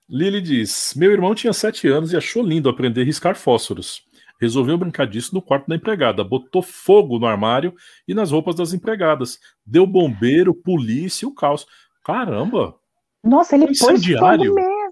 Lili 0.09 0.41
diz: 0.41 0.93
Meu 0.95 1.11
irmão 1.11 1.35
tinha 1.35 1.53
sete 1.53 1.87
anos 1.87 2.11
e 2.11 2.17
achou 2.17 2.43
lindo 2.43 2.69
aprender 2.69 3.01
a 3.01 3.05
riscar 3.05 3.35
fósforos. 3.35 4.01
Resolveu 4.39 4.77
brincar 4.77 5.05
disso 5.05 5.35
no 5.35 5.41
quarto 5.41 5.67
da 5.67 5.75
empregada. 5.75 6.23
Botou 6.23 6.61
fogo 6.61 7.19
no 7.19 7.25
armário 7.25 7.73
e 8.07 8.13
nas 8.13 8.31
roupas 8.31 8.55
das 8.55 8.73
empregadas. 8.73 9.37
Deu 9.65 9.85
bombeiro, 9.85 10.53
polícia 10.53 11.25
e 11.25 11.27
o 11.29 11.33
caos. 11.33 11.65
Caramba! 12.05 12.75
Nossa, 13.23 13.55
ele 13.55 13.65
Incendiário. 13.65 14.53
pôs 14.53 14.63
fogo 14.63 14.91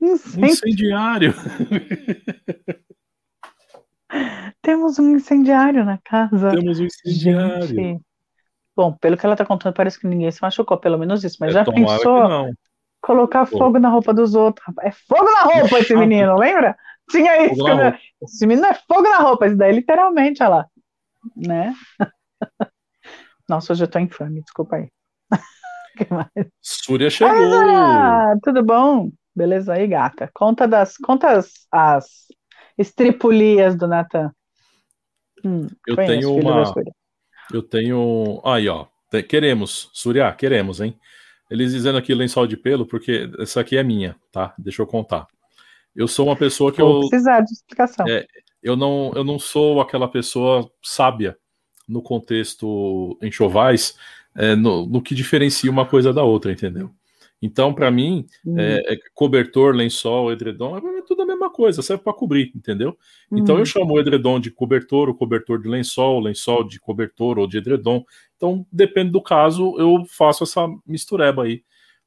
mesmo. 0.00 0.46
Incendiário. 0.46 1.34
Temos 4.62 4.98
um 4.98 5.14
incendiário 5.14 5.84
na 5.84 5.98
casa. 5.98 6.50
Temos 6.50 6.80
um 6.80 6.84
incendiário. 6.84 7.66
Gente. 7.66 8.02
Bom, 8.76 8.92
pelo 8.92 9.16
que 9.16 9.26
ela 9.26 9.36
tá 9.36 9.44
contando, 9.44 9.74
parece 9.74 9.98
que 9.98 10.06
ninguém 10.06 10.30
se 10.30 10.40
machucou, 10.40 10.78
pelo 10.78 10.98
menos 10.98 11.24
isso. 11.24 11.36
Mas 11.40 11.50
é, 11.50 11.52
já 11.54 11.64
pensou? 11.64 12.54
Colocar 13.00 13.46
Pô. 13.46 13.58
fogo 13.58 13.78
na 13.78 13.88
roupa 13.88 14.12
dos 14.14 14.34
outros. 14.34 14.66
É 14.82 14.90
fogo 14.90 15.24
na 15.24 15.42
roupa 15.42 15.78
esse 15.78 15.94
menino, 15.96 16.36
lembra? 16.36 16.76
Tinha 17.10 17.46
isso. 17.46 17.62
Né? 17.62 17.98
Esse 18.22 18.46
menino 18.46 18.66
é 18.66 18.74
fogo 18.74 19.02
na 19.02 19.18
roupa, 19.18 19.46
isso 19.46 19.56
daí 19.56 19.72
literalmente, 19.72 20.42
olha 20.42 20.50
lá. 20.50 20.66
Né? 21.36 21.74
Nossa, 23.48 23.72
hoje 23.72 23.84
eu 23.84 23.88
tô 23.88 23.98
infame, 23.98 24.42
desculpa 24.42 24.76
aí. 24.76 24.88
que 25.96 26.12
mais? 26.12 26.28
Súria 26.60 27.10
chegou. 27.10 27.34
Ah, 27.34 28.34
tudo 28.42 28.62
bom? 28.62 29.10
Beleza 29.34 29.74
aí, 29.74 29.86
gata. 29.86 30.30
Conta 30.34 30.66
das. 30.66 30.96
Conta 30.96 31.30
as, 31.30 31.66
as 31.72 32.26
estripulias 32.76 33.76
do 33.76 33.86
Natan. 33.86 34.32
Hum, 35.44 35.66
eu 35.86 35.96
tenho 35.96 36.34
uma. 36.34 36.74
Eu 37.52 37.62
tenho. 37.62 38.42
Aí, 38.44 38.68
ó. 38.68 38.86
Queremos, 39.26 39.88
Surya, 39.94 40.30
queremos, 40.32 40.80
hein? 40.80 40.98
Eles 41.50 41.72
dizendo 41.72 41.96
aqui 41.96 42.14
lençol 42.14 42.46
de 42.46 42.58
pelo, 42.58 42.84
porque 42.84 43.30
essa 43.38 43.60
aqui 43.60 43.78
é 43.78 43.82
minha, 43.82 44.16
tá? 44.30 44.54
Deixa 44.58 44.82
eu 44.82 44.86
contar. 44.86 45.26
Eu 45.98 46.06
sou 46.06 46.26
uma 46.26 46.36
pessoa 46.36 46.70
que 46.70 46.80
Vou 46.80 47.02
eu. 47.02 47.08
precisar 47.08 47.40
de 47.40 47.52
explicação. 47.52 48.06
É, 48.06 48.24
eu, 48.62 48.76
não, 48.76 49.10
eu 49.16 49.24
não 49.24 49.36
sou 49.36 49.80
aquela 49.80 50.06
pessoa 50.06 50.70
sábia 50.80 51.36
no 51.88 52.00
contexto 52.00 53.18
enxovais, 53.20 53.98
é, 54.36 54.54
no, 54.54 54.86
no 54.86 55.02
que 55.02 55.12
diferencia 55.12 55.68
uma 55.68 55.84
coisa 55.84 56.12
da 56.12 56.22
outra, 56.22 56.52
entendeu? 56.52 56.88
Então, 57.42 57.74
para 57.74 57.90
mim, 57.90 58.26
uhum. 58.44 58.60
é, 58.60 58.94
é, 58.94 58.98
cobertor, 59.12 59.74
lençol, 59.74 60.30
edredom, 60.30 60.76
é 60.76 61.02
tudo 61.02 61.22
a 61.22 61.26
mesma 61.26 61.50
coisa, 61.50 61.82
serve 61.82 62.04
para 62.04 62.12
cobrir, 62.12 62.52
entendeu? 62.54 62.96
Uhum. 63.28 63.38
Então, 63.38 63.56
eu 63.56 63.60
uhum. 63.60 63.66
chamo 63.66 63.94
o 63.94 63.98
edredom 63.98 64.38
de 64.38 64.52
cobertor, 64.52 65.08
o 65.08 65.14
cobertor 65.14 65.60
de 65.60 65.68
lençol, 65.68 66.18
o 66.18 66.20
lençol 66.20 66.62
de 66.62 66.78
cobertor 66.78 67.40
ou 67.40 67.46
de 67.48 67.58
edredom. 67.58 68.04
Então, 68.36 68.64
depende 68.70 69.10
do 69.10 69.20
caso, 69.20 69.74
eu 69.78 70.04
faço 70.08 70.44
essa 70.44 70.68
mistureba 70.86 71.42
aí, 71.42 71.64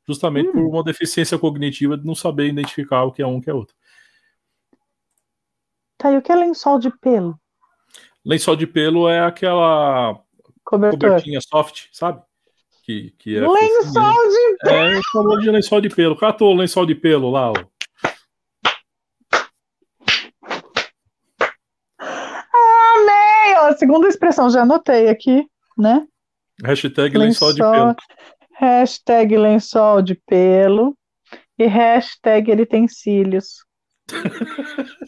justamente 0.08 0.48
uhum. 0.48 0.54
por 0.54 0.76
uma 0.76 0.84
deficiência 0.84 1.38
cognitiva 1.38 1.98
de 1.98 2.06
não 2.06 2.16
saber 2.16 2.48
identificar 2.48 3.04
o 3.04 3.12
que 3.12 3.22
é 3.22 3.28
um 3.28 3.38
o 3.38 3.42
que 3.42 3.50
é 3.50 3.54
outro. 3.54 3.76
Tá, 6.02 6.12
e 6.12 6.18
o 6.18 6.22
que 6.22 6.32
é 6.32 6.36
lençol 6.36 6.80
de 6.80 6.90
pelo? 6.98 7.40
Lençol 8.26 8.56
de 8.56 8.66
pelo 8.66 9.08
é 9.08 9.20
aquela 9.20 10.20
Cobertor. 10.64 11.00
cobertinha 11.00 11.40
soft, 11.42 11.90
sabe? 11.92 12.24
que, 12.82 13.14
que 13.18 13.38
é. 13.38 13.48
Lençol 13.48 14.30
de 14.30 14.58
pelo! 14.62 14.76
É, 14.76 15.40
de 15.40 15.52
lençol 15.52 15.82
de 15.82 15.90
pelo. 15.90 16.18
Catou 16.18 16.54
o 16.54 16.58
lençol 16.58 16.86
de 16.86 16.96
pelo 16.96 17.30
lá, 17.30 17.52
ó. 17.52 17.54
Amei! 22.00 23.58
Ó, 23.60 23.74
segunda 23.78 24.08
expressão, 24.08 24.50
já 24.50 24.64
anotei 24.64 25.08
aqui, 25.08 25.46
né? 25.78 26.08
Hashtag 26.64 27.18
lençol, 27.18 27.50
lençol 27.50 27.54
de 27.54 27.62
pelo. 27.62 27.96
Hashtag 28.54 29.38
lençol 29.38 30.02
de 30.02 30.16
pelo. 30.16 30.98
E 31.58 31.66
hashtag 31.68 32.50
ele 32.52 32.66
tem 32.66 32.88
cílios. 32.88 33.64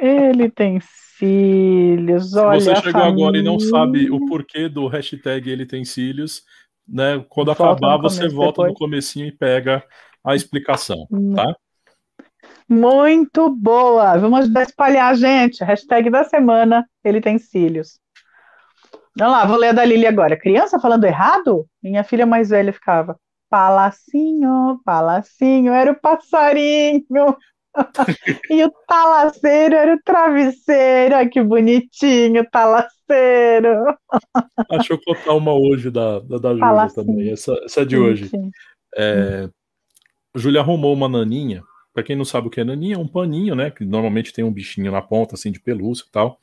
ele 0.00 0.50
tem 0.50 0.80
cílios. 1.18 2.34
Olha, 2.34 2.60
Se 2.60 2.66
você 2.66 2.82
chegou 2.82 3.02
agora 3.02 3.36
e 3.36 3.42
não 3.42 3.58
sabe 3.60 4.10
o 4.10 4.26
porquê 4.26 4.68
do 4.68 4.86
hashtag 4.86 5.50
ele 5.50 5.66
tem 5.66 5.84
cílios, 5.84 6.42
né? 6.88 7.24
Quando 7.28 7.54
volta 7.54 7.64
acabar, 7.64 7.96
você 7.98 8.28
volta 8.28 8.62
depois. 8.62 8.72
no 8.72 8.74
comecinho 8.74 9.26
e 9.26 9.32
pega 9.32 9.84
a 10.24 10.34
explicação, 10.34 11.06
hum. 11.10 11.34
tá? 11.34 11.54
Muito 12.68 13.50
boa! 13.50 14.16
Vamos 14.16 14.40
ajudar 14.40 14.60
a 14.60 14.62
espalhar, 14.62 15.14
gente. 15.16 15.64
Hashtag 15.64 16.08
da 16.08 16.24
semana, 16.24 16.88
ele 17.04 17.20
tem 17.20 17.38
cílios. 17.38 17.98
Vamos 19.16 19.34
lá, 19.34 19.44
vou 19.44 19.56
ler 19.56 19.68
a 19.68 19.72
da 19.72 19.84
Lili 19.84 20.06
agora. 20.06 20.38
Criança 20.38 20.78
falando 20.78 21.04
errado? 21.04 21.66
Minha 21.82 22.04
filha 22.04 22.24
mais 22.24 22.50
velha 22.50 22.72
ficava. 22.72 23.18
Palacinho, 23.50 24.80
palacinho, 24.84 25.72
era 25.72 25.90
o 25.90 26.00
passarinho. 26.00 27.36
e 28.50 28.64
o 28.64 28.70
talaceiro 28.86 29.74
era 29.74 29.94
o 29.94 30.02
travesseiro. 30.04 31.14
Ai, 31.14 31.28
que 31.28 31.42
bonitinho, 31.42 32.48
talaceiro. 32.50 33.96
Deixa 34.70 34.94
eu 34.94 35.00
contar 35.04 35.34
uma 35.34 35.52
hoje 35.52 35.90
da, 35.90 36.20
da, 36.20 36.38
da 36.38 36.50
Júlia 36.50 36.88
também. 36.94 37.30
Essa, 37.30 37.52
essa 37.64 37.82
é 37.82 37.84
de 37.84 37.96
hoje. 37.96 38.30
É, 38.96 39.48
Júlia 40.34 40.60
arrumou 40.60 40.92
uma 40.92 41.08
naninha. 41.08 41.62
Para 41.92 42.04
quem 42.04 42.16
não 42.16 42.24
sabe 42.24 42.46
o 42.46 42.50
que 42.50 42.60
é 42.60 42.64
naninha, 42.64 42.94
é 42.94 42.98
um 42.98 43.08
paninho, 43.08 43.54
né? 43.54 43.70
Que 43.70 43.84
normalmente 43.84 44.32
tem 44.32 44.44
um 44.44 44.52
bichinho 44.52 44.92
na 44.92 45.02
ponta, 45.02 45.34
assim, 45.34 45.50
de 45.50 45.60
pelúcia 45.60 46.04
e 46.08 46.12
tal. 46.12 46.38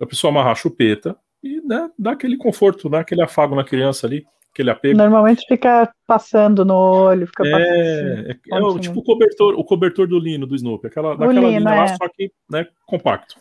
A 0.00 0.06
pessoa 0.06 0.30
amarrar 0.30 0.52
a 0.52 0.56
chupeta 0.56 1.16
e 1.42 1.60
né, 1.62 1.90
dá 1.98 2.12
aquele 2.12 2.36
conforto, 2.36 2.88
dá 2.88 3.00
aquele 3.00 3.22
afago 3.22 3.54
na 3.54 3.64
criança 3.64 4.06
ali 4.06 4.24
aquele 4.52 4.70
apego. 4.70 4.96
Normalmente 4.96 5.44
fica 5.48 5.92
passando 6.06 6.64
no 6.64 6.74
olho, 6.74 7.26
fica 7.26 7.46
é, 7.46 7.50
passando. 7.50 8.30
É, 8.30 8.38
é 8.50 8.62
o, 8.62 8.78
tipo 8.78 9.00
o 9.00 9.02
cobertor, 9.02 9.54
o 9.58 9.64
cobertor 9.64 10.06
do 10.06 10.18
lino 10.18 10.46
do 10.46 10.54
Snoopy, 10.54 10.86
aquela, 10.86 11.16
daquela 11.16 11.32
lino, 11.32 11.48
linha 11.48 11.60
é. 11.60 11.62
lá, 11.62 11.88
só 11.88 12.08
que 12.08 12.30
né, 12.50 12.68
compacto. 12.86 13.36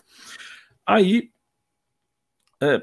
Aí 0.86 1.30
é, 2.62 2.82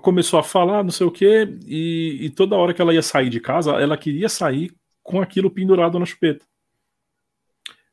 começou 0.00 0.38
a 0.38 0.42
falar, 0.42 0.82
não 0.84 0.90
sei 0.90 1.06
o 1.06 1.10
quê, 1.10 1.58
e, 1.66 2.18
e, 2.22 2.30
toda 2.30 2.56
hora 2.56 2.72
que 2.72 2.80
ela 2.80 2.94
ia 2.94 3.02
sair 3.02 3.28
de 3.28 3.40
casa, 3.40 3.72
ela 3.72 3.96
queria 3.96 4.28
sair 4.28 4.72
com 5.02 5.20
aquilo 5.20 5.50
pendurado 5.50 5.98
na 5.98 6.06
chupeta. 6.06 6.44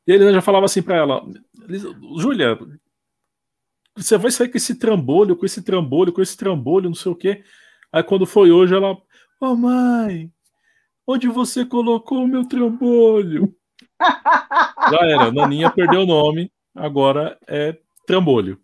E 0.06 0.12
ele 0.12 0.32
já 0.32 0.40
falava 0.40 0.66
assim 0.66 0.82
para 0.82 0.96
ela: 0.96 1.24
Júlia, 2.18 2.58
você 3.96 4.16
vai 4.16 4.30
sair 4.30 4.48
com 4.48 4.56
esse 4.56 4.76
trambolho, 4.76 5.36
com 5.36 5.46
esse 5.46 5.62
trambolho, 5.62 6.12
com 6.12 6.22
esse 6.22 6.36
trambolho, 6.36 6.88
não 6.88 6.94
sei 6.94 7.12
o 7.12 7.16
quê. 7.16 7.44
Aí 7.92 8.02
quando 8.02 8.24
foi 8.26 8.50
hoje, 8.50 8.74
ela 8.74 8.96
oh, 9.50 9.56
mãe, 9.56 10.30
onde 11.06 11.28
você 11.28 11.64
colocou 11.64 12.24
o 12.24 12.28
meu 12.28 12.46
trambolho? 12.46 13.54
Já 14.90 14.98
era. 15.02 15.32
Naninha 15.32 15.70
perdeu 15.70 16.02
o 16.02 16.06
nome, 16.06 16.50
agora 16.74 17.38
é 17.46 17.76
trambolho. 18.06 18.58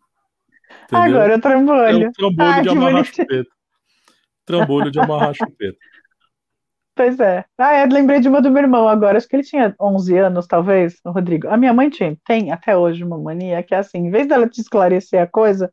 Entendeu? 0.85 1.21
Agora 1.21 1.35
é 1.35 1.39
trambolho. 1.39 2.05
É 2.05 2.09
um 2.09 2.13
trambolho 2.13 2.49
Ai, 2.51 2.63
de 2.63 2.69
amarrar 2.69 3.05
chupeta. 3.05 3.51
Trambolho 4.45 4.91
de 4.91 5.01
amarrar 5.01 5.35
chupeta. 5.35 5.79
Pois 6.95 7.21
é. 7.21 7.45
Ah, 7.57 7.75
é, 7.75 7.87
lembrei 7.87 8.19
de 8.19 8.29
uma 8.29 8.43
do 8.43 8.51
meu 8.51 8.63
irmão 8.63 8.89
agora. 8.89 9.19
Acho 9.19 9.29
que 9.29 9.37
ele 9.37 9.45
tinha 9.45 9.73
11 9.81 10.19
anos, 10.19 10.47
talvez, 10.49 10.99
o 11.05 11.13
Rodrigo. 11.13 11.47
A 11.49 11.57
minha 11.57 11.73
mãe 11.73 11.89
tinha, 11.89 12.17
tem 12.27 12.51
até 12.51 12.77
hoje 12.77 13.05
uma 13.05 13.17
mania 13.17 13.63
que 13.63 13.73
é 13.73 13.79
assim, 13.79 13.99
em 13.99 14.11
vez 14.11 14.27
dela 14.27 14.49
te 14.49 14.61
esclarecer 14.61 15.23
a 15.23 15.27
coisa, 15.27 15.73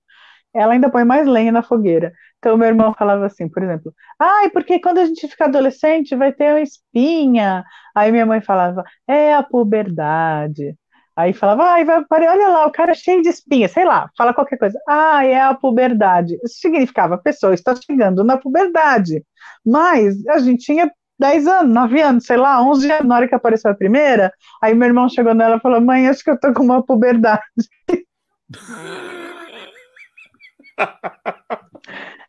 ela 0.53 0.73
ainda 0.73 0.89
põe 0.89 1.03
mais 1.03 1.27
lenha 1.27 1.51
na 1.51 1.63
fogueira. 1.63 2.13
Então, 2.45 2.57
meu 2.57 2.67
irmão 2.67 2.93
falava 2.93 3.25
assim, 3.25 3.49
por 3.49 3.63
exemplo, 3.63 3.91
ai, 4.19 4.45
ah, 4.45 4.49
porque 4.51 4.79
quando 4.79 4.99
a 4.99 5.05
gente 5.07 5.27
ficar 5.27 5.45
adolescente 5.45 6.15
vai 6.15 6.31
ter 6.31 6.51
uma 6.51 6.61
espinha. 6.61 7.63
Aí 7.95 8.11
minha 8.11 8.23
mãe 8.23 8.39
falava, 8.39 8.83
é 9.07 9.33
a 9.33 9.41
puberdade. 9.41 10.75
Aí 11.15 11.33
falava, 11.33 11.63
ai, 11.63 11.83
vai, 11.83 12.03
olha 12.11 12.49
lá, 12.49 12.67
o 12.67 12.71
cara 12.71 12.91
é 12.91 12.93
cheio 12.93 13.23
de 13.23 13.29
espinha, 13.29 13.67
sei 13.67 13.83
lá, 13.83 14.11
fala 14.15 14.31
qualquer 14.31 14.59
coisa. 14.59 14.79
Ah, 14.87 15.25
é 15.25 15.41
a 15.41 15.55
puberdade. 15.55 16.35
Isso 16.43 16.59
significava, 16.59 17.15
a 17.15 17.17
pessoa 17.17 17.55
está 17.55 17.73
chegando 17.75 18.23
na 18.23 18.37
puberdade. 18.37 19.23
Mas 19.65 20.23
a 20.27 20.37
gente 20.37 20.65
tinha 20.65 20.91
10 21.17 21.47
anos, 21.47 21.73
9 21.73 21.99
anos, 21.99 22.25
sei 22.25 22.37
lá, 22.37 22.61
11 22.61 22.91
anos, 22.91 23.07
na 23.07 23.15
hora 23.15 23.27
que 23.27 23.33
apareceu 23.33 23.71
a 23.71 23.75
primeira, 23.75 24.31
aí 24.61 24.75
meu 24.75 24.87
irmão 24.87 25.09
chegou 25.09 25.33
nela 25.33 25.57
e 25.57 25.61
falou, 25.61 25.81
mãe, 25.81 26.07
acho 26.07 26.23
que 26.23 26.29
eu 26.29 26.39
tô 26.39 26.53
com 26.53 26.63
uma 26.63 26.85
puberdade. 26.85 27.41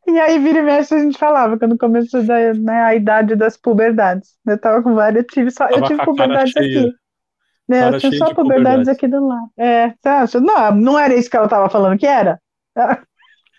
E 0.07 0.19
aí, 0.21 0.39
vira 0.39 0.61
e 0.61 0.63
mexe, 0.63 0.95
a 0.95 0.99
gente 0.99 1.19
falava, 1.19 1.59
quando 1.59 1.77
começou 1.77 2.23
da, 2.23 2.55
né, 2.55 2.83
a 2.83 2.95
idade 2.95 3.35
das 3.35 3.57
puberdades. 3.57 4.37
Eu 4.47 4.59
tava 4.59 4.83
com 4.83 4.95
várias, 4.95 5.25
eu 5.25 5.27
tive, 5.27 5.51
só, 5.51 5.69
eu 5.69 5.83
tive 5.83 6.05
puberdades 6.05 6.57
aqui. 6.57 6.93
Né, 7.69 7.89
eu 7.89 7.99
tinha 7.99 8.13
só 8.13 8.33
puberdades 8.33 8.87
aqui 8.87 9.09
do 9.09 9.27
lado. 9.27 9.51
É, 9.57 9.89
você 9.89 10.09
acha? 10.09 10.41
Não, 10.41 10.75
não 10.75 10.99
era 10.99 11.15
isso 11.15 11.29
que 11.29 11.37
ela 11.37 11.49
tava 11.49 11.69
falando 11.69 11.99
que 11.99 12.07
era? 12.07 12.41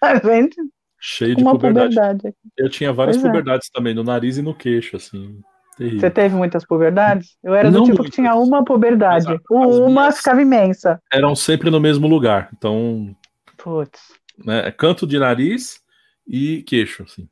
A 0.02 0.16
gente. 0.16 0.56
Cheio 1.00 1.36
de 1.36 1.44
puberdade. 1.44 1.96
puberdade. 1.96 2.36
Eu 2.58 2.70
tinha 2.70 2.94
várias 2.94 3.18
pois 3.18 3.26
é. 3.26 3.30
puberdades 3.30 3.68
é. 3.68 3.78
também, 3.78 3.94
no 3.94 4.04
nariz 4.04 4.38
e 4.38 4.42
no 4.42 4.56
queixo, 4.56 4.96
assim. 4.96 5.42
Terrível. 5.78 6.00
Você 6.00 6.10
teve 6.10 6.36
muitas 6.36 6.66
puberdades? 6.66 7.38
Eu 7.44 7.54
era 7.54 7.70
do 7.70 7.84
tipo 7.84 7.88
muitas. 7.88 8.06
que 8.06 8.12
tinha 8.14 8.34
uma 8.36 8.64
puberdade. 8.64 9.40
Uma 9.50 10.12
ficava 10.12 10.42
imensa. 10.42 11.00
Eram 11.12 11.36
sempre 11.36 11.70
no 11.70 11.80
mesmo 11.80 12.08
lugar. 12.08 12.50
Então. 12.58 13.16
Putz. 13.58 14.00
Né, 14.44 14.72
canto 14.72 15.06
de 15.06 15.20
nariz 15.20 15.80
e 16.28 16.62
queixo, 16.64 17.04
assim. 17.04 17.30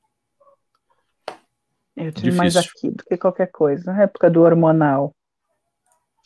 Eu 1.95 2.11
tive 2.11 2.31
Difícil. 2.31 2.37
mais 2.37 2.57
aqui 2.57 2.91
do 2.91 3.03
que 3.03 3.17
qualquer 3.17 3.51
coisa. 3.51 3.91
Na 3.91 4.03
época 4.03 4.29
do 4.29 4.41
hormonal. 4.41 5.15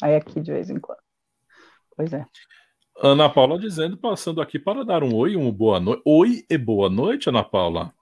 Aí 0.02 0.16
aqui 0.16 0.40
de 0.40 0.52
vez 0.52 0.70
em 0.70 0.80
quando. 0.80 1.00
Pois 1.96 2.14
é. 2.14 2.26
Ana 3.02 3.30
Paula 3.30 3.58
dizendo, 3.58 3.98
passando 3.98 4.42
aqui 4.42 4.60
para 4.60 4.84
dar 4.84 5.04
um 5.04 5.16
oi, 5.16 5.36
uma 5.36 5.52
boa 5.52 5.80
noite. 5.80 6.02
Oi 6.06 6.46
e 6.50 6.58
boa 6.58 6.90
noite, 6.90 7.30
Ana 7.30 7.44
Paula. 7.44 7.94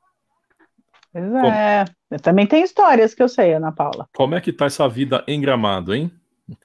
Pois 1.11 1.33
é. 1.33 1.85
Eu 2.09 2.19
também 2.19 2.47
tem 2.47 2.63
histórias 2.63 3.13
que 3.13 3.21
eu 3.21 3.27
sei, 3.27 3.53
Ana 3.53 3.71
Paula. 3.71 4.07
Como 4.15 4.35
é 4.35 4.41
que 4.41 4.53
tá 4.53 4.65
essa 4.65 4.87
vida 4.87 5.23
em 5.27 5.41
Gramado, 5.41 5.93
hein? 5.93 6.11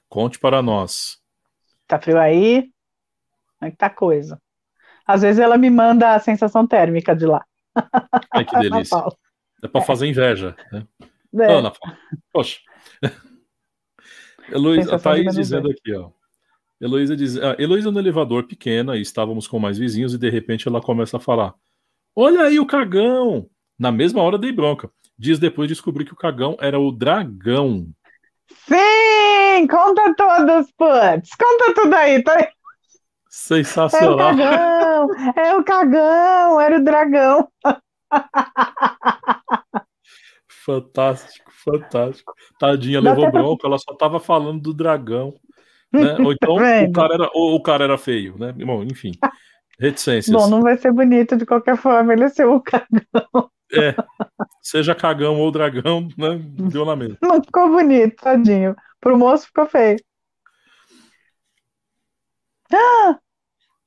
Conte 0.07 0.39
para 0.39 0.61
nós. 0.61 1.21
Tá 1.87 1.99
frio 1.99 2.19
aí? 2.19 2.71
Como 3.59 3.67
é 3.67 3.71
que 3.71 3.77
tá 3.77 3.89
coisa? 3.89 4.41
Às 5.05 5.21
vezes 5.21 5.39
ela 5.39 5.57
me 5.57 5.69
manda 5.69 6.15
a 6.15 6.19
sensação 6.19 6.65
térmica 6.65 7.15
de 7.15 7.25
lá. 7.25 7.43
Ai, 8.31 8.45
que 8.45 8.59
delícia. 8.59 8.97
É 9.63 9.67
para 9.67 9.81
fazer 9.81 10.07
inveja. 10.07 10.55
Né? 10.71 10.85
É. 11.39 11.53
Ana. 11.53 11.71
Poxa. 12.31 12.59
Heloísa, 14.51 14.99
tá 14.99 15.13
aí 15.13 15.25
dizendo 15.25 15.69
aqui, 15.71 15.95
ó. 15.95 16.11
Heloísa 16.81 17.15
diz, 17.15 17.37
ah, 17.37 17.55
Heloísa 17.57 17.91
no 17.91 17.99
elevador 17.99 18.43
pequena, 18.45 18.97
e 18.97 19.01
estávamos 19.01 19.47
com 19.47 19.57
mais 19.57 19.77
vizinhos, 19.77 20.13
e 20.13 20.17
de 20.17 20.29
repente 20.29 20.67
ela 20.67 20.81
começa 20.81 21.15
a 21.17 21.19
falar: 21.19 21.53
Olha 22.15 22.43
aí 22.43 22.59
o 22.59 22.65
cagão! 22.65 23.49
Na 23.79 23.91
mesma 23.91 24.21
hora 24.21 24.37
dei 24.37 24.51
bronca. 24.51 24.91
Dias 25.17 25.39
depois 25.39 25.69
descobri 25.69 26.03
que 26.03 26.13
o 26.13 26.17
cagão 26.17 26.57
era 26.59 26.79
o 26.79 26.91
dragão. 26.91 27.87
Sim! 28.67 29.67
Conta 29.69 30.13
todos, 30.15 30.71
putz! 30.77 31.29
Conta 31.39 31.73
tudo 31.73 31.93
aí, 31.95 32.21
tá 32.21 32.49
Sensacional. 33.29 34.31
É 34.37 34.92
cagão! 35.07 35.43
É 35.43 35.55
o 35.55 35.63
cagão! 35.63 36.61
Era 36.61 36.77
o 36.77 36.83
dragão! 36.83 37.47
Fantástico, 40.47 41.51
fantástico. 41.51 42.33
Tadinha, 42.57 43.01
Dá 43.01 43.11
levou 43.11 43.31
bronca, 43.31 43.61
pra... 43.61 43.69
ela 43.69 43.77
só 43.77 43.93
tava 43.95 44.19
falando 44.19 44.61
do 44.61 44.73
dragão. 44.73 45.33
Né? 45.91 46.15
Ou 46.23 46.31
então 46.31 46.55
o, 46.55 46.91
cara 46.91 47.13
era, 47.13 47.29
ou 47.33 47.55
o 47.55 47.61
cara 47.61 47.83
era 47.83 47.97
feio, 47.97 48.37
né? 48.37 48.51
Bom, 48.53 48.83
enfim. 48.83 49.11
Reticências. 49.79 50.35
Bom, 50.35 50.47
não 50.49 50.61
vai 50.61 50.77
ser 50.77 50.91
bonito 50.91 51.35
de 51.35 51.45
qualquer 51.45 51.77
forma, 51.77 52.13
ele 52.13 52.23
é 52.23 52.29
seu 52.29 52.59
cagão. 52.61 53.51
É, 53.75 53.95
seja 54.61 54.93
cagão 54.93 55.39
ou 55.39 55.51
dragão, 55.51 56.07
né? 56.17 56.39
Deu 56.69 56.85
na 56.85 56.95
mesma. 56.95 57.17
Não 57.21 57.43
ficou 57.43 57.69
bonito, 57.69 58.15
tadinho. 58.21 58.75
Pro 59.01 59.17
moço 59.17 59.47
ficou 59.47 59.65
feio. 59.65 59.97
Ah! 62.71 63.19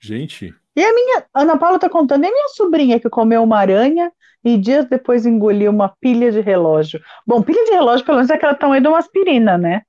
Gente. 0.01 0.55
E 0.77 0.85
a 0.85 0.95
minha. 0.95 1.25
Ana 1.35 1.57
Paula 1.57 1.79
tá 1.79 1.89
contando, 1.89 2.25
e 2.25 2.27
a 2.29 2.31
minha 2.31 2.49
sobrinha 2.49 3.01
que 3.01 3.09
comeu 3.09 3.43
uma 3.43 3.59
aranha 3.59 4.13
e 4.45 4.59
dias 4.59 4.85
depois 4.85 5.25
engoliu 5.27 5.73
uma 5.73 5.89
pilha 6.01 6.31
de 6.31 6.41
relógio. 6.41 7.01
Bom, 7.27 7.43
pilha 7.43 7.65
de 7.65 7.73
relógio, 7.73 8.05
pelo 8.05 8.19
menos, 8.19 8.31
é 8.31 8.35
aquela 8.35 8.55
tamanho 8.55 8.83
de 8.83 8.89
uma 8.89 8.99
aspirina, 8.99 9.57
né? 9.57 9.83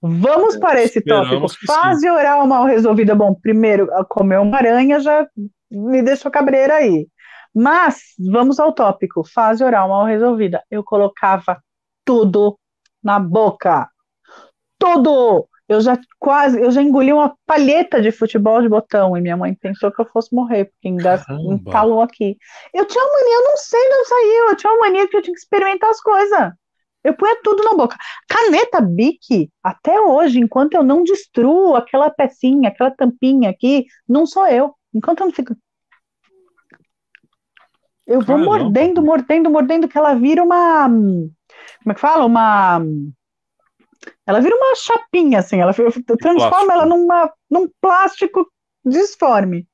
Vamos 0.00 0.54
é, 0.54 0.60
para 0.60 0.80
esse 0.80 1.02
tópico. 1.02 1.46
Fase 1.66 2.08
oral 2.08 2.46
mal 2.46 2.64
resolvida. 2.64 3.14
Bom, 3.14 3.34
primeiro, 3.34 3.88
comer 4.08 4.38
uma 4.38 4.56
aranha 4.56 5.00
já 5.00 5.26
me 5.70 6.02
deixou 6.02 6.30
cabreira 6.30 6.76
aí. 6.76 7.08
Mas 7.54 8.14
vamos 8.18 8.60
ao 8.60 8.72
tópico. 8.72 9.24
Fase 9.24 9.64
oral 9.64 9.88
mal 9.88 10.04
resolvida. 10.04 10.62
Eu 10.70 10.84
colocava 10.84 11.60
tudo 12.04 12.56
na 13.02 13.18
boca. 13.18 13.88
Tudo! 14.78 15.48
Eu 15.68 15.80
já 15.82 15.98
quase, 16.18 16.58
eu 16.58 16.70
já 16.70 16.80
engoli 16.80 17.12
uma 17.12 17.36
palheta 17.44 18.00
de 18.00 18.10
futebol 18.10 18.62
de 18.62 18.68
botão 18.70 19.14
e 19.14 19.20
minha 19.20 19.36
mãe 19.36 19.54
pensou 19.54 19.92
que 19.92 20.00
eu 20.00 20.06
fosse 20.06 20.34
morrer, 20.34 20.64
porque 20.64 20.88
entalou 21.52 22.00
aqui. 22.00 22.38
Eu 22.72 22.86
tinha 22.86 23.04
uma 23.04 23.12
mania, 23.12 23.34
eu 23.34 23.44
não 23.44 23.56
sei 23.58 23.80
de 23.80 23.94
onde 23.94 24.08
saiu, 24.08 24.48
eu 24.48 24.56
tinha 24.56 24.72
uma 24.72 24.80
mania 24.80 25.08
que 25.08 25.16
eu 25.16 25.22
tinha 25.22 25.34
que 25.34 25.40
experimentar 25.40 25.90
as 25.90 26.00
coisas. 26.00 26.52
Eu 27.04 27.14
punha 27.14 27.36
tudo 27.42 27.62
na 27.62 27.74
boca. 27.74 27.96
Caneta 28.28 28.80
Bic, 28.80 29.50
até 29.62 30.00
hoje, 30.00 30.40
enquanto 30.40 30.74
eu 30.74 30.82
não 30.82 31.04
destruo 31.04 31.76
aquela 31.76 32.10
pecinha, 32.10 32.70
aquela 32.70 32.90
tampinha 32.90 33.50
aqui, 33.50 33.86
não 34.08 34.26
sou 34.26 34.46
eu. 34.46 34.74
Enquanto 34.92 35.20
eu 35.20 35.26
não 35.26 35.32
fico. 35.32 35.54
Eu 38.06 38.20
vou 38.20 38.36
Caramba. 38.36 38.44
mordendo, 38.44 39.02
mordendo, 39.02 39.50
mordendo, 39.50 39.88
que 39.88 39.98
ela 39.98 40.14
vira 40.14 40.42
uma. 40.42 40.88
Como 40.88 41.92
é 41.92 41.94
que 41.94 42.00
fala? 42.00 42.24
Uma 42.24 42.82
ela 44.28 44.42
vira 44.42 44.54
uma 44.54 44.74
chapinha, 44.74 45.38
assim, 45.38 45.58
ela 45.58 45.72
transforma 45.72 46.74
ela 46.74 46.84
numa, 46.84 47.32
num 47.50 47.66
plástico 47.80 48.46
disforme. 48.84 49.66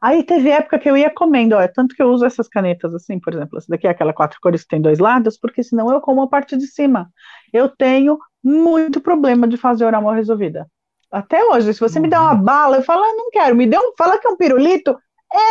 Aí 0.00 0.22
teve 0.22 0.48
época 0.48 0.78
que 0.78 0.88
eu 0.88 0.96
ia 0.96 1.10
comendo, 1.10 1.54
ó, 1.54 1.60
é 1.60 1.68
tanto 1.68 1.94
que 1.94 2.02
eu 2.02 2.08
uso 2.08 2.24
essas 2.24 2.48
canetas 2.48 2.94
assim, 2.94 3.20
por 3.20 3.34
exemplo, 3.34 3.58
essa 3.58 3.66
daqui 3.68 3.86
é 3.86 3.90
aquela 3.90 4.14
quatro 4.14 4.38
cores 4.40 4.62
que 4.62 4.68
tem 4.68 4.80
dois 4.80 4.98
lados, 4.98 5.36
porque 5.38 5.62
senão 5.62 5.92
eu 5.92 6.00
como 6.00 6.22
a 6.22 6.28
parte 6.28 6.56
de 6.56 6.66
cima. 6.66 7.10
Eu 7.52 7.68
tenho 7.68 8.18
muito 8.42 8.98
problema 8.98 9.46
de 9.46 9.58
fazer 9.58 9.84
oral 9.84 10.00
mal 10.00 10.14
resolvida. 10.14 10.66
Até 11.12 11.44
hoje, 11.44 11.74
se 11.74 11.80
você 11.80 11.98
uhum. 11.98 12.04
me 12.04 12.08
der 12.08 12.18
uma 12.18 12.34
bala, 12.34 12.78
eu 12.78 12.82
falo, 12.82 13.02
ah, 13.02 13.14
não 13.14 13.30
quero, 13.30 13.54
me 13.54 13.66
dê 13.66 13.76
um, 13.76 13.92
fala 13.94 14.16
que 14.16 14.26
é 14.26 14.30
um 14.30 14.38
pirulito, 14.38 14.98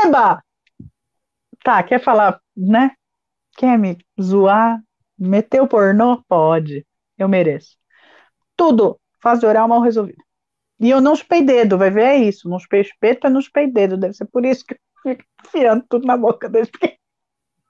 eba! 0.03 0.41
Tá, 1.63 1.83
quer 1.83 2.01
falar, 2.01 2.39
né? 2.55 2.91
Quer 3.55 3.77
me 3.77 3.99
zoar? 4.19 4.81
Meteu 5.15 5.67
pornô? 5.67 6.23
Pode, 6.27 6.87
eu 7.19 7.29
mereço. 7.29 7.77
Tudo. 8.57 8.99
Fase 9.21 9.45
oral 9.45 9.67
mal 9.67 9.81
resolvida. 9.81 10.21
E 10.79 10.89
eu 10.89 10.99
não 10.99 11.15
chupei 11.15 11.41
dedo, 11.41 11.77
vai 11.77 11.89
ver, 11.89 12.03
é 12.03 12.17
isso. 12.17 12.49
Não 12.49 12.59
chupei 12.59 12.81
espeto, 12.81 13.27
eu 13.27 13.31
não 13.31 13.41
chupei 13.41 13.67
dedo. 13.67 13.97
Deve 13.97 14.13
ser 14.13 14.25
por 14.25 14.43
isso 14.45 14.65
que 14.65 14.73
eu 14.73 14.79
fico 15.03 15.23
enfiando 15.45 15.85
tudo 15.87 16.05
na 16.05 16.17
boca 16.17 16.49
pequeno. 16.49 16.97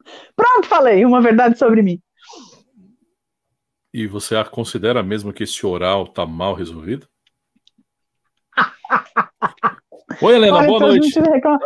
Pronto, 0.35 0.67
falei 0.67 1.05
uma 1.05 1.21
verdade 1.21 1.59
sobre 1.59 1.81
mim. 1.81 2.01
E 3.93 4.07
você 4.07 4.41
considera 4.45 5.03
mesmo 5.03 5.33
que 5.33 5.43
esse 5.43 5.65
oral 5.65 6.07
tá 6.07 6.25
mal 6.25 6.53
resolvido? 6.53 7.07
Oi, 10.21 10.35
Helena, 10.35 10.57
Olha, 10.57 10.67
boa 10.67 10.77
então 10.77 10.87
noite. 10.89 11.19
Reclam... 11.19 11.59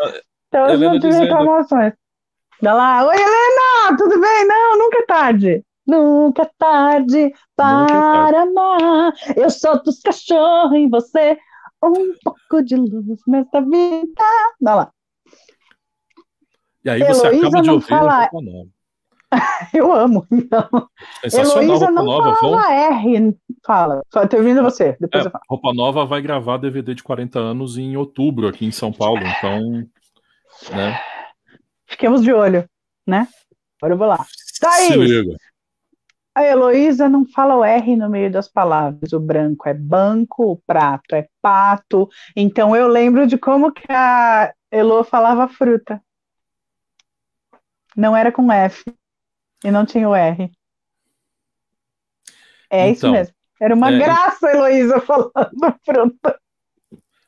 Então 0.47 0.65
Helena 0.67 0.93
não 0.93 0.99
tive 0.99 1.13
dizendo... 1.13 1.23
reclamações. 1.23 1.93
Dá 2.61 2.73
lá, 2.73 3.07
oi 3.07 3.15
Helena, 3.15 3.97
tudo 3.97 4.19
bem? 4.21 4.45
Não, 4.45 4.77
nunca 4.77 4.99
é 4.99 5.05
tarde. 5.05 5.65
Nunca 5.91 6.43
é 6.43 6.49
tarde 6.57 7.33
para 7.53 8.43
amar. 8.43 9.13
Eu 9.35 9.49
solto 9.49 9.89
os 9.89 9.99
cachorros 9.99 10.73
em 10.73 10.89
você. 10.89 11.37
Um 11.83 12.13
pouco 12.23 12.63
de 12.63 12.77
luz 12.77 13.19
nessa 13.27 13.59
vida. 13.61 14.23
Dá 14.61 14.75
lá. 14.75 14.91
E 16.85 16.89
aí 16.89 17.03
você 17.03 17.27
Heloísa 17.27 17.47
acaba 17.47 17.61
de 17.61 17.69
ouvir 17.71 17.87
fala... 17.87 18.29
Eu 19.73 19.91
amo. 19.93 20.25
Então. 20.31 20.89
Heloísa 21.23 21.91
não 21.91 22.05
falava 22.05 22.73
R 22.73 23.37
Fala, 23.65 24.01
Fala, 24.11 24.27
termina 24.27 24.63
você, 24.63 24.97
depois 24.99 25.25
É, 25.25 25.27
eu 25.27 25.31
falo. 25.31 25.43
Roupa 25.49 25.73
Nova 25.73 26.05
vai 26.05 26.21
gravar 26.21 26.57
DVD 26.57 26.95
de 26.95 27.03
40 27.03 27.37
anos 27.39 27.77
em 27.77 27.97
outubro 27.97 28.47
aqui 28.47 28.65
em 28.65 28.71
São 28.71 28.91
Paulo, 28.91 29.21
então, 29.23 29.87
né? 30.73 30.99
Fiquemos 31.85 32.21
de 32.21 32.33
olho, 32.33 32.67
né? 33.07 33.27
Agora 33.81 33.93
eu 33.93 33.97
vou 33.97 34.07
lá. 34.07 34.25
Thaís! 34.59 35.50
A 36.33 36.43
Heloísa 36.43 37.09
não 37.09 37.25
fala 37.25 37.55
o 37.55 37.63
R 37.63 37.95
no 37.97 38.09
meio 38.09 38.31
das 38.31 38.47
palavras. 38.47 39.11
O 39.11 39.19
branco 39.19 39.67
é 39.67 39.73
banco, 39.73 40.51
o 40.51 40.57
prato 40.65 41.13
é 41.13 41.27
pato. 41.41 42.09
Então 42.35 42.75
eu 42.75 42.87
lembro 42.87 43.27
de 43.27 43.37
como 43.37 43.71
que 43.71 43.91
a 43.91 44.53
Elo 44.71 45.03
falava 45.03 45.47
fruta. 45.49 46.01
Não 47.95 48.15
era 48.15 48.31
com 48.31 48.49
F. 48.51 48.83
E 49.63 49.69
não 49.69 49.85
tinha 49.85 50.07
o 50.07 50.15
R. 50.15 50.49
É 52.69 52.89
isso 52.89 53.05
Então, 53.05 53.11
mesmo. 53.11 53.35
Era 53.59 53.75
uma 53.75 53.91
é, 53.91 53.99
graça 53.99 54.47
a 54.47 54.51
Heloísa 54.51 55.01
falando 55.01 55.31
fruta. 55.85 56.39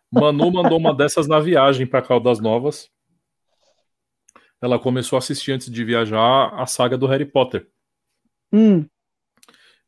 Manu 0.10 0.51
mandou 0.51 0.78
uma 0.78 0.95
dessas 0.95 1.28
na 1.28 1.39
viagem 1.39 1.86
para 1.86 2.01
Caldas 2.01 2.39
Novas. 2.39 2.89
Ela 4.62 4.80
começou 4.80 5.18
a 5.18 5.20
assistir 5.20 5.51
antes 5.51 5.70
de 5.70 5.84
viajar 5.84 6.54
a 6.54 6.66
saga 6.66 6.97
do 6.97 7.06
Harry 7.06 7.26
Potter. 7.26 7.68
Hum, 8.51 8.86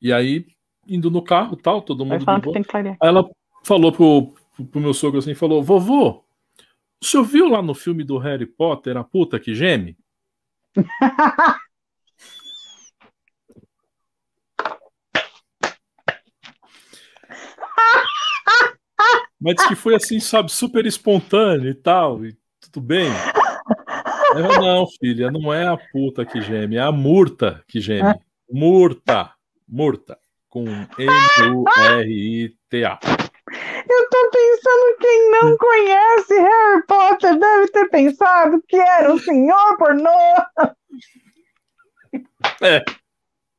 E 0.06 0.14
aí, 0.14 0.46
indo 0.88 1.10
no 1.10 1.20
carro, 1.20 1.56
tal, 1.56 1.82
todo 1.82 2.06
mundo. 2.06 2.30
Aí 3.02 3.10
ela 3.10 3.28
falou 3.64 3.92
pro, 3.92 4.36
pro, 4.68 4.80
meu 4.80 4.94
sogro 4.94 5.18
assim, 5.18 5.34
falou, 5.34 5.64
vovô, 5.64 6.24
o 7.02 7.06
senhor 7.06 7.24
viu 7.24 7.50
lá 7.50 7.60
no 7.60 7.74
filme 7.74 8.04
do 8.04 8.20
Harry 8.20 8.46
Potter 8.46 8.98
a 8.98 9.04
puta 9.04 9.40
que 9.40 9.56
geme? 9.56 9.98
Mas 19.42 19.56
disse 19.56 19.70
que 19.70 19.76
foi 19.76 19.96
assim, 19.96 20.20
sabe, 20.20 20.52
super 20.52 20.86
espontâneo 20.86 21.72
e 21.72 21.74
tal, 21.74 22.24
e 22.24 22.38
tudo 22.62 22.80
bem. 22.80 23.10
Eu, 24.36 24.62
não, 24.62 24.86
filha, 25.00 25.32
não 25.32 25.52
é 25.52 25.66
a 25.66 25.76
puta 25.76 26.24
que 26.24 26.42
geme, 26.42 26.76
é 26.76 26.82
a 26.82 26.92
murta 26.92 27.64
que 27.68 27.82
geme. 27.82 28.14
Murta, 28.48 29.35
murta, 29.68 30.18
com 30.50 30.66
M-U-R-I-T-A. 30.98 33.00
Eu 33.88 34.10
tô 34.10 34.32
pensando, 34.32 34.98
quem 35.00 35.30
não 35.32 35.56
conhece 35.58 36.34
Harry 36.34 36.84
Potter 36.88 37.38
deve 37.38 37.68
ter 37.68 37.88
pensado 37.90 38.60
que 38.68 38.76
era 38.76 39.14
um 39.14 39.20
senhor 39.20 39.78
pornô. 39.78 40.10
É. 42.62 42.84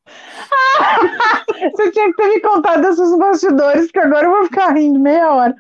Você 1.75 1.91
tinha 1.93 2.11
que 2.11 2.17
ter 2.17 2.29
me 2.29 2.41
contado 2.41 2.83
desses 2.83 3.17
bastidores, 3.17 3.91
que 3.91 3.99
agora 3.99 4.27
eu 4.27 4.31
vou 4.31 4.45
ficar 4.45 4.73
rindo 4.73 4.99
meia 4.99 5.33
hora. 5.33 5.55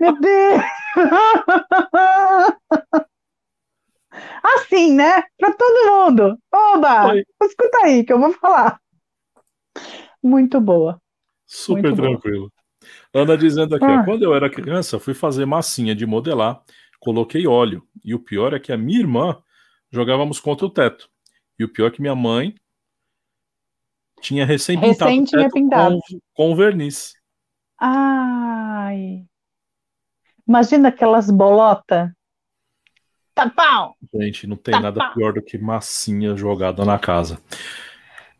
Meu 0.00 0.18
Deus! 0.20 0.62
Assim, 4.42 4.94
né? 4.94 5.22
Pra 5.38 5.52
todo 5.52 5.92
mundo. 5.92 6.36
Oba! 6.52 7.12
Oi. 7.12 7.24
Escuta 7.42 7.78
aí 7.84 8.04
que 8.04 8.12
eu 8.12 8.18
vou 8.18 8.32
falar. 8.32 8.80
Muito 10.22 10.60
boa. 10.60 11.00
Super 11.46 11.82
Muito 11.82 11.96
boa. 11.96 12.08
tranquilo. 12.10 12.52
Ana 13.12 13.36
dizendo 13.36 13.74
aqui, 13.76 13.84
Ah. 13.84 14.04
quando 14.04 14.22
eu 14.22 14.34
era 14.34 14.48
criança, 14.50 14.98
fui 14.98 15.14
fazer 15.14 15.44
massinha 15.46 15.94
de 15.94 16.06
modelar, 16.06 16.62
coloquei 16.98 17.46
óleo. 17.46 17.86
E 18.04 18.14
o 18.14 18.18
pior 18.20 18.54
é 18.54 18.60
que 18.60 18.72
a 18.72 18.76
minha 18.78 19.00
irmã 19.00 19.42
jogávamos 19.90 20.38
contra 20.40 20.66
o 20.66 20.70
teto. 20.70 21.08
E 21.58 21.64
o 21.64 21.68
pior 21.68 21.88
é 21.88 21.90
que 21.90 22.00
minha 22.00 22.14
mãe 22.14 22.54
tinha 24.20 24.44
recém 24.46 24.78
pintado 24.80 25.10
Recém 25.10 25.24
tinha 25.24 25.48
pintado. 25.50 25.98
Com, 26.08 26.20
com 26.34 26.56
verniz. 26.56 27.14
Ai. 27.78 29.24
Imagina 30.46 30.88
aquelas 30.88 31.30
bolotas. 31.30 32.10
Tapão! 33.34 33.94
Gente, 34.14 34.46
não 34.46 34.56
tem 34.56 34.72
Tá, 34.72 34.80
nada 34.80 35.00
tá. 35.00 35.10
pior 35.14 35.32
do 35.32 35.42
que 35.42 35.56
massinha 35.56 36.36
jogada 36.36 36.84
na 36.84 36.98
casa. 36.98 37.40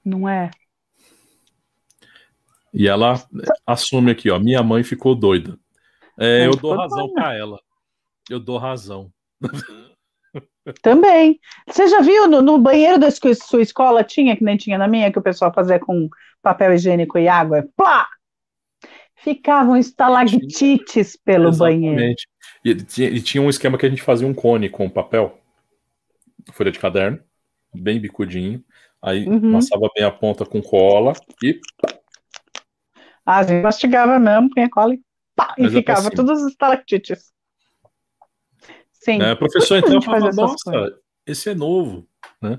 Não 0.04 0.28
é? 0.28 0.50
E 2.72 2.86
ela 2.88 3.14
assume 3.66 4.10
aqui, 4.12 4.30
ó, 4.30 4.38
minha 4.38 4.62
mãe 4.62 4.82
ficou 4.84 5.14
doida. 5.14 5.58
É, 6.18 6.46
eu 6.46 6.54
dou 6.56 6.74
razão 6.76 7.12
pra 7.12 7.34
ela. 7.34 7.58
Eu 8.28 8.38
dou 8.38 8.58
razão. 8.58 9.10
Também. 10.82 11.40
Você 11.66 11.88
já 11.88 12.00
viu 12.00 12.28
no, 12.28 12.40
no 12.42 12.58
banheiro 12.58 12.98
da 12.98 13.08
sua 13.10 13.62
escola 13.62 14.04
tinha, 14.04 14.36
que 14.36 14.44
nem 14.44 14.56
tinha 14.56 14.78
na 14.78 14.86
minha, 14.86 15.10
que 15.10 15.18
o 15.18 15.22
pessoal 15.22 15.52
fazia 15.52 15.78
com 15.80 16.08
papel 16.42 16.74
higiênico 16.74 17.18
e 17.18 17.26
água? 17.28 17.66
Plá! 17.76 18.06
Ficavam 19.16 19.76
estalactites 19.76 21.16
pelo 21.16 21.50
banheiro. 21.56 21.96
Exatamente. 21.98 22.26
E, 22.64 22.70
ele 22.70 22.84
tinha- 22.84 23.08
e 23.10 23.20
tinha 23.20 23.42
um 23.42 23.50
esquema 23.50 23.76
que 23.76 23.86
a 23.86 23.88
gente 23.90 24.02
fazia 24.02 24.26
um 24.26 24.34
cone 24.34 24.68
com 24.68 24.88
papel, 24.88 25.38
folha 26.52 26.70
de 26.70 26.78
caderno, 26.78 27.18
bem 27.74 28.00
bicudinho. 28.00 28.62
Aí 29.02 29.26
Uhum. 29.26 29.52
passava 29.52 29.88
bem 29.94 30.04
a 30.04 30.10
ponta 30.10 30.44
com 30.46 30.60
cola 30.62 31.14
e 31.42 31.58
a 33.38 33.42
gente 33.42 33.62
mastigava 33.62 34.18
mesmo, 34.18 34.50
punha 34.50 34.68
cola 34.68 34.94
e, 34.94 35.00
pá, 35.36 35.54
e 35.58 35.64
é 35.66 35.70
ficava 35.70 36.10
todos 36.10 36.42
os 36.42 36.50
estalactites. 36.50 37.32
Sim. 38.92 39.18
que 40.00 40.10
a 40.10 40.18
então 40.18 40.28
essas 40.28 40.36
nossa, 40.36 40.70
coisas?" 40.70 40.98
esse 41.26 41.48
é 41.50 41.54
novo, 41.54 42.06
né? 42.42 42.58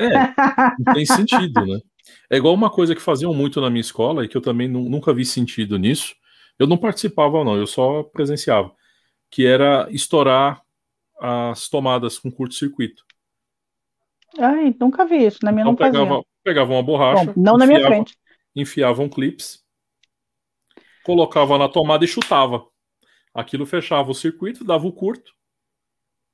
É, 0.00 0.08
não 0.86 0.94
tem 0.94 1.06
sentido, 1.06 1.64
né? 1.66 1.80
É 2.30 2.36
igual 2.36 2.54
uma 2.54 2.70
coisa 2.70 2.94
que 2.94 3.00
faziam 3.00 3.32
muito 3.34 3.60
na 3.60 3.70
minha 3.70 3.80
escola 3.80 4.24
e 4.24 4.28
que 4.28 4.36
eu 4.36 4.40
também 4.42 4.68
nu- 4.68 4.88
nunca 4.88 5.12
vi 5.14 5.24
sentido 5.24 5.78
nisso. 5.78 6.14
Eu 6.58 6.66
não 6.66 6.76
participava, 6.76 7.42
não, 7.44 7.56
eu 7.56 7.66
só 7.66 8.02
presenciava. 8.02 8.72
Que 9.30 9.46
era 9.46 9.86
estourar 9.90 10.62
as 11.20 11.68
tomadas 11.68 12.18
com 12.18 12.30
curto-circuito. 12.30 13.04
Ai, 14.38 14.74
nunca 14.78 15.04
vi 15.06 15.26
isso. 15.26 15.38
Na 15.42 15.52
minha 15.52 15.62
Então 15.62 15.72
não 15.72 15.78
fazia. 15.78 16.00
pegava, 16.00 16.22
pegava 16.44 16.72
uma 16.72 16.82
borracha, 16.82 17.26
Bom, 17.26 17.32
não 17.36 17.56
na 17.56 17.66
minha 17.66 17.78
enfiava- 17.78 17.94
frente. 17.94 18.18
enfiavam 18.54 19.08
clips, 19.08 19.61
colocava 21.04 21.58
na 21.58 21.68
tomada 21.68 22.04
e 22.04 22.08
chutava. 22.08 22.64
Aquilo 23.34 23.66
fechava 23.66 24.10
o 24.10 24.14
circuito, 24.14 24.64
dava 24.64 24.86
o 24.86 24.92
curto, 24.92 25.32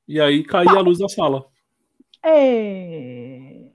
e 0.06 0.20
aí 0.20 0.42
caía 0.42 0.72
a 0.72 0.80
luz 0.80 0.98
da 0.98 1.08
sala. 1.08 1.44
Ei. 2.24 3.72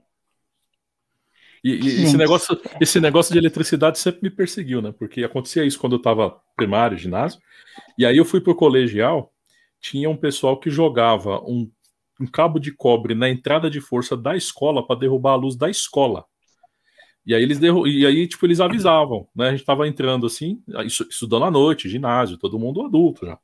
E, 1.64 1.70
e 1.70 2.02
esse, 2.04 2.16
negócio, 2.18 2.60
esse 2.78 3.00
negócio 3.00 3.32
de 3.32 3.38
eletricidade 3.38 3.98
sempre 3.98 4.24
me 4.24 4.30
perseguiu, 4.30 4.82
né? 4.82 4.92
Porque 4.92 5.24
acontecia 5.24 5.64
isso 5.64 5.78
quando 5.78 5.94
eu 5.94 5.98
estava 5.98 6.38
primário, 6.54 6.98
ginásio, 6.98 7.40
e 7.96 8.04
aí 8.04 8.18
eu 8.18 8.24
fui 8.24 8.40
pro 8.40 8.54
colegial, 8.54 9.32
tinha 9.80 10.10
um 10.10 10.16
pessoal 10.16 10.60
que 10.60 10.68
jogava 10.68 11.40
um, 11.40 11.70
um 12.20 12.26
cabo 12.26 12.58
de 12.58 12.70
cobre 12.70 13.14
na 13.14 13.30
entrada 13.30 13.70
de 13.70 13.80
força 13.80 14.14
da 14.14 14.36
escola 14.36 14.86
para 14.86 15.00
derrubar 15.00 15.32
a 15.32 15.36
luz 15.36 15.56
da 15.56 15.70
escola. 15.70 16.26
E 17.26 17.34
aí 17.34 17.42
eles 17.42 17.58
derru 17.58 17.86
e 17.86 18.04
aí 18.06 18.26
tipo 18.28 18.44
eles 18.46 18.60
avisavam, 18.60 19.26
né? 19.34 19.48
A 19.48 19.50
gente 19.52 19.64
tava 19.64 19.88
entrando 19.88 20.26
assim, 20.26 20.62
estudando 21.08 21.44
à 21.44 21.50
noite, 21.50 21.88
ginásio, 21.88 22.36
todo 22.36 22.58
mundo 22.58 22.82
adulto 22.82 23.24
já. 23.26 23.38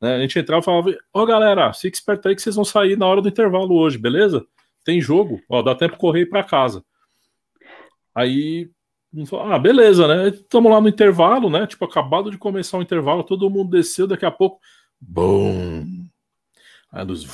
Né? 0.00 0.16
A 0.16 0.20
gente 0.20 0.38
entrava 0.38 0.60
e 0.60 0.64
falava: 0.64 0.96
"Ô 1.12 1.26
galera, 1.26 1.72
fique 1.72 1.96
esperto 1.96 2.28
aí 2.28 2.36
que 2.36 2.42
vocês 2.42 2.54
vão 2.54 2.64
sair 2.64 2.96
na 2.96 3.06
hora 3.06 3.20
do 3.20 3.28
intervalo 3.28 3.74
hoje, 3.74 3.98
beleza? 3.98 4.46
Tem 4.84 5.00
jogo, 5.00 5.40
ó, 5.48 5.62
dá 5.62 5.74
tempo 5.74 5.96
correr 5.96 6.26
para 6.26 6.44
casa". 6.44 6.84
Aí 8.14 8.70
ah, 9.50 9.58
beleza, 9.58 10.06
né? 10.06 10.28
Estamos 10.28 10.70
lá 10.70 10.80
no 10.80 10.88
intervalo, 10.88 11.48
né? 11.48 11.66
Tipo, 11.66 11.84
acabado 11.84 12.30
de 12.30 12.38
começar 12.38 12.78
o 12.78 12.82
intervalo, 12.82 13.24
todo 13.24 13.50
mundo 13.50 13.70
desceu, 13.70 14.06
daqui 14.06 14.26
a 14.26 14.30
pouco, 14.30 14.60
bum! 15.00 16.06
Aí 16.92 17.00
a 17.00 17.02
luz. 17.02 17.24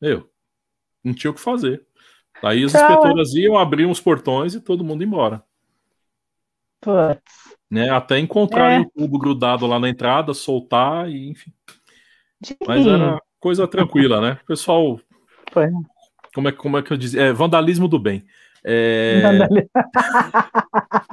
Meu, 0.00 0.30
não 1.02 1.12
tinha 1.12 1.30
o 1.30 1.34
que 1.34 1.40
fazer. 1.40 1.84
Aí 2.42 2.64
as 2.64 2.72
Tchau, 2.72 2.82
inspetoras 2.90 3.34
iam, 3.34 3.56
abriam 3.58 3.90
os 3.90 4.00
portões 4.00 4.54
e 4.54 4.60
todo 4.60 4.84
mundo 4.84 5.02
ia 5.02 5.06
embora. 5.06 5.42
Putz. 6.80 7.20
Né? 7.70 7.90
Até 7.90 8.18
encontrar 8.18 8.72
É. 8.72 8.80
o 8.80 8.90
tubo 8.90 9.18
grudado 9.18 9.66
lá 9.66 9.78
na 9.78 9.88
entrada, 9.88 10.32
soltar 10.34 11.08
e 11.10 11.28
enfim. 11.30 11.52
Sim. 12.42 12.56
Mas 12.66 12.86
era 12.86 13.20
coisa 13.38 13.68
tranquila, 13.68 14.20
né? 14.20 14.38
Pessoal, 14.46 14.98
Foi. 15.52 15.68
como 16.34 16.48
é, 16.48 16.52
como 16.52 16.78
é 16.78 16.82
que 16.82 16.92
eu 16.92 16.96
dizia? 16.96 17.22
É, 17.22 17.32
vandalismo 17.32 17.86
do 17.86 17.98
bem. 17.98 18.24
É, 18.64 19.22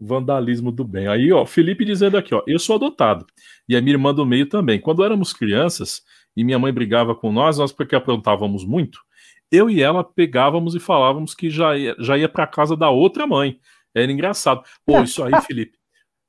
Vandalismo 0.00 0.72
do 0.72 0.84
bem. 0.84 1.06
Aí, 1.06 1.32
ó, 1.32 1.46
Felipe 1.46 1.84
dizendo 1.84 2.16
aqui, 2.16 2.34
ó, 2.34 2.42
eu 2.46 2.58
sou 2.58 2.74
adotado. 2.76 3.24
E 3.68 3.76
a 3.76 3.80
minha 3.80 3.94
irmã 3.94 4.12
do 4.12 4.26
meio 4.26 4.48
também. 4.48 4.80
Quando 4.80 5.04
éramos 5.04 5.32
crianças 5.32 6.02
e 6.36 6.42
minha 6.42 6.58
mãe 6.58 6.72
brigava 6.72 7.14
com 7.14 7.30
nós, 7.30 7.58
nós 7.58 7.70
porque 7.72 7.94
aprontávamos 7.94 8.64
muito, 8.64 8.98
eu 9.52 9.68
e 9.70 9.82
ela 9.82 10.02
pegávamos 10.02 10.74
e 10.74 10.80
falávamos 10.80 11.34
que 11.34 11.50
já 11.50 11.76
ia, 11.76 11.94
já 11.98 12.16
ia 12.16 12.28
para 12.28 12.46
casa 12.46 12.74
da 12.76 12.88
outra 12.90 13.26
mãe. 13.26 13.60
Era 13.94 14.10
engraçado. 14.10 14.64
Pô, 14.86 15.00
isso 15.00 15.22
aí, 15.22 15.32
Felipe, 15.42 15.78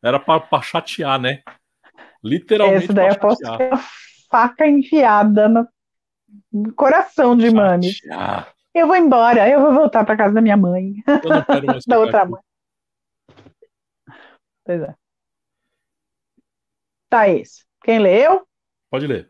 era 0.03 0.19
para 0.19 0.61
chatear, 0.61 1.19
né? 1.19 1.41
Literalmente 2.21 2.85
Esse 2.85 2.93
daí 2.93 3.07
eu 3.09 3.19
posso 3.19 3.41
ter 3.41 3.69
uma 3.69 3.81
faca 4.29 4.67
enfiada 4.67 5.47
no 5.47 5.67
no 6.51 6.73
coração 6.73 7.37
de 7.37 7.49
mami. 7.51 7.93
Chatear. 7.93 8.53
Eu 8.73 8.87
vou 8.87 8.95
embora, 8.95 9.47
eu 9.47 9.61
vou 9.61 9.73
voltar 9.73 10.03
para 10.03 10.17
casa 10.17 10.33
da 10.33 10.41
minha 10.41 10.57
mãe, 10.57 10.95
Eu 11.07 11.29
não 11.29 11.43
quero 11.43 11.65
mais 11.67 11.85
da 11.87 11.99
outra 11.99 12.23
aqui. 12.23 12.31
mãe. 12.31 12.41
Pois 14.65 14.81
é. 14.81 14.95
Thaís, 17.09 17.65
quem 17.83 17.99
leu? 17.99 18.47
Pode 18.89 19.05
ler. 19.05 19.27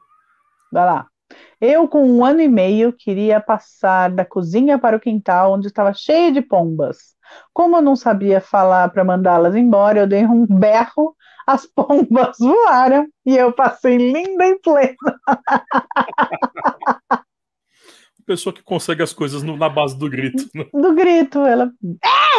Vai 0.72 0.86
lá. 0.86 1.08
Eu, 1.60 1.88
com 1.88 2.06
um 2.06 2.26
ano 2.26 2.42
e 2.42 2.48
meio, 2.48 2.94
queria 2.94 3.40
passar 3.40 4.10
da 4.12 4.26
cozinha 4.26 4.78
para 4.78 4.98
o 4.98 5.00
quintal, 5.00 5.54
onde 5.54 5.68
estava 5.68 5.94
cheio 5.94 6.34
de 6.34 6.42
pombas. 6.42 7.16
Como 7.54 7.78
eu 7.78 7.82
não 7.82 7.96
sabia 7.96 8.42
falar 8.42 8.90
para 8.90 9.04
mandá-las 9.04 9.56
embora, 9.56 10.00
eu 10.00 10.08
dei 10.08 10.26
um 10.26 10.46
berro, 10.46 11.16
as 11.48 11.66
pombas 11.66 12.38
voaram 12.40 13.08
e 13.26 13.36
eu 13.38 13.54
passei 13.54 13.98
linda 13.98 14.46
e 14.46 14.60
plena. 14.60 14.96
Pessoa 18.26 18.54
que 18.54 18.64
consegue 18.64 19.04
as 19.04 19.12
coisas 19.12 19.44
no, 19.44 19.58
na 19.58 19.68
base 19.68 19.98
do 19.98 20.10
grito. 20.10 20.50
Né? 20.56 20.66
Do 20.74 20.94
grito, 20.94 21.40
ela. 21.40 21.72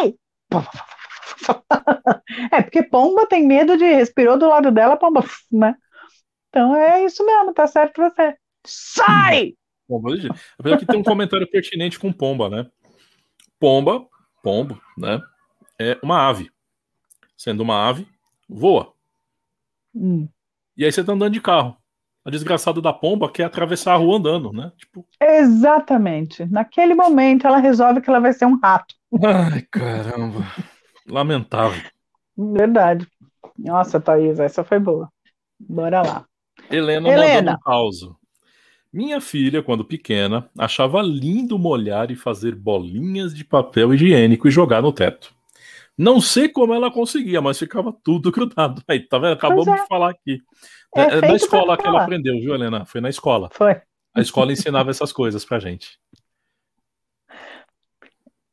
Ei! 0.01 0.17
É, 2.51 2.63
porque 2.63 2.83
pomba 2.83 3.27
tem 3.27 3.47
medo 3.47 3.77
de 3.77 3.85
respirou 3.85 4.39
do 4.39 4.49
lado 4.49 4.71
dela, 4.71 4.97
pomba, 4.97 5.25
né? 5.53 5.75
Então 6.49 6.75
é 6.75 7.05
isso 7.05 7.25
mesmo, 7.25 7.53
tá 7.53 7.67
certo 7.67 8.01
você. 8.01 8.35
Sai! 8.65 9.55
Pomba, 9.87 10.11
apesar 10.59 10.79
que 10.79 10.87
tem 10.87 10.99
um 10.99 11.05
comentário 11.05 11.49
pertinente 11.51 11.99
com 11.99 12.13
pomba, 12.13 12.49
né? 12.49 12.67
Pomba, 13.61 14.07
pombo, 14.43 14.81
né? 14.97 15.21
É 15.79 15.99
uma 16.03 16.27
ave. 16.27 16.51
Sendo 17.37 17.63
uma 17.63 17.89
ave, 17.89 18.07
voa. 18.49 18.95
Hum. 19.95 20.29
E 20.77 20.85
aí 20.85 20.91
você 20.91 21.05
tá 21.05 21.13
andando 21.13 21.33
de 21.33 21.41
carro. 21.41 21.77
A 22.25 22.31
desgraçada 22.31 22.81
da 22.81 22.93
pomba 22.93 23.31
quer 23.31 23.45
atravessar 23.45 23.93
a 23.93 23.97
rua 23.97 24.17
andando, 24.17 24.51
né? 24.51 24.73
Tipo... 24.79 25.07
Exatamente. 25.21 26.47
Naquele 26.47 26.95
momento 26.95 27.47
ela 27.47 27.59
resolve 27.59 28.01
que 28.01 28.09
ela 28.09 28.21
vai 28.21 28.33
ser 28.33 28.47
um 28.47 28.59
rato. 28.59 28.95
Ai, 29.23 29.63
caramba. 29.71 30.41
Lamentável. 31.07 31.83
Verdade. 32.37 33.07
Nossa, 33.59 34.01
Thaís, 34.01 34.41
essa 34.41 34.65
foi 34.65 34.79
boa. 34.79 35.13
Bora 35.61 36.01
lá. 36.01 36.25
Helena, 36.71 37.09
Helena. 37.09 37.35
mandando 37.35 37.51
um 37.53 37.61
caos. 37.61 38.24
Minha 38.95 39.21
filha, 39.21 39.61
quando 39.61 39.85
pequena, 39.85 40.49
achava 40.57 41.03
lindo 41.03 41.59
molhar 41.59 42.13
e 42.13 42.15
fazer 42.15 42.55
bolinhas 42.55 43.35
de 43.35 43.45
papel 43.45 43.93
higiênico 43.93 44.47
e 44.47 44.53
jogar 44.53 44.83
no 44.83 44.93
teto. 44.93 45.35
Não 45.99 46.21
sei 46.21 46.49
como 46.49 46.73
ela 46.73 46.93
conseguia, 46.93 47.43
mas 47.43 47.59
ficava 47.59 47.93
tudo 47.93 48.31
grudado. 48.31 48.81
Aí, 48.87 49.01
tá 49.01 49.19
vendo? 49.19 49.33
Acabamos 49.33 49.67
é. 49.67 49.75
de 49.75 49.87
falar 49.89 50.11
aqui. 50.11 50.41
É, 50.95 51.01
é 51.01 51.21
na 51.23 51.35
escola 51.35 51.77
que 51.77 51.85
ela 51.85 52.05
aprendeu, 52.05 52.35
viu, 52.35 52.55
Helena? 52.55 52.87
Foi 52.87 53.01
na 53.01 53.11
escola. 53.11 53.51
Foi. 53.53 53.83
A 54.15 54.21
escola 54.21 54.53
ensinava 54.53 54.93
essas 54.93 55.13
coisas 55.13 55.45
pra 55.45 55.59
gente. 55.59 55.99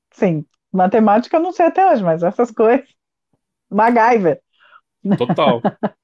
Sim. 0.09 0.43
Matemática 0.73 1.37
eu 1.37 1.41
não 1.41 1.51
sei 1.51 1.67
até 1.67 1.87
hoje, 1.87 2.03
mas 2.03 2.23
essas 2.23 2.49
coisas. 2.49 2.89
MacGyver. 3.69 4.41
Total. 5.19 5.61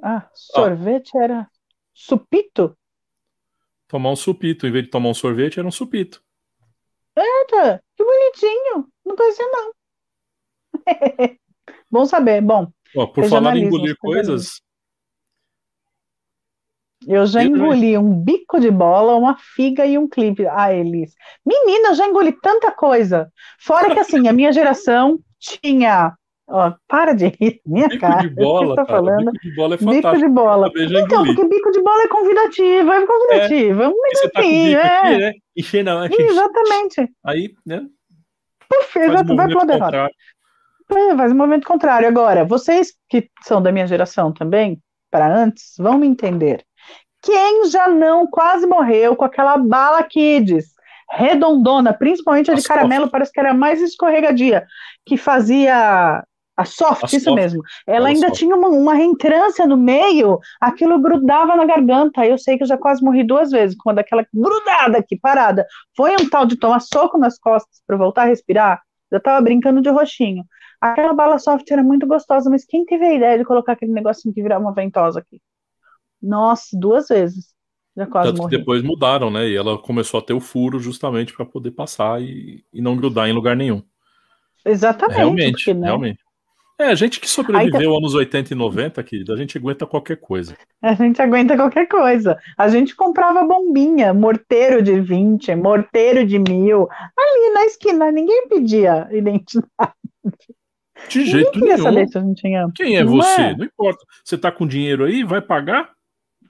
ah, 0.00 0.28
sorvete 0.32 1.18
ah. 1.18 1.24
era 1.24 1.48
supito? 1.98 2.76
Tomar 3.88 4.12
um 4.12 4.16
supito. 4.16 4.66
Em 4.66 4.70
vez 4.70 4.84
de 4.84 4.90
tomar 4.90 5.08
um 5.08 5.14
sorvete, 5.14 5.58
era 5.58 5.66
um 5.66 5.72
supito. 5.72 6.22
Eita, 7.16 7.82
que 7.96 8.04
bonitinho. 8.04 8.88
Não 9.04 9.16
conhecia, 9.16 9.46
não. 9.50 9.72
Bom 11.90 12.06
saber. 12.06 12.40
Bom. 12.40 12.70
Ó, 12.96 13.06
por 13.06 13.24
falar 13.28 13.56
em 13.56 13.64
engolir 13.64 13.96
coisas, 13.98 14.60
eu 17.06 17.26
já 17.26 17.42
engoli 17.42 17.96
um 17.96 18.12
bico 18.12 18.58
de 18.60 18.70
bola, 18.70 19.14
uma 19.14 19.36
figa 19.38 19.86
e 19.86 19.96
um 19.96 20.08
clipe. 20.08 20.46
Ah, 20.46 20.72
Elis. 20.72 21.14
Menina, 21.44 21.90
eu 21.90 21.94
já 21.94 22.06
engoli 22.06 22.32
tanta 22.40 22.70
coisa. 22.70 23.32
Fora 23.58 23.92
que, 23.92 24.00
assim, 24.00 24.28
a 24.28 24.32
minha 24.32 24.52
geração 24.52 25.18
tinha. 25.38 26.16
Ó, 26.50 26.72
para 26.88 27.12
de 27.12 27.26
rir, 27.26 27.60
minha 27.66 27.88
bico 27.88 28.00
cara. 28.00 28.22
De 28.22 28.30
bola, 28.30 28.74
cara. 28.74 28.88
Falando. 28.88 29.32
Bico 29.32 29.42
de 29.42 29.54
bola 29.54 29.74
é 29.74 29.78
fantástico. 29.78 30.10
Bico 30.10 30.18
de 30.18 30.28
bola. 30.28 30.70
Então, 30.76 31.24
porque 31.26 31.44
bico 31.46 31.70
de 31.70 31.82
bola 31.82 32.02
é 32.02 32.08
convidativo, 32.08 32.92
é 32.92 33.06
convidativo. 33.06 33.82
É, 33.82 33.84
é 33.84 33.88
um 33.88 33.92
você 33.92 34.28
tá 34.30 34.42
é. 34.42 34.84
aqui, 34.84 35.18
né? 35.18 35.32
Encher 35.54 35.84
não, 35.84 36.02
é 36.02 36.08
Exatamente. 36.10 37.12
Aí, 37.22 37.54
né? 37.66 37.82
Puf, 38.66 38.98
exato, 38.98 39.36
vai 39.36 39.46
pro 39.48 39.58
lado 39.58 39.72
errado. 39.72 40.10
Faz 41.16 41.32
um 41.32 41.36
movimento 41.36 41.66
contrário. 41.66 42.08
Agora, 42.08 42.46
vocês 42.46 42.94
que 43.10 43.28
são 43.42 43.60
da 43.60 43.70
minha 43.70 43.86
geração 43.86 44.32
também, 44.32 44.80
para 45.10 45.26
antes, 45.26 45.74
vão 45.78 45.98
me 45.98 46.06
entender. 46.06 46.64
Quem 47.22 47.68
já 47.68 47.88
não 47.88 48.26
quase 48.26 48.66
morreu 48.66 49.14
com 49.14 49.24
aquela 49.24 49.58
bala 49.58 50.02
Kids 50.02 50.66
redondona, 51.10 51.92
principalmente 51.92 52.50
a 52.50 52.54
de 52.54 52.62
caramelo, 52.62 53.10
parece 53.10 53.32
que 53.32 53.40
era 53.40 53.54
mais 53.54 53.80
escorregadia, 53.80 54.66
que 55.06 55.16
fazia 55.16 56.22
a 56.58 56.64
soft, 56.64 57.04
a 57.04 57.06
isso 57.06 57.20
soft. 57.20 57.36
mesmo. 57.36 57.62
Ela 57.86 58.08
ainda 58.08 58.26
soft. 58.26 58.40
tinha 58.40 58.56
uma, 58.56 58.66
uma 58.68 58.92
reentrância 58.92 59.64
no 59.64 59.76
meio, 59.76 60.40
aquilo 60.60 61.00
grudava 61.00 61.54
na 61.54 61.64
garganta. 61.64 62.26
Eu 62.26 62.36
sei 62.36 62.56
que 62.56 62.64
eu 62.64 62.66
já 62.66 62.76
quase 62.76 63.00
morri 63.00 63.22
duas 63.22 63.52
vezes 63.52 63.76
com 63.76 63.88
uma 63.88 63.94
daquela 63.94 64.26
grudada 64.34 64.98
aqui, 64.98 65.16
parada. 65.16 65.64
Foi 65.96 66.10
um 66.20 66.28
tal 66.28 66.44
de 66.44 66.56
tomar 66.56 66.80
soco 66.80 67.16
nas 67.16 67.38
costas 67.38 67.80
para 67.86 67.96
voltar 67.96 68.22
a 68.22 68.26
respirar. 68.26 68.82
Eu 69.08 69.22
tava 69.22 69.40
brincando 69.40 69.80
de 69.80 69.88
roxinho. 69.88 70.44
Aquela 70.80 71.14
bala 71.14 71.38
soft 71.38 71.70
era 71.70 71.82
muito 71.82 72.08
gostosa, 72.08 72.50
mas 72.50 72.64
quem 72.64 72.84
teve 72.84 73.04
a 73.04 73.14
ideia 73.14 73.38
de 73.38 73.44
colocar 73.44 73.74
aquele 73.74 73.92
negocinho 73.92 74.34
que 74.34 74.42
virar 74.42 74.58
uma 74.58 74.74
ventosa 74.74 75.20
aqui? 75.20 75.40
Nossa, 76.20 76.66
duas 76.72 77.06
vezes. 77.06 77.54
Já 77.96 78.06
quase 78.06 78.30
Tanto 78.30 78.38
morri. 78.38 78.50
que 78.50 78.58
depois 78.58 78.82
mudaram, 78.82 79.30
né? 79.30 79.48
E 79.48 79.56
ela 79.56 79.78
começou 79.78 80.18
a 80.18 80.22
ter 80.22 80.34
o 80.34 80.40
furo 80.40 80.80
justamente 80.80 81.32
para 81.32 81.46
poder 81.46 81.70
passar 81.70 82.20
e, 82.20 82.64
e 82.72 82.82
não 82.82 82.96
grudar 82.96 83.28
em 83.28 83.32
lugar 83.32 83.56
nenhum. 83.56 83.80
Exatamente. 84.64 85.16
Realmente, 85.16 85.52
porque, 85.52 85.74
né? 85.74 85.86
realmente. 85.86 86.27
É, 86.80 86.84
a 86.84 86.94
gente 86.94 87.18
que 87.18 87.28
sobreviveu 87.28 87.90
tá... 87.90 87.98
anos 87.98 88.14
80 88.14 88.52
e 88.52 88.56
90, 88.56 89.02
querida, 89.02 89.34
a 89.34 89.36
gente 89.36 89.58
aguenta 89.58 89.84
qualquer 89.84 90.16
coisa. 90.16 90.56
A 90.80 90.94
gente 90.94 91.20
aguenta 91.20 91.56
qualquer 91.56 91.88
coisa. 91.88 92.38
A 92.56 92.68
gente 92.68 92.94
comprava 92.94 93.44
bombinha, 93.44 94.14
morteiro 94.14 94.80
de 94.80 95.00
20, 95.00 95.56
morteiro 95.56 96.24
de 96.24 96.38
mil. 96.38 96.88
Ali 97.18 97.52
na 97.52 97.64
esquina, 97.64 98.12
ninguém 98.12 98.46
pedia 98.48 99.08
identidade. 99.10 99.92
De 101.08 101.24
jeito 101.24 101.58
nenhum. 101.58 101.78
Saber 101.78 102.08
se 102.08 102.18
a 102.18 102.20
gente 102.20 102.40
tinha... 102.40 102.68
Quem 102.76 102.96
é 102.96 103.02
não 103.02 103.12
você? 103.12 103.40
É? 103.40 103.56
Não 103.56 103.64
importa. 103.64 104.04
Você 104.24 104.38
tá 104.38 104.52
com 104.52 104.66
dinheiro 104.66 105.04
aí, 105.04 105.24
vai 105.24 105.40
pagar? 105.40 105.90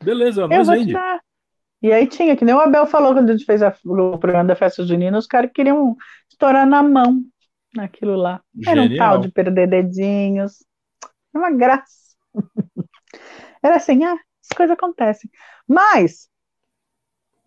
Beleza, 0.05 0.47
nós 0.47 0.69
vende. 0.69 0.95
E 1.81 1.93
aí 1.93 2.07
tinha, 2.07 2.37
que 2.37 2.45
nem 2.45 2.55
o 2.55 2.61
Abel 2.61 2.87
falou 2.87 3.15
quando 3.15 3.31
a 3.31 3.33
gente 3.33 3.47
fez 3.47 3.63
a, 3.63 3.75
o 3.85 4.19
programa 4.19 4.45
da 4.45 4.57
festa 4.57 4.85
junina, 4.85 5.17
os 5.17 5.27
caras 5.27 5.51
queriam 5.55 5.97
estourar 6.29 6.67
na 6.67 6.83
mão 6.83 7.23
naquilo 7.75 8.17
lá. 8.17 8.43
Era 8.67 8.83
um 8.83 8.97
tal 8.97 9.19
de 9.19 9.31
perder 9.31 9.69
dedinhos. 9.69 10.65
É 11.35 11.39
uma 11.39 11.51
graça. 11.51 12.17
Era 13.63 13.77
assim, 13.77 14.05
ah, 14.05 14.15
as 14.15 14.57
coisas 14.57 14.75
acontecem. 14.75 15.31
Mas 15.67 16.29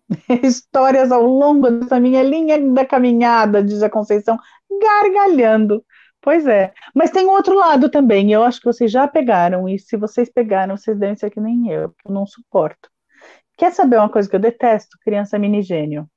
histórias 0.42 1.10
ao 1.10 1.22
longo 1.22 1.70
dessa 1.70 1.98
minha 1.98 2.22
linha 2.22 2.58
da 2.72 2.84
caminhada, 2.84 3.62
diz 3.62 3.82
a 3.82 3.90
Conceição, 3.90 4.38
gargalhando. 4.80 5.84
Pois 6.20 6.46
é. 6.46 6.72
Mas 6.94 7.10
tem 7.10 7.26
um 7.26 7.30
outro 7.30 7.54
lado 7.54 7.88
também, 7.90 8.32
eu 8.32 8.44
acho 8.44 8.60
que 8.60 8.66
vocês 8.66 8.90
já 8.90 9.08
pegaram, 9.08 9.68
e 9.68 9.78
se 9.78 9.96
vocês 9.96 10.30
pegaram, 10.30 10.76
vocês 10.76 10.96
devem 10.96 11.16
ser 11.16 11.30
que 11.30 11.40
nem 11.40 11.68
eu, 11.70 11.90
que 11.90 12.08
eu 12.08 12.12
não 12.12 12.26
suporto. 12.26 12.88
Quer 13.56 13.72
saber 13.72 13.96
uma 13.96 14.08
coisa 14.08 14.28
que 14.28 14.36
eu 14.36 14.40
detesto? 14.40 14.96
Criança 15.02 15.38
minigênio. 15.38 16.08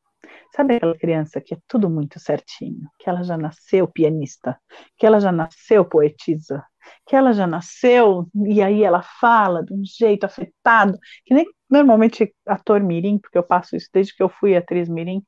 Sabe 0.56 0.76
aquela 0.76 0.98
criança 0.98 1.42
que 1.42 1.54
é 1.54 1.58
tudo 1.68 1.90
muito 1.90 2.18
certinho, 2.18 2.88
que 2.98 3.10
ela 3.10 3.24
já 3.24 3.38
nasceu 3.38 3.88
pianista, 3.88 4.58
que 4.98 5.06
ela 5.06 5.20
já 5.20 5.30
nasceu 5.30 5.84
poetisa, 5.84 6.64
que 7.06 7.14
ela 7.14 7.34
já 7.34 7.46
nasceu 7.46 8.26
e 8.48 8.62
aí 8.62 8.82
ela 8.82 9.02
fala 9.02 9.66
de 9.66 9.74
um 9.74 9.84
jeito 9.84 10.24
afetado, 10.24 10.98
que 11.26 11.34
nem 11.34 11.46
normalmente 11.70 12.34
ator 12.48 12.82
mirim, 12.82 13.18
porque 13.18 13.38
eu 13.38 13.44
passo 13.44 13.76
isso 13.76 13.90
desde 13.94 14.16
que 14.16 14.24
eu 14.24 14.30
fui 14.30 14.56
atriz 14.56 14.88
mirim, 14.88 15.22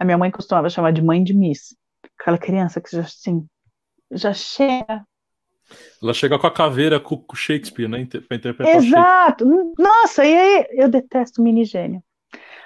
a 0.00 0.04
minha 0.04 0.18
mãe 0.18 0.32
costumava 0.32 0.68
chamar 0.68 0.92
de 0.92 1.00
mãe 1.00 1.22
de 1.22 1.32
Miss, 1.32 1.76
aquela 2.18 2.38
criança 2.38 2.80
que 2.80 2.90
já 2.90 3.02
assim, 3.02 3.46
já 4.10 4.32
chega 4.32 5.04
ela 6.02 6.12
chega 6.12 6.38
com 6.38 6.46
a 6.46 6.52
caveira 6.52 6.98
com 6.98 7.24
o 7.26 7.36
Shakespeare, 7.36 7.88
né? 7.88 8.04
Pra 8.28 8.36
interpretar 8.36 8.76
Exato! 8.76 9.74
Nossa, 9.78 10.24
e 10.24 10.36
aí 10.36 10.66
eu 10.72 10.88
detesto 10.88 11.40
minigênio. 11.40 12.02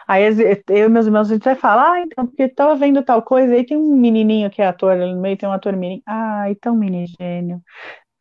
Aí 0.07 0.25
eu 0.25 0.87
e 0.87 0.89
meus 0.89 1.07
irmãos, 1.07 1.31
a 1.31 1.35
gente 1.35 1.45
vai 1.45 1.57
falar, 1.57 1.93
ah, 1.93 2.01
então, 2.01 2.27
porque 2.27 2.49
tava 2.49 2.77
vendo 2.77 3.03
tal 3.03 3.23
coisa, 3.23 3.53
aí 3.55 3.65
tem 3.65 3.77
um 3.77 3.97
menininho 3.97 4.49
que 4.51 4.63
é 4.63 4.67
ator, 4.67 4.93
ali 4.93 5.13
no 5.13 5.21
meio 5.21 5.37
tem 5.37 5.49
um 5.49 5.53
ator 5.53 5.77
menino. 5.77 6.03
Ah, 6.07 6.51
então 6.51 6.77
minigênio. 6.77 7.61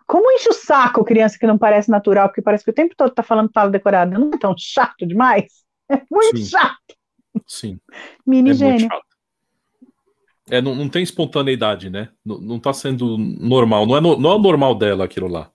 Como 0.08 0.32
enche 0.32 0.50
o 0.50 0.54
saco 0.54 1.04
criança 1.04 1.38
que 1.40 1.48
não 1.48 1.58
parece 1.58 1.90
natural, 1.90 2.30
porque 2.30 2.42
parece 2.42 2.64
que 2.64 2.72
o 2.72 2.74
tempo 2.74 2.96
todo 2.96 3.12
tá 3.12 3.24
falando 3.24 3.52
fala 3.54 3.72
decorada. 3.72 4.18
Não 4.18 4.32
é 4.34 4.38
tão 4.38 4.56
chato 4.58 5.06
demais? 5.06 5.46
É 5.88 6.02
muito 6.10 6.40
Sim. 6.40 6.46
chato. 6.46 6.96
Sim. 7.46 7.80
Minigênio. 8.26 8.90
É 8.92 10.58
é, 10.58 10.62
não, 10.62 10.76
não 10.76 10.88
tem 10.88 11.02
espontaneidade, 11.02 11.90
né? 11.90 12.10
Não, 12.24 12.40
não 12.40 12.60
tá 12.60 12.72
sendo 12.72 13.18
normal. 13.18 13.86
Não 13.86 13.98
é, 13.98 14.02
no, 14.02 14.18
não 14.18 14.36
é 14.36 14.40
normal 14.40 14.76
dela 14.76 15.06
aquilo 15.06 15.28
lá. 15.28 15.52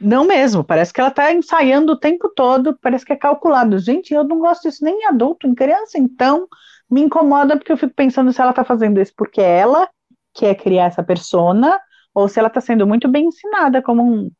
Não 0.00 0.24
mesmo, 0.24 0.62
parece 0.62 0.92
que 0.92 1.00
ela 1.00 1.10
tá 1.10 1.32
ensaiando 1.32 1.92
o 1.92 1.98
tempo 1.98 2.28
todo, 2.28 2.78
parece 2.80 3.04
que 3.04 3.12
é 3.12 3.16
calculado. 3.16 3.78
Gente, 3.78 4.14
eu 4.14 4.24
não 4.24 4.38
gosto 4.38 4.62
disso 4.62 4.84
nem 4.84 5.02
em 5.02 5.06
adulto, 5.06 5.46
em 5.46 5.54
criança, 5.54 5.98
então 5.98 6.46
me 6.90 7.02
incomoda 7.02 7.56
porque 7.56 7.72
eu 7.72 7.76
fico 7.76 7.92
pensando 7.94 8.32
se 8.32 8.40
ela 8.40 8.52
tá 8.52 8.64
fazendo 8.64 9.00
isso 9.00 9.12
porque 9.16 9.40
ela 9.40 9.88
quer 10.34 10.54
criar 10.54 10.86
essa 10.86 11.02
persona 11.02 11.78
ou 12.14 12.28
se 12.28 12.38
ela 12.38 12.48
está 12.48 12.60
sendo 12.60 12.86
muito 12.86 13.08
bem 13.08 13.26
ensinada 13.26 13.82
como 13.82 14.02
um, 14.02 14.30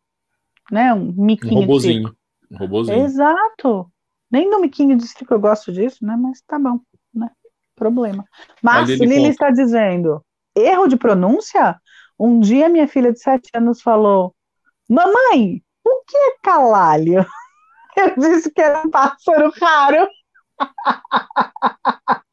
né, 0.71 0.95
um 0.95 1.12
miquinho 1.16 1.59
um 1.59 1.61
robozinho. 1.61 2.16
Um 2.51 2.57
robozinho. 2.57 3.05
Exato. 3.05 3.91
Nem 4.31 4.49
no 4.49 4.61
miquinho 4.61 4.97
de 4.97 5.07
circo 5.07 5.35
eu 5.35 5.41
gosto 5.41 5.73
disso, 5.73 6.05
né? 6.05 6.16
Mas 6.16 6.43
tá 6.43 6.59
bom, 6.59 6.81
né? 7.14 7.31
Problema. 7.75 8.25
Mas 8.62 8.89
Lili 8.89 9.16
conta. 9.16 9.29
está 9.29 9.51
dizendo, 9.51 10.23
erro 10.55 10.87
de 10.87 10.97
pronúncia? 10.97 11.79
Um 12.19 12.41
dia 12.41 12.69
minha 12.69 12.89
filha 12.89 13.12
de 13.12 13.21
sete 13.21 13.49
anos 13.55 13.81
falou, 13.81 14.35
mamãe, 14.89 15.62
o 15.84 16.05
que 16.07 16.16
é 16.16 16.36
calalho? 16.43 17.26
Eu 17.97 18.14
disse 18.16 18.51
que 18.53 18.61
era 18.61 18.80
um 18.86 18.91
pássaro 18.91 19.53
raro. 19.61 20.09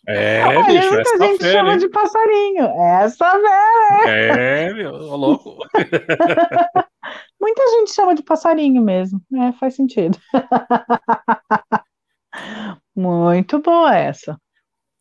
É, 0.08 0.46
Olha, 0.46 0.64
bicho, 0.66 0.94
muita 0.94 1.10
essa 1.10 1.18
gente 1.18 1.40
fera, 1.40 1.54
chama 1.54 1.72
hein? 1.74 1.78
de 1.80 1.90
passarinho. 1.90 2.66
Essa 2.66 3.34
velha. 3.34 4.40
É, 4.40 4.74
meu, 4.74 4.92
louco. 4.94 5.58
muita 7.42 7.68
gente 7.72 7.94
chama 7.94 8.14
de 8.14 8.22
passarinho 8.22 8.84
mesmo. 8.84 9.20
É, 9.34 9.52
faz 9.54 9.76
sentido. 9.76 10.20
Muito 12.96 13.60
boa 13.60 13.96
essa. 13.96 14.40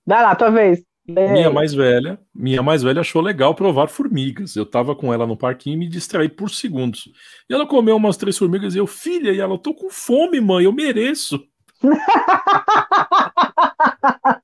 Vai 0.07 0.23
lá, 0.23 0.35
tua 0.35 0.51
vez. 0.51 0.83
Minha 1.07 1.51
mais 1.51 1.75
velha, 1.75 2.19
minha 2.35 2.63
mais 2.63 2.83
velha 2.83 3.03
achou 3.03 3.21
legal 3.21 3.55
provar 3.55 3.89
formigas. 3.89 4.57
Eu 4.57 4.65
tava 4.65 4.97
com 4.97 5.13
ela 5.13 5.27
no 5.27 5.37
parquinho 5.37 5.75
e 5.75 5.79
me 5.79 5.87
distraí 5.87 6.31
por 6.31 6.49
segundos. 6.49 7.13
E 7.49 7.53
ela 7.53 7.67
comeu 7.67 7.97
umas 7.97 8.17
três 8.17 8.39
formigas 8.39 8.75
e 8.75 8.79
eu, 8.79 8.87
filha, 8.87 9.31
e 9.31 9.39
ela, 9.39 9.59
tô 9.59 9.75
com 9.75 9.91
fome, 9.91 10.41
mãe, 10.41 10.65
eu 10.65 10.73
mereço. 10.73 11.47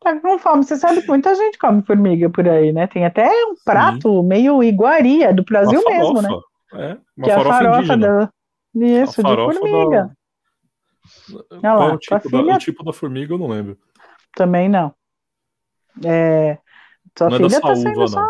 tá 0.00 0.18
com 0.20 0.38
fome. 0.38 0.64
Você 0.64 0.76
sabe 0.76 1.02
que 1.02 1.08
muita 1.08 1.34
gente 1.34 1.58
come 1.58 1.82
formiga 1.82 2.30
por 2.30 2.48
aí, 2.48 2.72
né? 2.72 2.86
Tem 2.86 3.04
até 3.04 3.28
um 3.44 3.54
prato 3.62 4.22
Sim. 4.22 4.26
meio 4.26 4.62
iguaria 4.62 5.34
do 5.34 5.44
Brasil 5.44 5.82
mesmo, 5.86 6.22
né? 6.22 6.30
É, 6.72 6.96
uma 7.16 7.24
que 7.24 7.30
é 7.30 7.34
a 7.34 7.44
farofa 7.44 7.96
da... 7.96 8.30
Isso, 8.74 9.22
de 9.22 9.34
formiga. 9.34 10.10
Da... 11.60 11.74
Lá, 11.74 11.92
o, 11.92 11.98
tipo 11.98 12.30
da, 12.30 12.54
o 12.54 12.58
tipo 12.58 12.84
da 12.84 12.92
formiga 12.92 13.34
eu 13.34 13.38
não 13.38 13.48
lembro. 13.48 13.76
Também 14.34 14.68
não. 14.68 14.94
É... 16.04 16.58
Sua 17.16 17.30
não 17.30 17.36
filha 17.36 17.56
é 17.56 17.60
tá 17.60 17.74
sendo 17.74 18.08
só. 18.08 18.26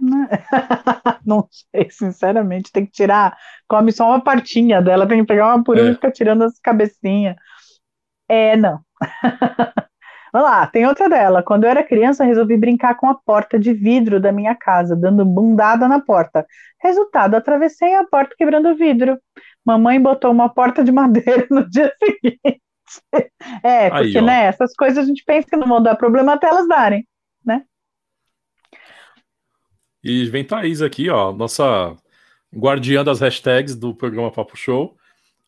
não 1.26 1.48
sei, 1.50 1.90
sinceramente, 1.90 2.70
tem 2.70 2.86
que 2.86 2.92
tirar, 2.92 3.36
come 3.66 3.90
só 3.90 4.06
uma 4.08 4.22
partinha 4.22 4.80
dela, 4.80 5.08
tem 5.08 5.20
que 5.20 5.26
pegar 5.26 5.54
uma 5.54 5.64
por 5.64 5.76
uma 5.76 5.88
É. 5.88 5.90
e 5.90 5.94
ficar 5.94 6.12
tirando 6.12 6.42
as 6.44 6.58
cabecinhas. 6.60 7.36
É, 8.28 8.56
não. 8.56 8.80
Vamos 10.32 10.50
lá, 10.50 10.66
tem 10.66 10.86
outra 10.86 11.08
dela. 11.08 11.42
Quando 11.42 11.64
eu 11.64 11.70
era 11.70 11.82
criança, 11.82 12.24
resolvi 12.24 12.56
brincar 12.56 12.94
com 12.96 13.08
a 13.08 13.14
porta 13.14 13.58
de 13.58 13.72
vidro 13.72 14.20
da 14.20 14.30
minha 14.30 14.54
casa, 14.54 14.94
dando 14.94 15.24
bundada 15.24 15.88
na 15.88 16.00
porta. 16.00 16.46
Resultado, 16.82 17.34
atravessei 17.34 17.94
a 17.94 18.04
porta 18.04 18.34
quebrando 18.36 18.68
o 18.68 18.76
vidro. 18.76 19.18
Mamãe 19.64 20.00
botou 20.00 20.30
uma 20.30 20.48
porta 20.52 20.84
de 20.84 20.92
madeira 20.92 21.46
no 21.50 21.68
dia 21.68 21.92
seguinte. 21.98 22.62
É, 23.62 23.86
Aí, 23.92 24.04
porque, 24.04 24.18
ó. 24.18 24.22
né, 24.22 24.44
essas 24.44 24.74
coisas 24.74 24.98
a 24.98 25.06
gente 25.06 25.24
pensa 25.24 25.48
que 25.48 25.56
não 25.56 25.66
vão 25.66 25.82
dar 25.82 25.96
problema 25.96 26.34
até 26.34 26.48
elas 26.48 26.68
darem. 26.68 27.06
E 30.02 30.24
vem 30.26 30.44
Thaís 30.44 30.80
aqui, 30.80 31.08
ó, 31.10 31.32
nossa 31.32 31.96
guardiã 32.54 33.04
das 33.04 33.20
hashtags 33.20 33.74
do 33.74 33.94
programa 33.94 34.30
Papo 34.30 34.56
Show. 34.56 34.96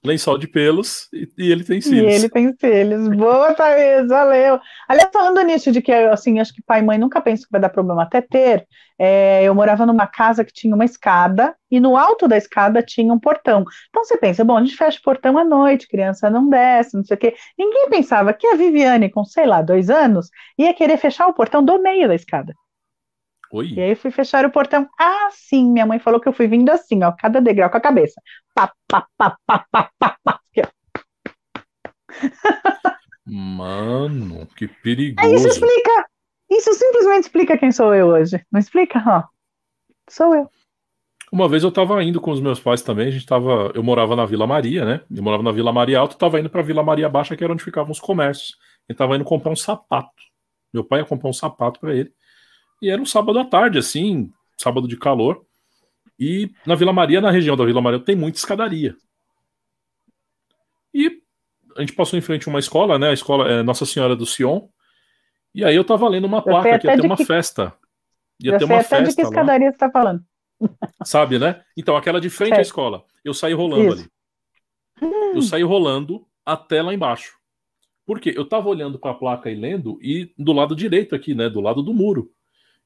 Lençol 0.04 0.38
de 0.38 0.48
pelos 0.48 1.08
e, 1.12 1.28
e 1.36 1.52
ele 1.52 1.62
tem 1.62 1.78
E 1.78 1.82
cílios. 1.82 2.14
ele 2.14 2.28
tem 2.30 2.54
cílios. 2.58 3.08
Boa, 3.08 3.54
Thaís, 3.54 4.08
valeu. 4.08 4.58
Aliás, 4.88 5.10
falando 5.12 5.42
nisso, 5.42 5.70
de 5.70 5.82
que, 5.82 5.92
assim, 5.92 6.40
acho 6.40 6.54
que 6.54 6.62
pai 6.62 6.80
e 6.80 6.82
mãe 6.82 6.96
nunca 6.98 7.20
pensam 7.20 7.44
que 7.44 7.52
vai 7.52 7.60
dar 7.60 7.68
problema 7.68 8.02
até 8.04 8.22
ter, 8.22 8.66
é, 8.98 9.42
eu 9.44 9.54
morava 9.54 9.84
numa 9.84 10.06
casa 10.06 10.44
que 10.44 10.52
tinha 10.52 10.74
uma 10.74 10.84
escada 10.84 11.54
e 11.70 11.78
no 11.78 11.96
alto 11.96 12.26
da 12.26 12.36
escada 12.36 12.82
tinha 12.82 13.12
um 13.12 13.18
portão. 13.18 13.64
Então 13.90 14.04
você 14.04 14.16
pensa, 14.16 14.42
bom, 14.44 14.56
a 14.56 14.64
gente 14.64 14.76
fecha 14.76 14.98
o 14.98 15.02
portão 15.02 15.36
à 15.36 15.44
noite, 15.44 15.86
criança 15.88 16.30
não 16.30 16.48
desce, 16.48 16.96
não 16.96 17.04
sei 17.04 17.16
o 17.16 17.20
quê. 17.20 17.34
Ninguém 17.58 17.90
pensava 17.90 18.32
que 18.32 18.46
a 18.46 18.56
Viviane, 18.56 19.10
com, 19.10 19.24
sei 19.24 19.46
lá, 19.46 19.60
dois 19.60 19.90
anos, 19.90 20.28
ia 20.58 20.72
querer 20.72 20.96
fechar 20.96 21.26
o 21.26 21.34
portão 21.34 21.62
do 21.62 21.80
meio 21.80 22.08
da 22.08 22.14
escada. 22.14 22.54
Oi? 23.52 23.72
E 23.74 23.80
aí 23.80 23.90
eu 23.90 23.96
fui 23.96 24.10
fechar 24.10 24.44
o 24.44 24.50
portão. 24.50 24.88
Ah, 24.98 25.28
sim, 25.32 25.70
minha 25.70 25.86
mãe 25.86 25.98
falou 25.98 26.20
que 26.20 26.28
eu 26.28 26.32
fui 26.32 26.46
vindo 26.46 26.70
assim, 26.70 27.02
ó, 27.02 27.12
cada 27.12 27.40
degrau 27.40 27.68
com 27.70 27.76
a 27.76 27.80
cabeça. 27.80 28.20
Pá, 28.54 28.72
pá, 28.86 29.06
pá, 29.16 29.36
pá, 29.46 29.66
pá, 29.70 29.90
pá, 29.98 30.16
pá. 30.24 30.40
Aqui, 30.50 30.62
ó. 30.62 30.68
Mano, 33.26 34.46
que 34.56 34.64
É, 34.64 34.68
isso 34.68 34.78
perigoso. 34.82 35.48
explica. 35.48 36.06
Isso 36.50 36.74
simplesmente 36.74 37.24
explica 37.24 37.58
quem 37.58 37.70
sou 37.70 37.94
eu 37.94 38.08
hoje. 38.08 38.44
Não 38.50 38.58
explica? 38.58 39.02
Ó, 39.06 39.22
sou 40.08 40.34
eu. 40.34 40.50
Uma 41.32 41.48
vez 41.48 41.62
eu 41.62 41.70
tava 41.70 42.02
indo 42.02 42.20
com 42.20 42.32
os 42.32 42.40
meus 42.40 42.58
pais 42.58 42.82
também, 42.82 43.06
a 43.06 43.10
gente 43.10 43.24
tava, 43.24 43.70
eu 43.72 43.84
morava 43.84 44.16
na 44.16 44.26
Vila 44.26 44.48
Maria, 44.48 44.84
né? 44.84 45.00
Eu 45.08 45.22
morava 45.22 45.44
na 45.44 45.52
Vila 45.52 45.72
Maria 45.72 46.00
Alta, 46.00 46.16
tava 46.16 46.40
indo 46.40 46.50
pra 46.50 46.60
Vila 46.60 46.82
Maria 46.82 47.08
Baixa, 47.08 47.36
que 47.36 47.44
era 47.44 47.52
onde 47.52 47.62
ficavam 47.62 47.92
os 47.92 48.00
comércios. 48.00 48.56
Ele 48.88 48.98
tava 48.98 49.14
indo 49.14 49.24
comprar 49.24 49.52
um 49.52 49.56
sapato. 49.56 50.10
Meu 50.74 50.82
pai 50.82 51.00
ia 51.00 51.04
comprar 51.06 51.30
um 51.30 51.32
sapato 51.32 51.78
pra 51.78 51.94
ele. 51.94 52.12
E 52.80 52.88
era 52.90 53.00
um 53.00 53.06
sábado 53.06 53.38
à 53.38 53.44
tarde, 53.44 53.78
assim, 53.78 54.32
sábado 54.56 54.88
de 54.88 54.96
calor. 54.96 55.44
E 56.18 56.50
na 56.66 56.74
Vila 56.74 56.92
Maria, 56.92 57.20
na 57.20 57.30
região 57.30 57.56
da 57.56 57.64
Vila 57.64 57.80
Maria, 57.80 57.98
tem 58.00 58.14
muita 58.16 58.38
escadaria. 58.38 58.96
E 60.92 61.20
a 61.76 61.80
gente 61.80 61.92
passou 61.94 62.18
em 62.18 62.22
frente 62.22 62.48
a 62.48 62.50
uma 62.50 62.58
escola, 62.58 62.98
né? 62.98 63.10
A 63.10 63.12
escola 63.12 63.48
é 63.50 63.62
Nossa 63.62 63.86
Senhora 63.86 64.16
do 64.16 64.26
Sion. 64.26 64.68
E 65.54 65.64
aí 65.64 65.74
eu 65.74 65.84
tava 65.84 66.08
lendo 66.08 66.26
uma 66.26 66.42
placa 66.42 66.78
que 66.78 66.86
ia 66.86 66.96
ter 66.96 67.06
uma 67.06 67.16
que- 67.16 67.24
festa. 67.24 67.74
Ia 68.42 68.52
Já 68.52 68.58
ter 68.58 68.66
sei 68.66 68.74
uma 68.74 68.80
até 68.80 68.96
de 68.98 69.00
que 69.02 69.06
festa 69.06 69.22
lá. 69.22 69.28
escadaria 69.28 69.68
você 69.70 69.76
está 69.76 69.90
falando. 69.90 70.24
Sabe, 71.04 71.38
né? 71.38 71.62
Então, 71.76 71.96
aquela 71.96 72.20
de 72.20 72.28
frente 72.30 72.52
à 72.52 72.56
Certo. 72.56 72.66
escola. 72.66 73.04
Eu 73.24 73.32
saí 73.34 73.52
rolando 73.52 73.94
Isso. 73.94 74.10
ali. 75.02 75.10
Eu 75.34 75.42
saí 75.42 75.62
rolando 75.62 76.26
até 76.44 76.82
lá 76.82 76.92
embaixo. 76.92 77.34
Por 78.04 78.18
quê? 78.20 78.32
Eu 78.36 78.46
tava 78.46 78.68
olhando 78.68 78.98
para 78.98 79.12
a 79.12 79.14
placa 79.14 79.50
e 79.50 79.54
lendo, 79.54 79.98
e 80.02 80.32
do 80.38 80.52
lado 80.52 80.74
direito 80.74 81.14
aqui, 81.14 81.34
né? 81.34 81.48
Do 81.48 81.60
lado 81.60 81.82
do 81.82 81.94
muro. 81.94 82.30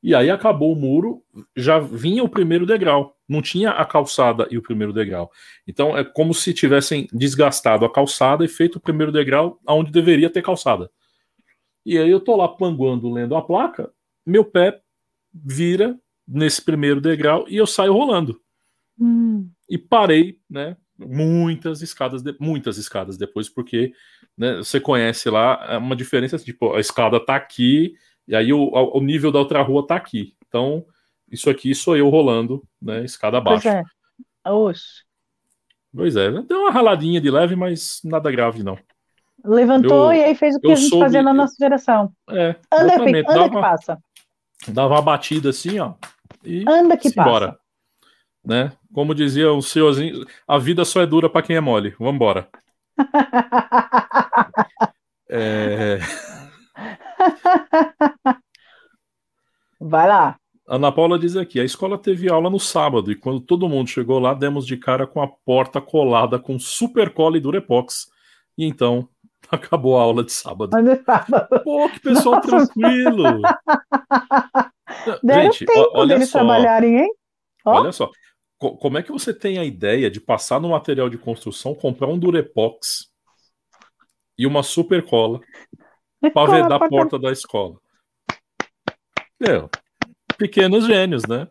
E 0.05 0.15
aí 0.15 0.29
acabou 0.29 0.71
o 0.71 0.77
muro, 0.77 1.25
já 1.57 1.79
vinha 1.79 2.23
o 2.23 2.29
primeiro 2.29 2.67
degrau. 2.67 3.17
Não 3.27 3.41
tinha 3.41 3.71
a 3.71 3.87
calçada 3.87 4.47
e 4.51 4.59
o 4.59 4.63
primeiro 4.63 4.93
degrau. 4.93 5.33
Então 5.67 5.97
é 5.97 6.05
como 6.05 6.35
se 6.35 6.53
tivessem 6.53 7.09
desgastado 7.11 7.87
a 7.87 7.91
calçada 7.91 8.45
e 8.45 8.49
feito 8.49 8.77
o 8.77 8.81
primeiro 8.81 9.11
degrau 9.11 9.59
aonde 9.67 9.91
deveria 9.91 10.29
ter 10.29 10.43
calçada. 10.43 10.91
E 11.87 11.97
aí 11.97 12.11
eu 12.11 12.21
tô 12.21 12.37
lá 12.37 12.47
panguando, 12.47 13.11
lendo 13.11 13.35
a 13.35 13.41
placa, 13.41 13.91
meu 14.27 14.45
pé 14.45 14.79
vira 15.33 15.99
nesse 16.29 16.61
primeiro 16.61 17.01
degrau 17.01 17.47
e 17.49 17.57
eu 17.57 17.67
saio 17.67 17.95
rolando 17.95 18.39
Hum, 19.01 19.49
e 19.71 19.79
parei, 19.79 20.39
né? 20.51 20.77
Muitas 20.99 21.81
escadas, 21.81 22.23
de- 22.23 22.37
muitas 22.39 22.77
escadas 22.77 23.17
depois, 23.17 23.49
porque 23.49 23.93
né, 24.37 24.59
você 24.59 24.79
conhece 24.79 25.31
lá 25.31 25.65
é 25.71 25.79
uma 25.79 25.97
diferença, 25.97 26.37
tipo, 26.39 26.75
a 26.75 26.81
escada 26.81 27.19
tá 27.25 27.35
aqui 27.37 27.95
e 28.27 28.35
aí 28.35 28.53
o, 28.53 28.71
o 28.73 29.01
nível 29.01 29.31
da 29.33 29.39
outra 29.39 29.63
rua 29.63 29.87
tá 29.87 29.97
aqui. 29.97 30.35
Então, 30.49 30.85
isso 31.31 31.49
aqui 31.51 31.75
sou 31.75 31.97
eu 31.97 32.09
rolando, 32.09 32.63
né? 32.81 33.05
Escada 33.05 33.43
pois 33.43 33.65
abaixo. 33.67 33.85
é. 34.47 34.51
Oxe. 34.51 35.05
Pois 35.95 36.17
é, 36.17 36.31
deu 36.43 36.61
uma 36.63 36.71
raladinha 36.71 37.21
de 37.21 37.31
leve, 37.31 37.55
mas 37.57 38.01
nada 38.05 38.31
grave, 38.31 38.63
não. 38.63 38.77
Levantou 39.45 40.13
Eu- 40.13 40.19
e 40.21 40.25
aí 40.25 40.35
fez 40.35 40.57
o 40.57 40.61
que 40.61 40.73
a 40.73 40.75
gente 40.75 40.89
soube- 40.89 41.05
fazia 41.05 41.23
na 41.23 41.33
nossa 41.35 41.55
geração. 41.59 42.13
É, 42.31 42.57
Anda, 42.73 42.99
que, 43.05 43.11
anda 43.11 43.23
Dava, 43.23 43.49
que 43.51 43.61
passa. 43.61 43.99
dava 44.69 44.95
uma 44.95 45.03
batida 45.03 45.51
assim, 45.51 45.79
ó. 45.79 45.95
E 46.43 46.65
Anda 46.69 46.97
que 46.97 47.09
embora. 47.09 47.49
passa. 47.53 47.61
Né? 48.45 48.73
Como 48.93 49.15
dizia 49.15 49.53
o 49.53 49.63
senhorzinho, 49.63 50.27
a 50.47 50.59
vida 50.59 50.85
só 50.85 51.01
é 51.01 51.07
dura 51.07 51.29
pra 51.31 51.43
quem 51.43 51.57
é 51.57 51.61
mole. 51.61 51.95
Vambora. 51.99 52.49
É, 55.29 55.99
Vai 59.81 60.09
lá. 60.09 60.37
Ana 60.67 60.91
Paula 60.91 61.19
diz 61.19 61.37
aqui: 61.37 61.61
a 61.61 61.65
escola 61.65 61.99
teve 61.99 62.31
aula 62.31 62.49
no 62.49 62.59
sábado 62.59 63.13
e 63.13 63.17
quando 63.17 63.41
todo 63.41 63.69
mundo 63.69 63.89
chegou 63.89 64.19
lá, 64.19 64.33
demos 64.35 64.67
de 64.67 64.77
cara 64.77 65.07
com 65.07 65.21
a 65.21 65.29
porta 65.29 65.81
colada 65.81 66.39
com 66.39 66.59
super 66.59 67.11
cola 67.13 67.37
e 67.37 67.41
durepox. 67.41 68.07
E 68.57 68.65
então 68.65 69.09
acabou 69.51 69.99
a 69.99 70.03
aula 70.03 70.25
de 70.25 70.33
sábado. 70.33 70.77
Estava? 70.91 71.49
Pô, 71.63 71.89
que 71.91 72.01
pessoal 72.01 72.37
Nossa. 72.37 72.49
tranquilo. 72.49 73.43
Deram 75.23 75.53
Gente, 75.53 75.67
tempo 75.67 75.91
olha 75.95 76.15
deles 76.15 76.31
só, 76.31 76.39
trabalharem, 76.39 76.99
hein? 77.01 77.11
Ó. 77.65 77.81
olha 77.81 77.93
só. 77.93 78.11
Co- 78.57 78.77
Como 78.77 78.97
é 78.97 79.03
que 79.03 79.13
você 79.13 79.35
tem 79.35 79.59
a 79.59 79.65
ideia 79.65 80.11
de 80.11 80.21
passar 80.21 80.61
no 80.61 80.71
material 80.71 81.11
de 81.11 81.19
construção, 81.19 81.75
comprar 81.75 82.07
um 82.07 82.19
durepox 82.19 83.11
e 84.39 84.47
uma 84.47 84.63
super 84.63 85.05
cola 85.05 85.41
para 86.33 86.47
Cola 86.47 86.59
a 86.59 86.63
vedar 86.63 86.77
a 86.77 86.89
porta- 86.89 87.19
da 87.19 87.33
escola? 87.33 87.77
Meu, 89.41 89.69
pequenos 90.39 90.87
gênios, 90.87 91.23
né? 91.27 91.49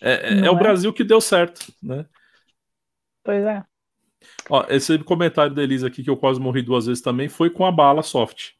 É, 0.00 0.12
é- 0.34 0.46
é 0.46 0.50
o 0.50 0.54
é? 0.54 0.58
Brasil 0.58 0.92
que 0.92 1.04
deu 1.04 1.20
certo, 1.20 1.72
né? 1.82 2.06
Pois 3.24 3.44
é. 3.44 3.62
Ó, 4.50 4.64
esse 4.68 4.98
comentário 5.00 5.54
da 5.54 5.62
Elisa 5.62 5.86
aqui, 5.86 6.02
que 6.02 6.10
eu 6.10 6.16
quase 6.16 6.40
morri 6.40 6.62
duas 6.62 6.86
vezes 6.86 7.02
também, 7.02 7.28
foi 7.28 7.50
com 7.50 7.64
a 7.66 7.72
bala 7.72 8.02
soft. 8.02 8.52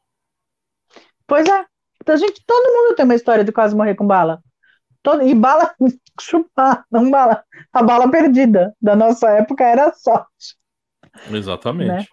Pois 1.27 1.49
é. 1.49 1.65
Então, 2.03 2.17
gente, 2.17 2.43
todo 2.47 2.73
mundo 2.73 2.95
tem 2.95 3.05
uma 3.05 3.15
história 3.15 3.45
de 3.45 3.53
quase 3.53 3.75
morrer 3.75 3.95
com 3.95 4.07
bala. 4.07 4.41
todo, 5.03 5.23
e 5.23 5.35
bala 5.35 5.75
chupar, 6.21 6.85
não 6.91 7.11
bala. 7.11 7.45
A 7.73 7.83
bala 7.83 8.11
perdida 8.11 8.75
da 8.81 8.95
nossa 8.97 9.31
época 9.31 9.65
era 9.65 9.93
sorte. 9.95 10.57
Exatamente. 11.31 11.89
Né? 11.89 12.07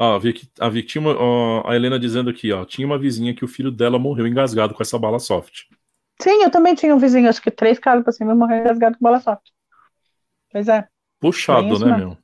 Ah, 0.00 0.14
a 0.14 0.18
Vic, 0.18 0.48
a, 0.60 1.00
uma, 1.00 1.16
ó, 1.18 1.68
a 1.68 1.74
Helena 1.74 1.98
dizendo 1.98 2.30
aqui, 2.30 2.52
ó, 2.52 2.64
tinha 2.64 2.86
uma 2.86 2.96
vizinha 2.96 3.34
que 3.34 3.44
o 3.44 3.48
filho 3.48 3.72
dela 3.72 3.98
morreu 3.98 4.28
engasgado 4.28 4.72
com 4.72 4.80
essa 4.80 4.96
bala 4.96 5.18
soft. 5.18 5.64
Sim, 6.22 6.42
eu 6.42 6.50
também 6.50 6.76
tinha 6.76 6.94
um 6.94 6.98
vizinho, 6.98 7.28
acho 7.28 7.42
que 7.42 7.50
três 7.50 7.80
casas 7.80 8.04
pra 8.04 8.12
cima 8.12 8.32
morreu 8.32 8.60
engasgado 8.60 8.96
com 8.96 9.02
bala 9.02 9.18
soft. 9.18 9.42
Pois 10.52 10.68
é. 10.68 10.86
Puxado, 11.20 11.78
né, 11.80 11.96
meu? 11.96 12.16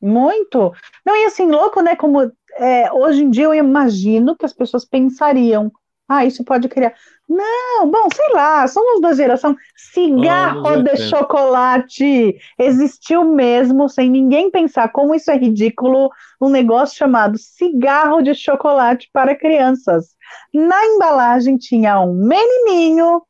Muito. 0.00 0.74
Não, 1.04 1.14
e 1.14 1.26
assim, 1.26 1.46
louco, 1.46 1.82
né? 1.82 1.94
Como 1.94 2.32
é, 2.54 2.90
hoje 2.90 3.22
em 3.22 3.30
dia 3.30 3.44
eu 3.44 3.54
imagino 3.54 4.34
que 4.34 4.46
as 4.46 4.52
pessoas 4.54 4.86
pensariam, 4.86 5.70
ah, 6.12 6.24
isso 6.24 6.42
pode 6.42 6.68
criar. 6.68 6.92
Não, 7.28 7.88
bom, 7.88 8.08
sei 8.12 8.34
lá, 8.34 8.66
somos 8.66 9.00
da 9.00 9.12
geração. 9.12 9.56
Cigarro 9.76 10.82
de 10.82 10.96
chocolate 11.08 12.36
existiu 12.58 13.24
mesmo, 13.24 13.88
sem 13.88 14.10
ninguém 14.10 14.50
pensar 14.50 14.88
como 14.88 15.14
isso 15.14 15.30
é 15.30 15.36
ridículo, 15.36 16.10
um 16.40 16.48
negócio 16.48 16.98
chamado 16.98 17.38
cigarro 17.38 18.22
de 18.22 18.34
chocolate 18.34 19.08
para 19.12 19.36
crianças. 19.36 20.16
Na 20.52 20.84
embalagem 20.84 21.56
tinha 21.56 22.00
um 22.00 22.12
menininho 22.12 23.22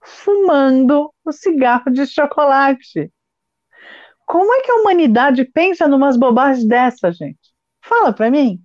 fumando 0.00 1.08
o 1.24 1.30
cigarro 1.30 1.88
de 1.88 2.04
chocolate. 2.04 3.12
Como 4.26 4.52
é 4.52 4.62
que 4.62 4.72
a 4.72 4.80
humanidade 4.80 5.44
pensa 5.44 5.86
numas 5.86 6.16
bobagens 6.16 6.66
dessa, 6.66 7.12
gente? 7.12 7.38
Fala 7.80 8.12
para 8.12 8.28
mim. 8.28 8.60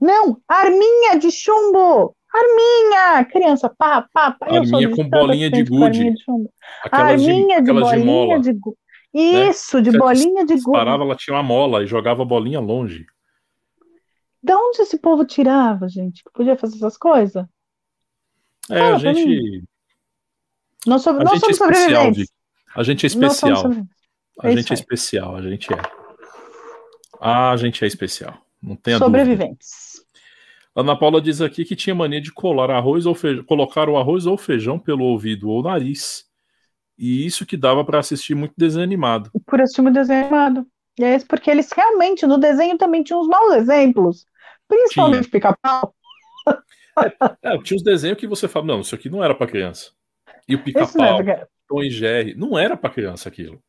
Não, 0.00 0.40
arminha 0.48 1.18
de 1.18 1.30
chumbo! 1.30 2.14
Arminha! 2.32 3.24
Criança, 3.24 3.68
pá, 3.76 4.06
pá, 4.12 4.32
pá. 4.32 4.46
Arminha 4.46 4.90
com 4.94 5.08
bolinha 5.08 5.50
de 5.50 5.64
gude. 5.64 5.84
Arminha 5.84 6.12
de, 6.12 6.22
chumbo. 6.22 6.52
arminha 6.90 7.60
de, 7.60 7.72
de 7.72 7.72
bolinha 7.72 8.40
de 8.40 8.52
gude. 8.52 8.76
Né? 9.14 9.48
Isso, 9.48 9.76
né? 9.78 9.82
de 9.82 9.90
Você 9.90 9.98
bolinha 9.98 10.44
de 10.44 10.54
gude. 10.54 10.72
Parava, 10.72 11.04
ela 11.04 11.16
tinha 11.16 11.34
uma 11.36 11.42
mola 11.42 11.82
e 11.82 11.86
jogava 11.86 12.22
a 12.22 12.26
bolinha 12.26 12.60
longe. 12.60 13.06
De 14.42 14.52
onde 14.52 14.82
esse 14.82 14.98
povo 14.98 15.24
tirava, 15.24 15.88
gente? 15.88 16.22
Que 16.22 16.30
podia 16.32 16.56
fazer 16.56 16.76
essas 16.76 16.96
coisas? 16.96 17.44
É, 18.70 18.78
Fala 18.78 18.96
a 18.96 18.98
gente. 18.98 19.64
Não, 20.86 20.98
so... 20.98 21.12
não 21.12 21.38
somos 21.38 21.48
é 21.48 21.52
sobreviventes. 21.54 22.30
A 22.76 22.82
gente 22.82 23.04
é 23.04 23.08
especial. 23.08 23.64
A 24.40 24.50
gente 24.50 24.70
é 24.70 24.74
especial, 24.74 25.36
a 25.36 25.42
gente 25.42 25.72
é. 25.72 25.76
A 27.20 27.56
gente 27.56 27.82
é 27.82 27.86
especial. 27.86 28.47
Não 28.62 28.76
tem 28.76 28.98
Sobreviventes. 28.98 29.92
Dúvida. 29.94 30.08
Ana 30.74 30.96
Paula 30.96 31.20
diz 31.20 31.40
aqui 31.40 31.64
que 31.64 31.74
tinha 31.74 31.94
mania 31.94 32.20
de 32.20 32.32
colar 32.32 32.70
arroz 32.70 33.04
ou 33.04 33.14
feijão, 33.14 33.44
colocar 33.44 33.88
o 33.88 33.96
arroz 33.96 34.26
ou 34.26 34.36
feijão 34.36 34.78
pelo 34.78 35.04
ouvido 35.04 35.48
ou 35.48 35.62
nariz. 35.62 36.24
E 36.96 37.26
isso 37.26 37.46
que 37.46 37.56
dava 37.56 37.84
para 37.84 37.98
assistir 37.98 38.34
muito 38.34 38.54
desenho 38.56 38.84
animado. 38.84 39.30
Por 39.46 39.60
assistir 39.60 39.82
muito 39.82 39.94
desenho 39.94 40.26
animado. 40.26 40.66
E 40.98 41.04
é 41.04 41.18
porque 41.20 41.50
eles 41.50 41.70
realmente, 41.72 42.26
no 42.26 42.38
desenho 42.38 42.76
também 42.76 43.02
tinham 43.02 43.20
uns 43.20 43.28
maus 43.28 43.54
exemplos. 43.54 44.24
Principalmente 44.66 45.28
pica-pau. 45.28 45.94
É, 46.46 47.54
é, 47.54 47.58
tinha 47.58 47.76
uns 47.76 47.84
desenhos 47.84 48.18
que 48.18 48.26
você 48.26 48.48
fala, 48.48 48.66
não, 48.66 48.80
isso 48.80 48.94
aqui 48.94 49.08
não 49.08 49.22
era 49.22 49.34
para 49.34 49.46
criança. 49.46 49.90
E 50.48 50.54
o 50.54 50.62
pica-pau, 50.62 51.18
Tom 51.68 51.82
e 51.82 51.90
Jerry, 51.90 52.34
não 52.34 52.58
era 52.58 52.76
para 52.76 52.90
criança 52.90 53.28
aquilo. 53.28 53.60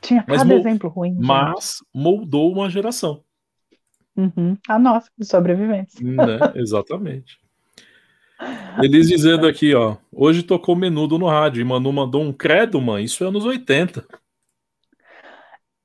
Tinha 0.00 0.24
mas 0.28 0.42
cada 0.42 0.54
exemplo 0.54 0.90
ruim. 0.90 1.16
Mas 1.18 1.76
moldou 1.94 2.52
uma 2.52 2.68
geração. 2.68 3.22
Uhum. 4.16 4.56
A 4.68 4.78
nossa, 4.78 5.10
de 5.18 5.26
sobrevivência. 5.26 6.00
Né? 6.04 6.38
Exatamente. 6.54 7.38
Eles 8.82 9.08
dizendo 9.08 9.46
aqui, 9.46 9.74
ó. 9.74 9.96
Hoje 10.12 10.42
tocou 10.42 10.74
menudo 10.74 11.18
no 11.18 11.26
rádio 11.26 11.60
e 11.60 11.64
Manu 11.64 11.92
mandou 11.92 12.22
um 12.22 12.32
credo, 12.32 12.80
mãe. 12.80 13.04
Isso 13.04 13.24
é 13.24 13.28
anos 13.28 13.44
80. 13.44 14.04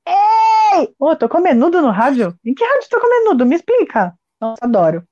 Ei! 0.06 0.88
Ô, 0.98 1.10
oh, 1.10 1.16
tocou 1.16 1.40
menudo 1.40 1.80
no 1.80 1.90
rádio? 1.90 2.36
Em 2.44 2.54
que 2.54 2.64
rádio 2.64 2.88
tocou 2.90 3.08
menudo? 3.08 3.46
Me 3.46 3.56
explica. 3.56 4.14
Nossa, 4.40 4.64
adoro. 4.64 5.04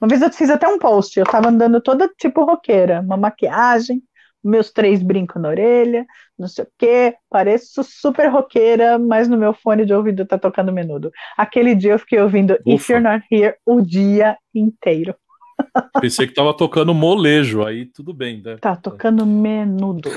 Uma 0.00 0.08
vez 0.08 0.22
eu 0.22 0.32
fiz 0.32 0.48
até 0.48 0.66
um 0.66 0.78
post. 0.78 1.18
Eu 1.18 1.26
tava 1.26 1.48
andando 1.48 1.80
toda 1.80 2.08
tipo 2.16 2.44
roqueira. 2.44 3.00
Uma 3.00 3.16
maquiagem, 3.16 4.02
meus 4.42 4.70
três 4.70 5.02
brincos 5.02 5.40
na 5.40 5.48
orelha, 5.48 6.06
não 6.38 6.48
sei 6.48 6.64
o 6.64 6.68
quê, 6.78 7.14
pareço 7.28 7.82
super 7.82 8.28
roqueira, 8.28 8.98
mas 8.98 9.28
no 9.28 9.36
meu 9.36 9.52
fone 9.52 9.84
de 9.84 9.92
ouvido 9.92 10.26
tá 10.26 10.38
tocando 10.38 10.72
menudo. 10.72 11.10
Aquele 11.36 11.74
dia 11.74 11.92
eu 11.92 11.98
fiquei 11.98 12.20
ouvindo 12.20 12.54
Ufa. 12.54 12.70
If 12.70 12.88
You're 12.88 13.02
Not 13.02 13.26
Here 13.30 13.56
o 13.66 13.80
dia 13.80 14.36
inteiro. 14.54 15.14
Pensei 16.00 16.26
que 16.26 16.34
tava 16.34 16.54
tocando 16.54 16.94
molejo, 16.94 17.64
aí 17.64 17.86
tudo 17.86 18.14
bem, 18.14 18.42
né? 18.42 18.56
Tá 18.58 18.76
tocando 18.76 19.26
menudo. 19.26 20.08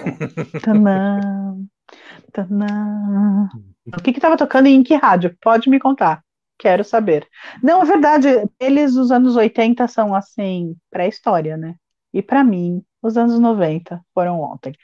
Tanã, 0.62 1.56
tanã. 2.32 3.50
O 3.88 4.02
que 4.02 4.14
que 4.14 4.20
tava 4.20 4.38
tocando 4.38 4.68
e 4.68 4.72
em 4.72 4.84
que 4.84 4.96
rádio? 4.96 5.36
Pode 5.42 5.70
me 5.70 5.80
contar. 5.80 6.24
Quero 6.60 6.84
saber. 6.84 7.28
Não, 7.64 7.82
é 7.82 7.86
verdade, 7.86 8.28
eles, 8.60 8.96
os 8.96 9.12
anos 9.12 9.36
80, 9.36 9.88
são 9.88 10.14
assim, 10.14 10.76
pré-história, 10.92 11.58
né? 11.58 11.76
E 12.14 12.22
para 12.22 12.44
mim, 12.44 12.84
os 13.02 13.18
anos 13.18 13.40
90 13.40 14.04
foram 14.14 14.40
ontem. 14.40 14.76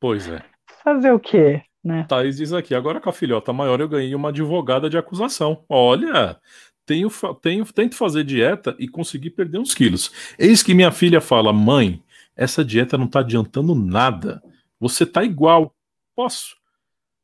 Pois 0.00 0.28
é. 0.28 0.44
Fazer 0.82 1.12
o 1.12 1.20
quê, 1.20 1.62
né? 1.82 2.04
Thaís 2.08 2.36
diz 2.36 2.52
aqui, 2.52 2.74
agora 2.74 3.00
com 3.00 3.08
a 3.08 3.12
filhota 3.12 3.52
maior 3.52 3.80
eu 3.80 3.88
ganhei 3.88 4.14
uma 4.14 4.30
advogada 4.30 4.90
de 4.90 4.98
acusação. 4.98 5.64
Olha, 5.68 6.40
tenho, 6.84 7.08
tenho, 7.40 7.64
tento 7.72 7.96
fazer 7.96 8.24
dieta 8.24 8.74
e 8.78 8.88
consegui 8.88 9.30
perder 9.30 9.58
uns 9.58 9.74
quilos. 9.74 10.10
Eis 10.38 10.62
que 10.62 10.74
minha 10.74 10.90
filha 10.90 11.20
fala, 11.20 11.52
mãe, 11.52 12.02
essa 12.34 12.64
dieta 12.64 12.98
não 12.98 13.06
tá 13.06 13.20
adiantando 13.20 13.74
nada. 13.74 14.42
Você 14.80 15.06
tá 15.06 15.22
igual. 15.22 15.74
Posso? 16.16 16.56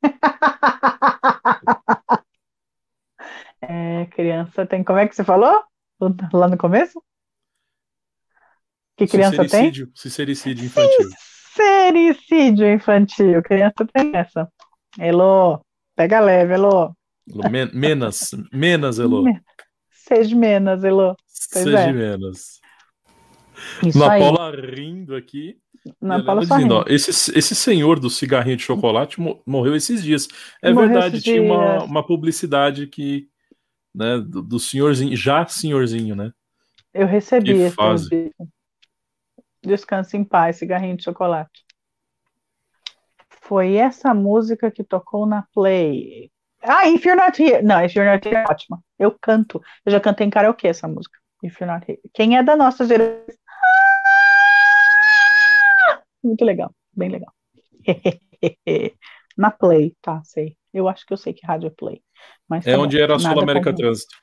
é, 3.60 4.06
criança 4.06 4.64
tem. 4.64 4.84
Como 4.84 4.98
é 4.98 5.08
que 5.08 5.16
você 5.16 5.24
falou? 5.24 5.64
Lá 6.32 6.46
no 6.46 6.56
começo? 6.56 7.02
Que 8.98 9.06
criança 9.06 9.46
tem? 9.46 9.72
Sincericídio 9.94 10.66
infantil. 10.66 11.08
Sincericídio 11.54 12.72
infantil. 12.72 13.42
Criança 13.44 13.86
tem 13.92 14.10
essa. 14.12 14.48
Elô, 14.98 15.60
pega 15.94 16.18
leve, 16.18 16.54
Elô. 16.54 16.92
Men 17.48 17.70
menos, 17.72 18.30
menos, 18.52 18.98
Elô. 18.98 19.22
Seja 19.92 20.34
menos, 20.34 20.82
Elô. 20.82 21.14
Seja 21.28 21.78
é. 21.78 21.92
menos. 21.92 22.58
Isso 23.86 23.98
Na 23.98 24.12
aí. 24.12 24.20
Paula 24.20 24.50
rindo 24.50 25.14
aqui. 25.14 25.56
Na 26.00 26.22
Paula 26.22 26.40
dizendo, 26.40 26.74
ó, 26.74 26.84
esse, 26.88 27.10
esse 27.38 27.54
senhor 27.54 28.00
do 28.00 28.10
cigarrinho 28.10 28.56
de 28.56 28.64
chocolate 28.64 29.16
morreu 29.46 29.76
esses 29.76 30.02
dias. 30.02 30.26
É 30.60 30.72
morreu 30.72 30.88
verdade, 30.88 31.20
tinha 31.20 31.40
dias. 31.40 31.46
Uma, 31.46 31.84
uma 31.84 32.06
publicidade 32.06 32.88
que, 32.88 33.28
né, 33.94 34.18
do, 34.18 34.42
do 34.42 34.58
senhorzinho, 34.58 35.16
já 35.16 35.46
senhorzinho, 35.46 36.16
né? 36.16 36.32
Eu 36.92 37.06
recebi 37.06 37.52
esse. 37.52 38.32
Descanse 39.68 40.16
em 40.16 40.24
paz, 40.24 40.56
cigarrinho 40.56 40.96
de 40.96 41.04
chocolate. 41.04 41.64
Foi 43.42 43.76
essa 43.76 44.12
música 44.14 44.70
que 44.70 44.82
tocou 44.82 45.26
na 45.26 45.42
Play. 45.54 46.30
Ah, 46.62 46.88
If 46.88 47.04
You're 47.04 47.20
Not 47.20 47.40
Here. 47.40 47.62
Não, 47.62 47.84
If 47.84 47.94
You're 47.94 48.10
Not 48.10 48.26
Here 48.26 48.38
é 48.38 48.44
ótima. 48.50 48.82
Eu 48.98 49.16
canto. 49.20 49.62
Eu 49.84 49.92
já 49.92 50.00
cantei 50.00 50.26
em 50.26 50.30
karaokê 50.30 50.68
essa 50.68 50.88
música. 50.88 51.18
If 51.42 51.60
You're 51.60 51.72
Not 51.72 51.90
Here. 51.90 52.00
Quem 52.12 52.36
é 52.36 52.42
da 52.42 52.56
nossa 52.56 52.86
geração? 52.86 53.26
Muito 56.22 56.44
legal. 56.44 56.74
Bem 56.92 57.10
legal. 57.10 57.32
na 59.36 59.50
Play, 59.50 59.94
tá, 60.02 60.22
sei. 60.24 60.56
Eu 60.72 60.88
acho 60.88 61.06
que 61.06 61.12
eu 61.12 61.16
sei 61.16 61.32
que 61.32 61.46
rádio 61.46 61.68
é 61.68 61.70
Play. 61.70 62.02
Mas 62.48 62.66
é 62.66 62.72
tá 62.72 62.78
onde 62.78 62.96
bom. 62.96 63.02
era 63.02 63.16
a 63.16 63.18
Sul 63.18 63.40
América 63.40 63.74
Trânsito. 63.74 64.16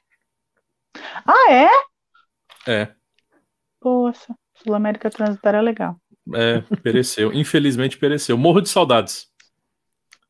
Ah, 1.26 1.52
é? 1.52 1.70
É. 2.68 2.96
Poxa. 3.80 4.36
Sul 4.66 4.76
América 4.76 5.10
Transitária 5.10 5.60
é 5.60 5.62
legal. 5.62 5.96
É, 6.34 6.62
pereceu. 6.78 7.32
Infelizmente 7.32 7.98
pereceu. 7.98 8.38
Morro 8.38 8.62
de 8.62 8.70
saudades. 8.70 9.28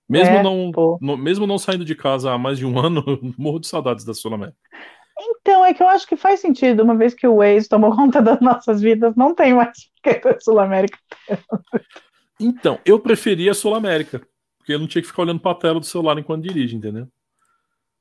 Mesmo, 0.08 0.36
é, 0.36 0.44
não, 0.44 0.72
no, 1.02 1.18
mesmo 1.18 1.48
não 1.48 1.58
saindo 1.58 1.86
de 1.86 1.96
casa 1.96 2.32
há 2.32 2.38
mais 2.38 2.60
de 2.60 2.66
um 2.66 2.78
ano, 2.78 3.04
morro 3.38 3.60
de 3.60 3.68
saudades 3.68 4.06
da 4.06 4.14
Sul 4.14 4.34
América. 4.34 4.58
Então, 5.20 5.66
é 5.66 5.74
que 5.74 5.82
eu 5.82 5.88
acho 5.88 6.06
que 6.06 6.18
faz 6.18 6.42
sentido, 6.42 6.84
uma 6.84 6.96
vez 6.96 7.14
que 7.14 7.26
o 7.26 7.38
Waze 7.38 7.70
tomou 7.70 7.90
conta 7.96 8.22
das 8.22 8.40
nossas 8.42 8.82
vidas, 8.82 9.16
não 9.16 9.34
tem 9.34 9.54
mais 9.54 9.90
que 10.04 10.28
a 10.28 10.40
Sul 10.40 10.60
América. 10.60 11.00
Então, 12.40 12.78
eu 12.86 13.00
preferia 13.00 13.52
a 13.52 13.56
Sul 13.56 13.74
América, 13.74 14.22
porque 14.58 14.74
eu 14.74 14.80
não 14.80 14.88
tinha 14.88 15.02
que 15.02 15.08
ficar 15.08 15.22
olhando 15.24 15.40
para 15.40 15.52
a 15.52 15.56
tela 15.56 15.80
do 15.80 15.86
celular 15.86 16.18
enquanto 16.20 16.44
dirige, 16.44 16.76
entendeu? 16.76 17.08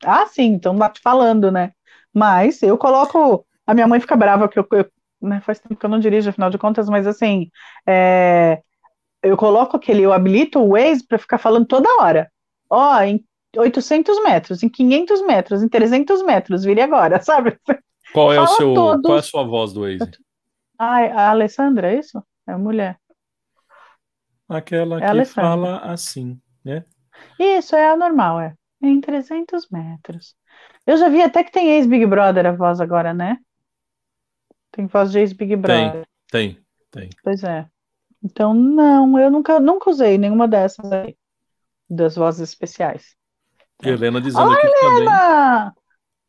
Ah, 0.05 0.26
sim, 0.26 0.47
então 0.47 0.76
tá 0.76 0.91
te 0.91 1.01
falando, 1.01 1.51
né? 1.51 1.72
Mas 2.12 2.62
eu 2.62 2.76
coloco. 2.76 3.47
A 3.66 3.72
minha 3.72 3.87
mãe 3.87 3.99
fica 4.01 4.16
brava 4.16 4.49
que 4.49 4.59
eu, 4.59 4.66
eu 4.72 4.91
né, 5.25 5.41
faz 5.41 5.59
tempo 5.59 5.77
que 5.77 5.87
eu 5.87 5.91
não 5.91 5.99
dirijo, 5.99 6.31
afinal 6.31 6.51
de 6.51 6.59
contas, 6.59 6.89
mas 6.89 7.07
assim, 7.07 7.51
é, 7.87 8.61
eu 9.22 9.37
coloco 9.37 9.77
aquele, 9.77 10.03
eu 10.03 10.12
habilito 10.12 10.61
o 10.61 10.70
Waze 10.70 11.07
para 11.07 11.18
ficar 11.18 11.39
falando 11.39 11.66
toda 11.66 11.89
hora. 12.01 12.31
Ó, 12.70 12.99
oh, 12.99 13.03
em 13.03 13.25
800 13.57 14.22
metros, 14.22 14.62
em 14.62 14.68
500 14.68 15.22
metros, 15.22 15.62
em 15.62 15.68
300 15.68 16.22
metros, 16.22 16.64
vire 16.64 16.81
agora, 16.81 17.20
sabe? 17.22 17.59
Qual 18.12 18.33
é 18.33 18.41
o 18.41 18.47
seu, 18.47 18.75
todos. 18.75 19.03
qual 19.03 19.16
é 19.16 19.20
a 19.20 19.22
sua 19.22 19.45
voz 19.45 19.72
do 19.72 19.81
Waze? 19.83 20.11
Ai, 20.79 21.11
a 21.11 21.31
Alessandra, 21.31 21.93
é 21.93 21.99
isso? 21.99 22.22
É 22.47 22.53
a 22.53 22.59
mulher. 22.59 22.99
Aquela 24.49 24.97
É 24.97 25.01
que 25.01 25.07
Alessandra. 25.07 25.51
fala 25.51 25.79
assim, 25.79 26.39
né? 26.64 26.85
Isso, 27.39 27.75
é 27.75 27.89
a 27.89 27.97
normal, 27.97 28.41
é. 28.41 28.55
Em 28.83 29.01
300 29.01 29.68
metros. 29.70 30.37
Eu 30.87 30.97
já 30.97 31.09
vi 31.09 31.22
até 31.22 31.43
que 31.43 31.51
tem 31.51 31.70
ex-Big 31.70 32.05
Brother 32.07 32.47
a 32.47 32.53
voz 32.53 32.81
agora, 32.81 33.14
né? 33.14 33.39
Tem 34.75 34.87
voz 34.87 35.12
de 35.12 35.20
ex-Big 35.20 35.57
Brother. 35.57 36.07
Tem, 36.31 36.59
tem. 36.91 37.09
Pois 37.22 37.45
é. 37.45 37.66
Então, 38.22 38.55
não, 38.55 39.18
eu 39.18 39.31
nunca, 39.31 39.61
nunca 39.61 39.91
usei 39.91 40.18
nenhuma 40.18 40.49
dessas 40.49 40.91
aí, 40.91 41.16
das 41.89 42.16
vozes 42.16 42.49
especiais. 42.49 43.14
E 43.85 43.89
Helena 43.89 44.20
dizendo 44.20 44.51
aqui 44.51 44.81
também. 44.81 45.09
Ah, 45.11 45.72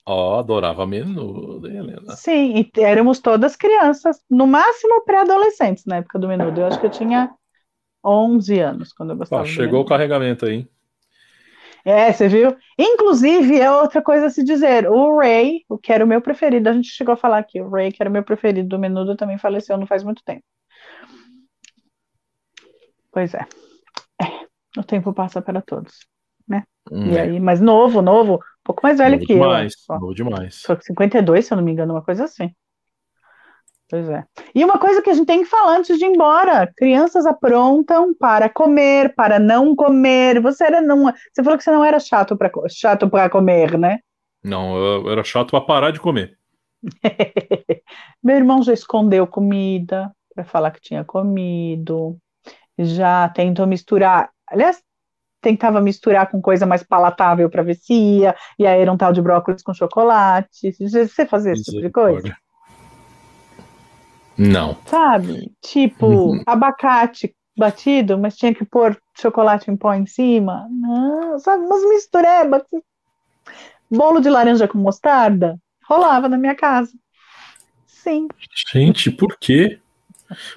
Ó, 0.08 0.38
adorava 0.38 0.86
menudo, 0.86 1.68
hein, 1.68 1.78
Helena? 1.78 2.16
sim, 2.16 2.60
e 2.60 2.82
éramos 2.82 3.20
todas 3.20 3.56
crianças, 3.56 4.22
no 4.30 4.46
máximo 4.46 5.04
pré-adolescentes 5.04 5.86
na 5.86 5.98
época 5.98 6.20
do 6.20 6.28
Menudo. 6.28 6.62
Eu 6.62 6.68
acho 6.68 6.80
que 6.80 6.86
eu 6.86 6.92
tinha 6.92 7.34
11 8.06 8.60
anos 8.60 8.94
quando 8.94 9.12
eu 9.12 9.18
gostava 9.18 9.42
do 9.42 9.50
chegou 9.50 9.82
o 9.82 9.86
carregamento 9.86 10.46
aí. 10.46 10.68
É, 11.86 12.12
você 12.12 12.28
viu? 12.28 12.56
Inclusive, 12.78 13.60
é 13.60 13.72
outra 13.72 14.02
coisa 14.02 14.26
a 14.26 14.30
se 14.30 14.44
dizer. 14.44 14.90
O 14.90 15.20
Ray, 15.20 15.62
o 15.70 15.78
que 15.78 15.94
era 15.94 16.04
o 16.04 16.08
meu 16.08 16.20
preferido, 16.20 16.68
a 16.68 16.74
gente 16.74 16.90
chegou 16.90 17.14
a 17.14 17.18
falar 17.18 17.38
aqui, 17.38 17.62
o 17.62 17.70
Ray, 17.70 17.92
que 17.92 18.02
era 18.02 18.10
o 18.10 18.14
meu 18.14 18.24
preferido 18.24 18.68
do 18.68 18.80
Menudo, 18.80 19.16
também 19.16 19.38
faleceu 19.38 19.78
não 19.78 19.86
faz 19.86 20.04
muito 20.04 20.24
tempo. 20.24 20.44
Pois 23.12 23.34
é. 23.36 23.46
É, 24.22 24.80
o 24.80 24.84
tempo 24.84 25.14
passa 25.14 25.42
para 25.42 25.62
todos. 25.62 26.00
Hum, 26.92 27.12
E 27.12 27.20
aí, 27.20 27.40
mas 27.40 27.60
novo, 27.60 28.02
novo, 28.02 28.36
um 28.36 28.64
pouco 28.64 28.82
mais 28.84 28.98
velho 28.98 29.16
novo 29.16 29.26
que 29.26 29.34
eu, 29.34 29.38
demais, 29.38 29.74
só. 29.80 30.00
novo 30.00 30.14
demais. 30.14 30.56
Só 30.56 30.76
que 30.76 30.86
52, 30.86 31.46
se 31.46 31.54
eu 31.54 31.58
não 31.58 31.64
me 31.64 31.72
engano, 31.72 31.94
uma 31.94 32.04
coisa 32.04 32.26
assim. 32.26 32.54
Pois 33.90 34.10
é. 34.10 34.24
E 34.54 34.64
uma 34.66 34.80
coisa 34.80 35.02
que 35.02 35.10
a 35.10 35.14
gente 35.14 35.28
tem 35.28 35.44
que 35.44 35.50
falar 35.50 35.78
antes 35.78 35.98
de 35.98 36.06
ir 36.06 36.10
embora: 36.10 36.72
crianças 36.76 37.26
aprontam 37.26 38.16
para 38.16 38.50
comer, 38.50 39.14
para 39.14 39.40
não 39.40 39.76
comer. 39.76 40.42
Você 40.42 40.64
era 40.64 40.82
não, 40.82 41.04
você 41.04 41.44
falou 41.44 41.58
que 41.58 41.64
você 41.64 41.72
não 41.72 41.86
era 41.86 42.00
chato 42.00 42.36
para 42.36 42.52
chato 42.70 43.10
para 43.10 43.30
comer, 43.30 43.78
né? 43.78 44.00
Não, 44.44 44.76
eu 44.78 45.10
era 45.12 45.24
chato 45.24 45.52
pra 45.52 45.62
parar 45.62 45.92
de 45.92 46.00
comer. 46.00 46.38
Meu 48.24 48.36
irmão 48.36 48.64
já 48.64 48.74
escondeu 48.74 49.28
comida 49.28 50.12
para 50.34 50.44
falar 50.44 50.72
que 50.72 50.82
tinha 50.82 51.04
comido. 51.04 52.18
Já 52.78 53.30
tentou 53.30 53.66
misturar, 53.66 54.30
aliás, 54.48 54.84
tentava 55.42 55.80
misturar 55.80 56.30
com 56.30 56.42
coisa 56.42 56.66
mais 56.66 56.84
palatável 56.84 57.50
para 57.50 57.64
ver 57.64 57.76
se 57.76 57.94
ia, 57.94 58.36
e 58.58 58.66
aí 58.66 58.82
era 58.82 58.92
um 58.92 58.98
tal 58.98 59.14
de 59.14 59.22
brócolis 59.22 59.62
com 59.62 59.74
chocolate. 59.74 60.74
Você 60.74 61.26
fazia 61.26 61.54
esse 61.54 61.64
tipo 61.64 61.82
de 61.82 61.90
coisa? 61.90 62.36
Não. 64.38 64.78
Sabe? 64.86 65.52
Tipo, 65.62 66.06
Uhum. 66.08 66.44
abacate 66.46 67.34
batido, 67.58 68.18
mas 68.18 68.36
tinha 68.36 68.54
que 68.54 68.66
pôr 68.66 68.98
chocolate 69.18 69.72
em 69.72 69.78
pó 69.78 69.94
em 69.94 70.06
cima. 70.06 70.68
Não, 70.70 71.40
sabe? 71.40 71.64
Umas 71.66 71.84
misturebas. 71.88 72.64
Bolo 73.90 74.20
de 74.20 74.30
laranja 74.30 74.68
com 74.68 74.78
mostarda 74.78 75.58
rolava 75.88 76.28
na 76.28 76.38
minha 76.38 76.56
casa. 76.56 76.92
Sim. 77.88 78.28
Gente, 78.72 79.10
por 79.12 79.38
quê? 79.40 79.80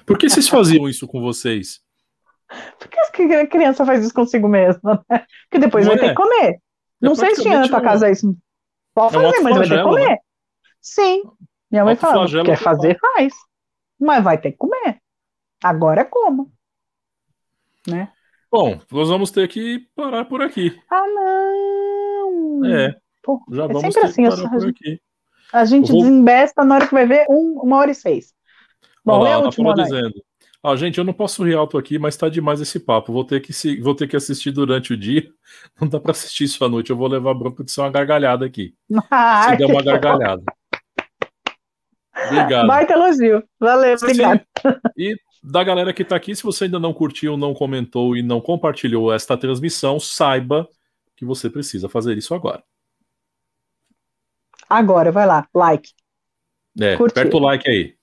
Por 0.05 0.17
que 0.17 0.29
vocês 0.29 0.47
faziam 0.49 0.89
isso 0.89 1.07
com 1.07 1.21
vocês? 1.21 1.79
Por 2.79 2.87
que 2.89 3.21
a 3.21 3.47
criança 3.47 3.85
faz 3.85 4.03
isso 4.03 4.13
consigo 4.13 4.47
mesma, 4.47 5.05
né? 5.09 5.23
Porque 5.49 5.59
depois 5.59 5.85
Não 5.85 5.93
vai 5.93 5.99
ter 5.99 6.05
é? 6.07 6.09
que 6.09 6.15
comer. 6.15 6.59
Não 6.99 7.15
sei 7.15 7.35
se 7.35 7.43
tinha 7.43 7.59
na 7.59 7.67
tua 7.67 7.79
praticamente 7.79 8.01
casa 8.01 8.11
isso. 8.11 8.35
Pode 8.93 9.15
É 9.15 9.19
um 9.19 9.21
fazer, 9.21 9.39
mas 9.41 9.55
vai 9.57 9.67
ter 9.67 9.69
que 9.69 9.75
né? 9.77 9.83
comer. 9.83 10.17
Sim. 10.81 11.23
Minha 11.71 11.85
mãe 11.85 11.93
Autoflagelo 11.93 12.45
quer 12.45 12.57
fazer, 12.57 12.97
faz. 12.99 13.33
Mas 13.99 14.23
vai 14.23 14.39
ter 14.39 14.51
que 14.51 14.57
comer. 14.57 14.99
Agora 15.63 16.05
coma. 16.05 16.47
Né? 17.87 18.11
Bom, 18.51 18.79
nós 18.91 19.09
vamos 19.09 19.31
ter 19.31 19.47
que 19.47 19.87
parar 19.95 20.25
por 20.25 20.41
aqui. 20.41 20.77
Ah, 20.89 21.05
não! 21.07 22.65
É, 22.65 22.95
Pô, 23.21 23.41
já 23.51 23.65
é 23.65 23.67
vamos 23.67 23.81
sempre 23.81 24.01
ter 24.01 24.07
assim, 24.07 24.21
que 24.23 24.27
eu 24.27 24.31
parar 24.31 24.41
só- 24.43 24.49
por 24.49 24.69
aqui. 24.69 25.01
a 25.53 25.65
gente 25.65 25.89
Eu 25.89 25.95
vou- 25.95 26.03
desembesta 26.03 26.63
na 26.63 26.75
hora 26.75 26.87
que 26.87 26.93
vai 26.93 27.05
ver 27.05 27.25
um- 27.29 27.59
uma 27.63 27.77
hora 27.77 27.91
e 27.91 27.95
seis. 27.95 28.33
Bom, 29.03 29.19
Olha 29.19 29.29
é 29.29 29.31
lá, 29.35 29.39
o 29.39 29.41
a 29.43 29.45
último 29.45 29.65
Paula 29.67 29.83
ano 29.83 29.93
aí. 29.95 30.01
dizendo. 30.01 30.23
Ah, 30.61 30.75
gente, 30.75 30.97
eu 30.97 31.05
não 31.05 31.13
posso 31.13 31.41
rir 31.43 31.55
alto 31.55 31.77
aqui, 31.77 31.97
mas 31.97 32.17
tá 32.17 32.27
demais 32.27 32.59
esse 32.59 32.79
papo. 32.81 33.13
Vou 33.13 33.23
ter 33.23 33.39
que, 33.39 33.53
se... 33.53 33.79
vou 33.79 33.95
ter 33.95 34.07
que 34.09 34.15
assistir 34.17 34.51
durante 34.51 34.91
o 34.93 34.97
dia. 34.97 35.31
Não 35.79 35.87
dá 35.87 36.01
pra 36.01 36.11
assistir 36.11 36.43
isso 36.43 36.63
à 36.65 36.67
noite. 36.67 36.89
Eu 36.89 36.97
vou 36.97 37.07
levar 37.07 37.33
bronca 37.33 37.63
de 37.63 37.71
ser 37.71 37.79
uma 37.79 37.89
gargalhada 37.89 38.45
aqui. 38.45 38.75
Ai, 39.09 39.51
Se 39.51 39.57
der 39.57 39.65
uma 39.67 39.81
gargalhada. 39.81 40.43
Obrigado. 42.27 42.67
Baita 42.67 42.93
elogio. 42.93 43.43
Valeu, 43.59 43.95
obrigado. 43.95 44.41
E 44.97 45.15
da 45.43 45.63
galera 45.63 45.93
que 45.93 46.03
tá 46.03 46.15
aqui, 46.15 46.35
se 46.35 46.43
você 46.43 46.65
ainda 46.65 46.79
não 46.79 46.93
curtiu, 46.93 47.37
não 47.37 47.53
comentou 47.53 48.15
e 48.15 48.21
não 48.21 48.41
compartilhou 48.41 49.13
esta 49.13 49.37
transmissão, 49.37 49.99
saiba 49.99 50.67
que 51.15 51.25
você 51.25 51.49
precisa 51.49 51.87
fazer 51.89 52.17
isso 52.17 52.33
agora. 52.33 52.63
Agora, 54.69 55.11
vai 55.11 55.25
lá, 55.25 55.47
like. 55.53 55.91
É, 56.79 56.95
Curtiu. 56.95 57.21
aperta 57.21 57.37
o 57.37 57.39
like 57.39 57.69
aí. 57.69 57.95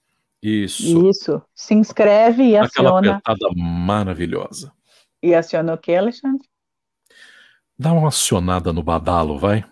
Isso. 0.42 1.08
Isso. 1.08 1.42
Se 1.54 1.74
inscreve 1.74 2.42
e 2.42 2.56
Aquela 2.56 2.90
aciona. 2.90 3.10
apertada 3.12 3.48
maravilhosa. 3.56 4.72
E 5.22 5.34
aciona 5.34 5.74
o 5.74 5.78
que, 5.78 5.94
Alexandre? 5.94 6.46
Dá 7.78 7.92
uma 7.92 8.08
acionada 8.08 8.72
no 8.72 8.82
badalo, 8.82 9.38
vai. 9.38 9.64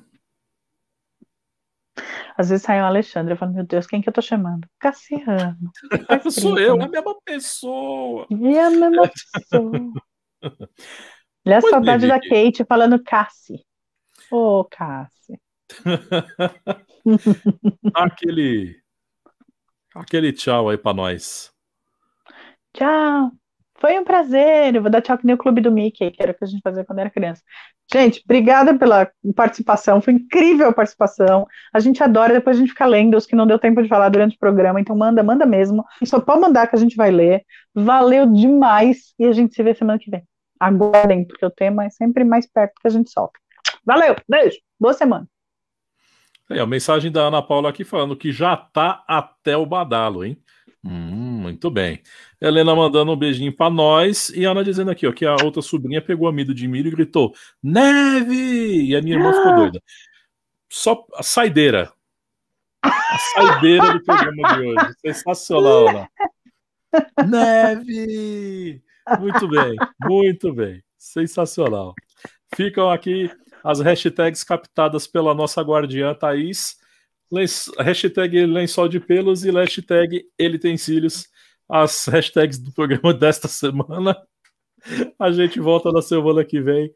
Às 2.37 2.51
vezes 2.51 2.65
sai 2.65 2.81
um 2.81 2.85
Alexandre, 2.85 3.35
eu 3.35 3.37
falo, 3.37 3.53
meu 3.53 3.65
Deus, 3.65 3.87
quem 3.87 4.03
que 4.03 4.09
eu 4.09 4.13
tô 4.13 4.21
chamando? 4.21 4.69
Cassiano. 4.79 5.71
Faz 6.07 6.25
Sou 6.35 6.59
eu, 6.59 6.77
né? 6.77 6.85
a 6.85 6.89
mesma 6.89 7.15
pessoa. 7.25 8.27
E 8.29 8.59
a 8.59 8.71
mesma 8.71 9.11
pessoa. 9.33 9.93
Olha 11.47 11.59
a 11.59 11.61
saudade 11.61 12.09
da. 12.09 12.19
Kate 12.19 12.65
falando 12.65 13.03
Cassi. 13.03 13.65
Ô, 14.31 14.65
Cassi. 14.65 15.39
Aquele. 17.95 18.83
Aquele 19.95 20.33
tchau 20.33 20.69
aí 20.69 20.79
pra 20.79 20.93
nós. 20.93 21.53
Tchau. 22.73 23.31
Foi 23.85 23.99
um 23.99 24.05
prazer. 24.05 24.75
Eu 24.75 24.81
vou 24.81 24.91
dar 24.91 25.03
tchau 25.03 25.19
que 25.19 25.27
nem 25.27 25.35
o 25.35 25.39
Clube 25.39 25.61
do 25.61 25.71
Mickey, 25.71 26.11
que 26.11 26.23
era 26.23 26.33
o 26.33 26.35
que 26.35 26.43
a 26.43 26.47
gente 26.47 26.63
fazia 26.63 26.83
quando 26.87 27.01
era 27.01 27.11
criança. 27.11 27.43
Gente, 27.93 28.23
obrigada 28.25 28.79
pela 28.79 29.11
participação. 29.37 30.01
Foi 30.01 30.15
incrível 30.15 30.69
a 30.69 30.73
participação. 30.73 31.47
A 31.71 31.79
gente 31.81 32.03
adora, 32.03 32.33
depois 32.33 32.57
a 32.57 32.61
gente 32.61 32.71
fica 32.71 32.87
lendo 32.87 33.15
os 33.15 33.27
que 33.27 33.37
não 33.37 33.47
deu 33.47 33.59
tempo 33.59 33.83
de 33.83 33.89
falar 33.91 34.09
durante 34.09 34.37
o 34.37 34.39
programa. 34.39 34.81
Então 34.81 34.97
manda, 34.97 35.23
manda 35.23 35.45
mesmo. 35.45 35.85
Só 36.03 36.19
pode 36.19 36.41
mandar 36.41 36.67
que 36.67 36.75
a 36.75 36.79
gente 36.79 36.97
vai 36.97 37.11
ler. 37.11 37.45
Valeu 37.75 38.27
demais. 38.27 39.13
E 39.19 39.27
a 39.27 39.33
gente 39.33 39.55
se 39.55 39.63
vê 39.63 39.75
semana 39.75 39.99
que 39.99 40.11
vem. 40.11 40.23
Aguardem, 40.59 41.27
porque 41.27 41.45
o 41.45 41.51
tema 41.51 41.85
é 41.85 41.91
sempre 41.91 42.25
mais 42.25 42.51
perto 42.51 42.81
que 42.81 42.89
a 42.89 42.91
gente 42.91 43.11
solta. 43.11 43.39
Valeu, 43.85 44.17
beijo. 44.27 44.57
Boa 44.81 44.95
semana. 44.95 45.29
É, 46.51 46.59
a 46.59 46.67
mensagem 46.67 47.13
da 47.13 47.25
Ana 47.25 47.43
Paula 47.43 47.69
aqui 47.69 47.85
falando 47.85 48.17
que 48.17 48.33
já 48.33 48.57
tá 48.57 49.05
até 49.07 49.59
o 49.59 49.67
badalo, 49.67 50.25
hein? 50.25 50.39
Hum, 50.83 51.41
muito 51.41 51.71
bem. 51.71 52.01
Helena 52.47 52.75
mandando 52.77 53.13
um 53.13 53.17
beijinho 53.17 53.55
pra 53.55 53.71
nós 53.71 54.29
e 54.31 54.45
a 54.45 54.51
Ana 54.51 54.63
dizendo 54.63 54.91
aqui, 54.91 55.07
ó, 55.07 55.13
que 55.13 55.25
a 55.25 55.37
outra 55.43 55.63
sobrinha 55.63 56.03
pegou 56.03 56.29
amido 56.29 56.55
de 56.55 56.69
milho 56.69 56.89
e 56.89 56.91
gritou: 56.91 57.35
Neve! 57.63 58.87
E 58.89 58.95
a 58.97 59.01
minha 59.03 59.17
irmã 59.17 59.33
ficou 59.33 59.55
doida. 59.57 59.83
Só 60.69 61.07
a 61.15 61.23
saideira. 61.23 61.93
A 62.83 63.19
saideira 63.35 63.93
do 63.95 64.03
programa 64.05 64.55
de 64.57 64.61
hoje. 64.67 64.95
Sensacional, 65.01 65.89
Ana. 65.89 66.09
Neve! 67.27 68.83
Muito 69.21 69.49
bem, 69.49 69.77
muito 70.01 70.53
bem. 70.53 70.83
Sensacional. 70.99 71.95
Ficam 72.55 72.91
aqui 72.91 73.31
as 73.63 73.81
hashtags 73.81 74.45
captadas 74.45 75.07
pela 75.07 75.35
nossa 75.35 75.63
guardiã 75.63 76.15
Thaís. 76.15 76.77
Lenç- 77.31 77.71
Hashtag 77.79 78.47
lençol 78.47 78.89
de 78.89 79.01
pelos 79.01 79.45
e 79.45 79.51
hashtag 79.51 80.25
ele 80.39 80.59
tem 80.59 80.77
cílios. 80.77 81.27
As 81.69 82.07
hashtags 82.07 82.59
do 82.59 82.73
programa 82.73 83.13
desta 83.15 83.49
semana. 83.49 84.17
A 85.19 85.31
gente 85.31 85.59
volta 85.61 85.91
na 85.91 86.03
semana 86.03 86.45
que 86.45 86.61
vem, 86.61 86.93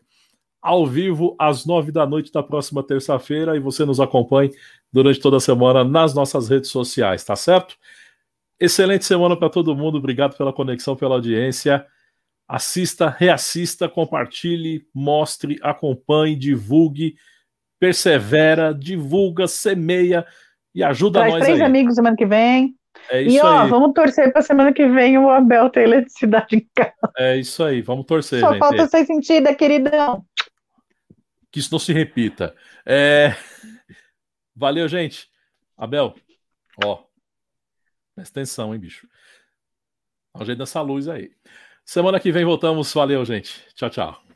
ao 0.61 0.87
vivo, 0.87 1.35
às 1.39 1.65
nove 1.65 1.91
da 1.91 2.07
noite 2.07 2.31
da 2.31 2.43
próxima 2.43 2.83
terça-feira. 2.83 3.57
E 3.57 3.61
você 3.61 3.85
nos 3.85 4.01
acompanhe 4.01 4.51
durante 4.93 5.21
toda 5.21 5.39
a 5.39 5.41
semana 5.41 5.85
nas 5.85 6.15
nossas 6.15 6.49
redes 6.49 6.71
sociais, 6.71 7.25
tá 7.25 7.35
certo? 7.35 7.77
Excelente 8.61 9.05
semana 9.05 9.37
para 9.37 9.49
todo 9.49 9.75
mundo. 9.75 9.99
Obrigado 9.99 10.37
pela 10.37 10.53
conexão, 10.53 10.97
pela 10.97 11.15
audiência. 11.15 11.87
Assista, 12.47 13.09
reassista, 13.09 13.89
compartilhe, 13.89 14.87
mostre, 14.95 15.59
acompanhe, 15.63 16.35
divulgue, 16.35 17.15
persevera, 17.79 18.75
divulga, 18.75 19.47
semeia 19.47 20.27
e 20.75 20.83
ajuda 20.83 21.21
Traz 21.21 21.35
nós 21.35 21.45
três 21.45 21.61
aí. 21.61 21.67
amigos 21.67 21.95
semana 21.95 22.17
que 22.17 22.27
vem. 22.27 22.78
É 23.11 23.23
E 23.23 23.37
isso 23.37 23.45
ó, 23.47 23.61
aí. 23.63 23.71
vamos 23.71 23.93
torcer 23.95 24.33
pra 24.33 24.43
semana 24.43 24.73
que 24.73 24.87
vem 24.89 25.19
o 25.19 25.31
Abel 25.31 25.71
ter 25.71 25.83
eletricidade 25.85 26.57
em 26.57 26.69
casa. 26.75 26.93
É 27.17 27.37
isso 27.37 27.63
aí. 27.65 27.81
Vamos 27.83 28.07
torcer, 28.07 28.41
Só 28.41 28.51
gente. 28.53 28.59
falta 28.59 28.87
ser 28.87 29.05
sentida, 29.07 29.55
queridão. 29.55 30.25
Que 31.51 31.61
isso 31.61 31.71
não 31.73 31.79
se 31.79 31.93
repita. 31.93 32.55
É... 32.85 33.35
Valeu, 34.55 34.87
gente. 34.89 35.29
Abel, 35.77 36.15
Ó. 36.85 37.03
Presta 38.15 38.41
atenção, 38.41 38.75
hein, 38.75 38.81
bicho. 38.81 39.07
Dá 40.35 40.43
um 40.43 40.47
jeito 40.47 40.59
dessa 40.59 40.81
luz 40.81 41.09
aí. 41.09 41.31
Semana 41.85 42.21
que 42.21 42.31
vem 42.31 42.45
voltamos. 42.45 42.93
Valeu, 42.93 43.25
gente. 43.25 43.65
Tchau, 43.75 43.89
tchau. 43.91 44.28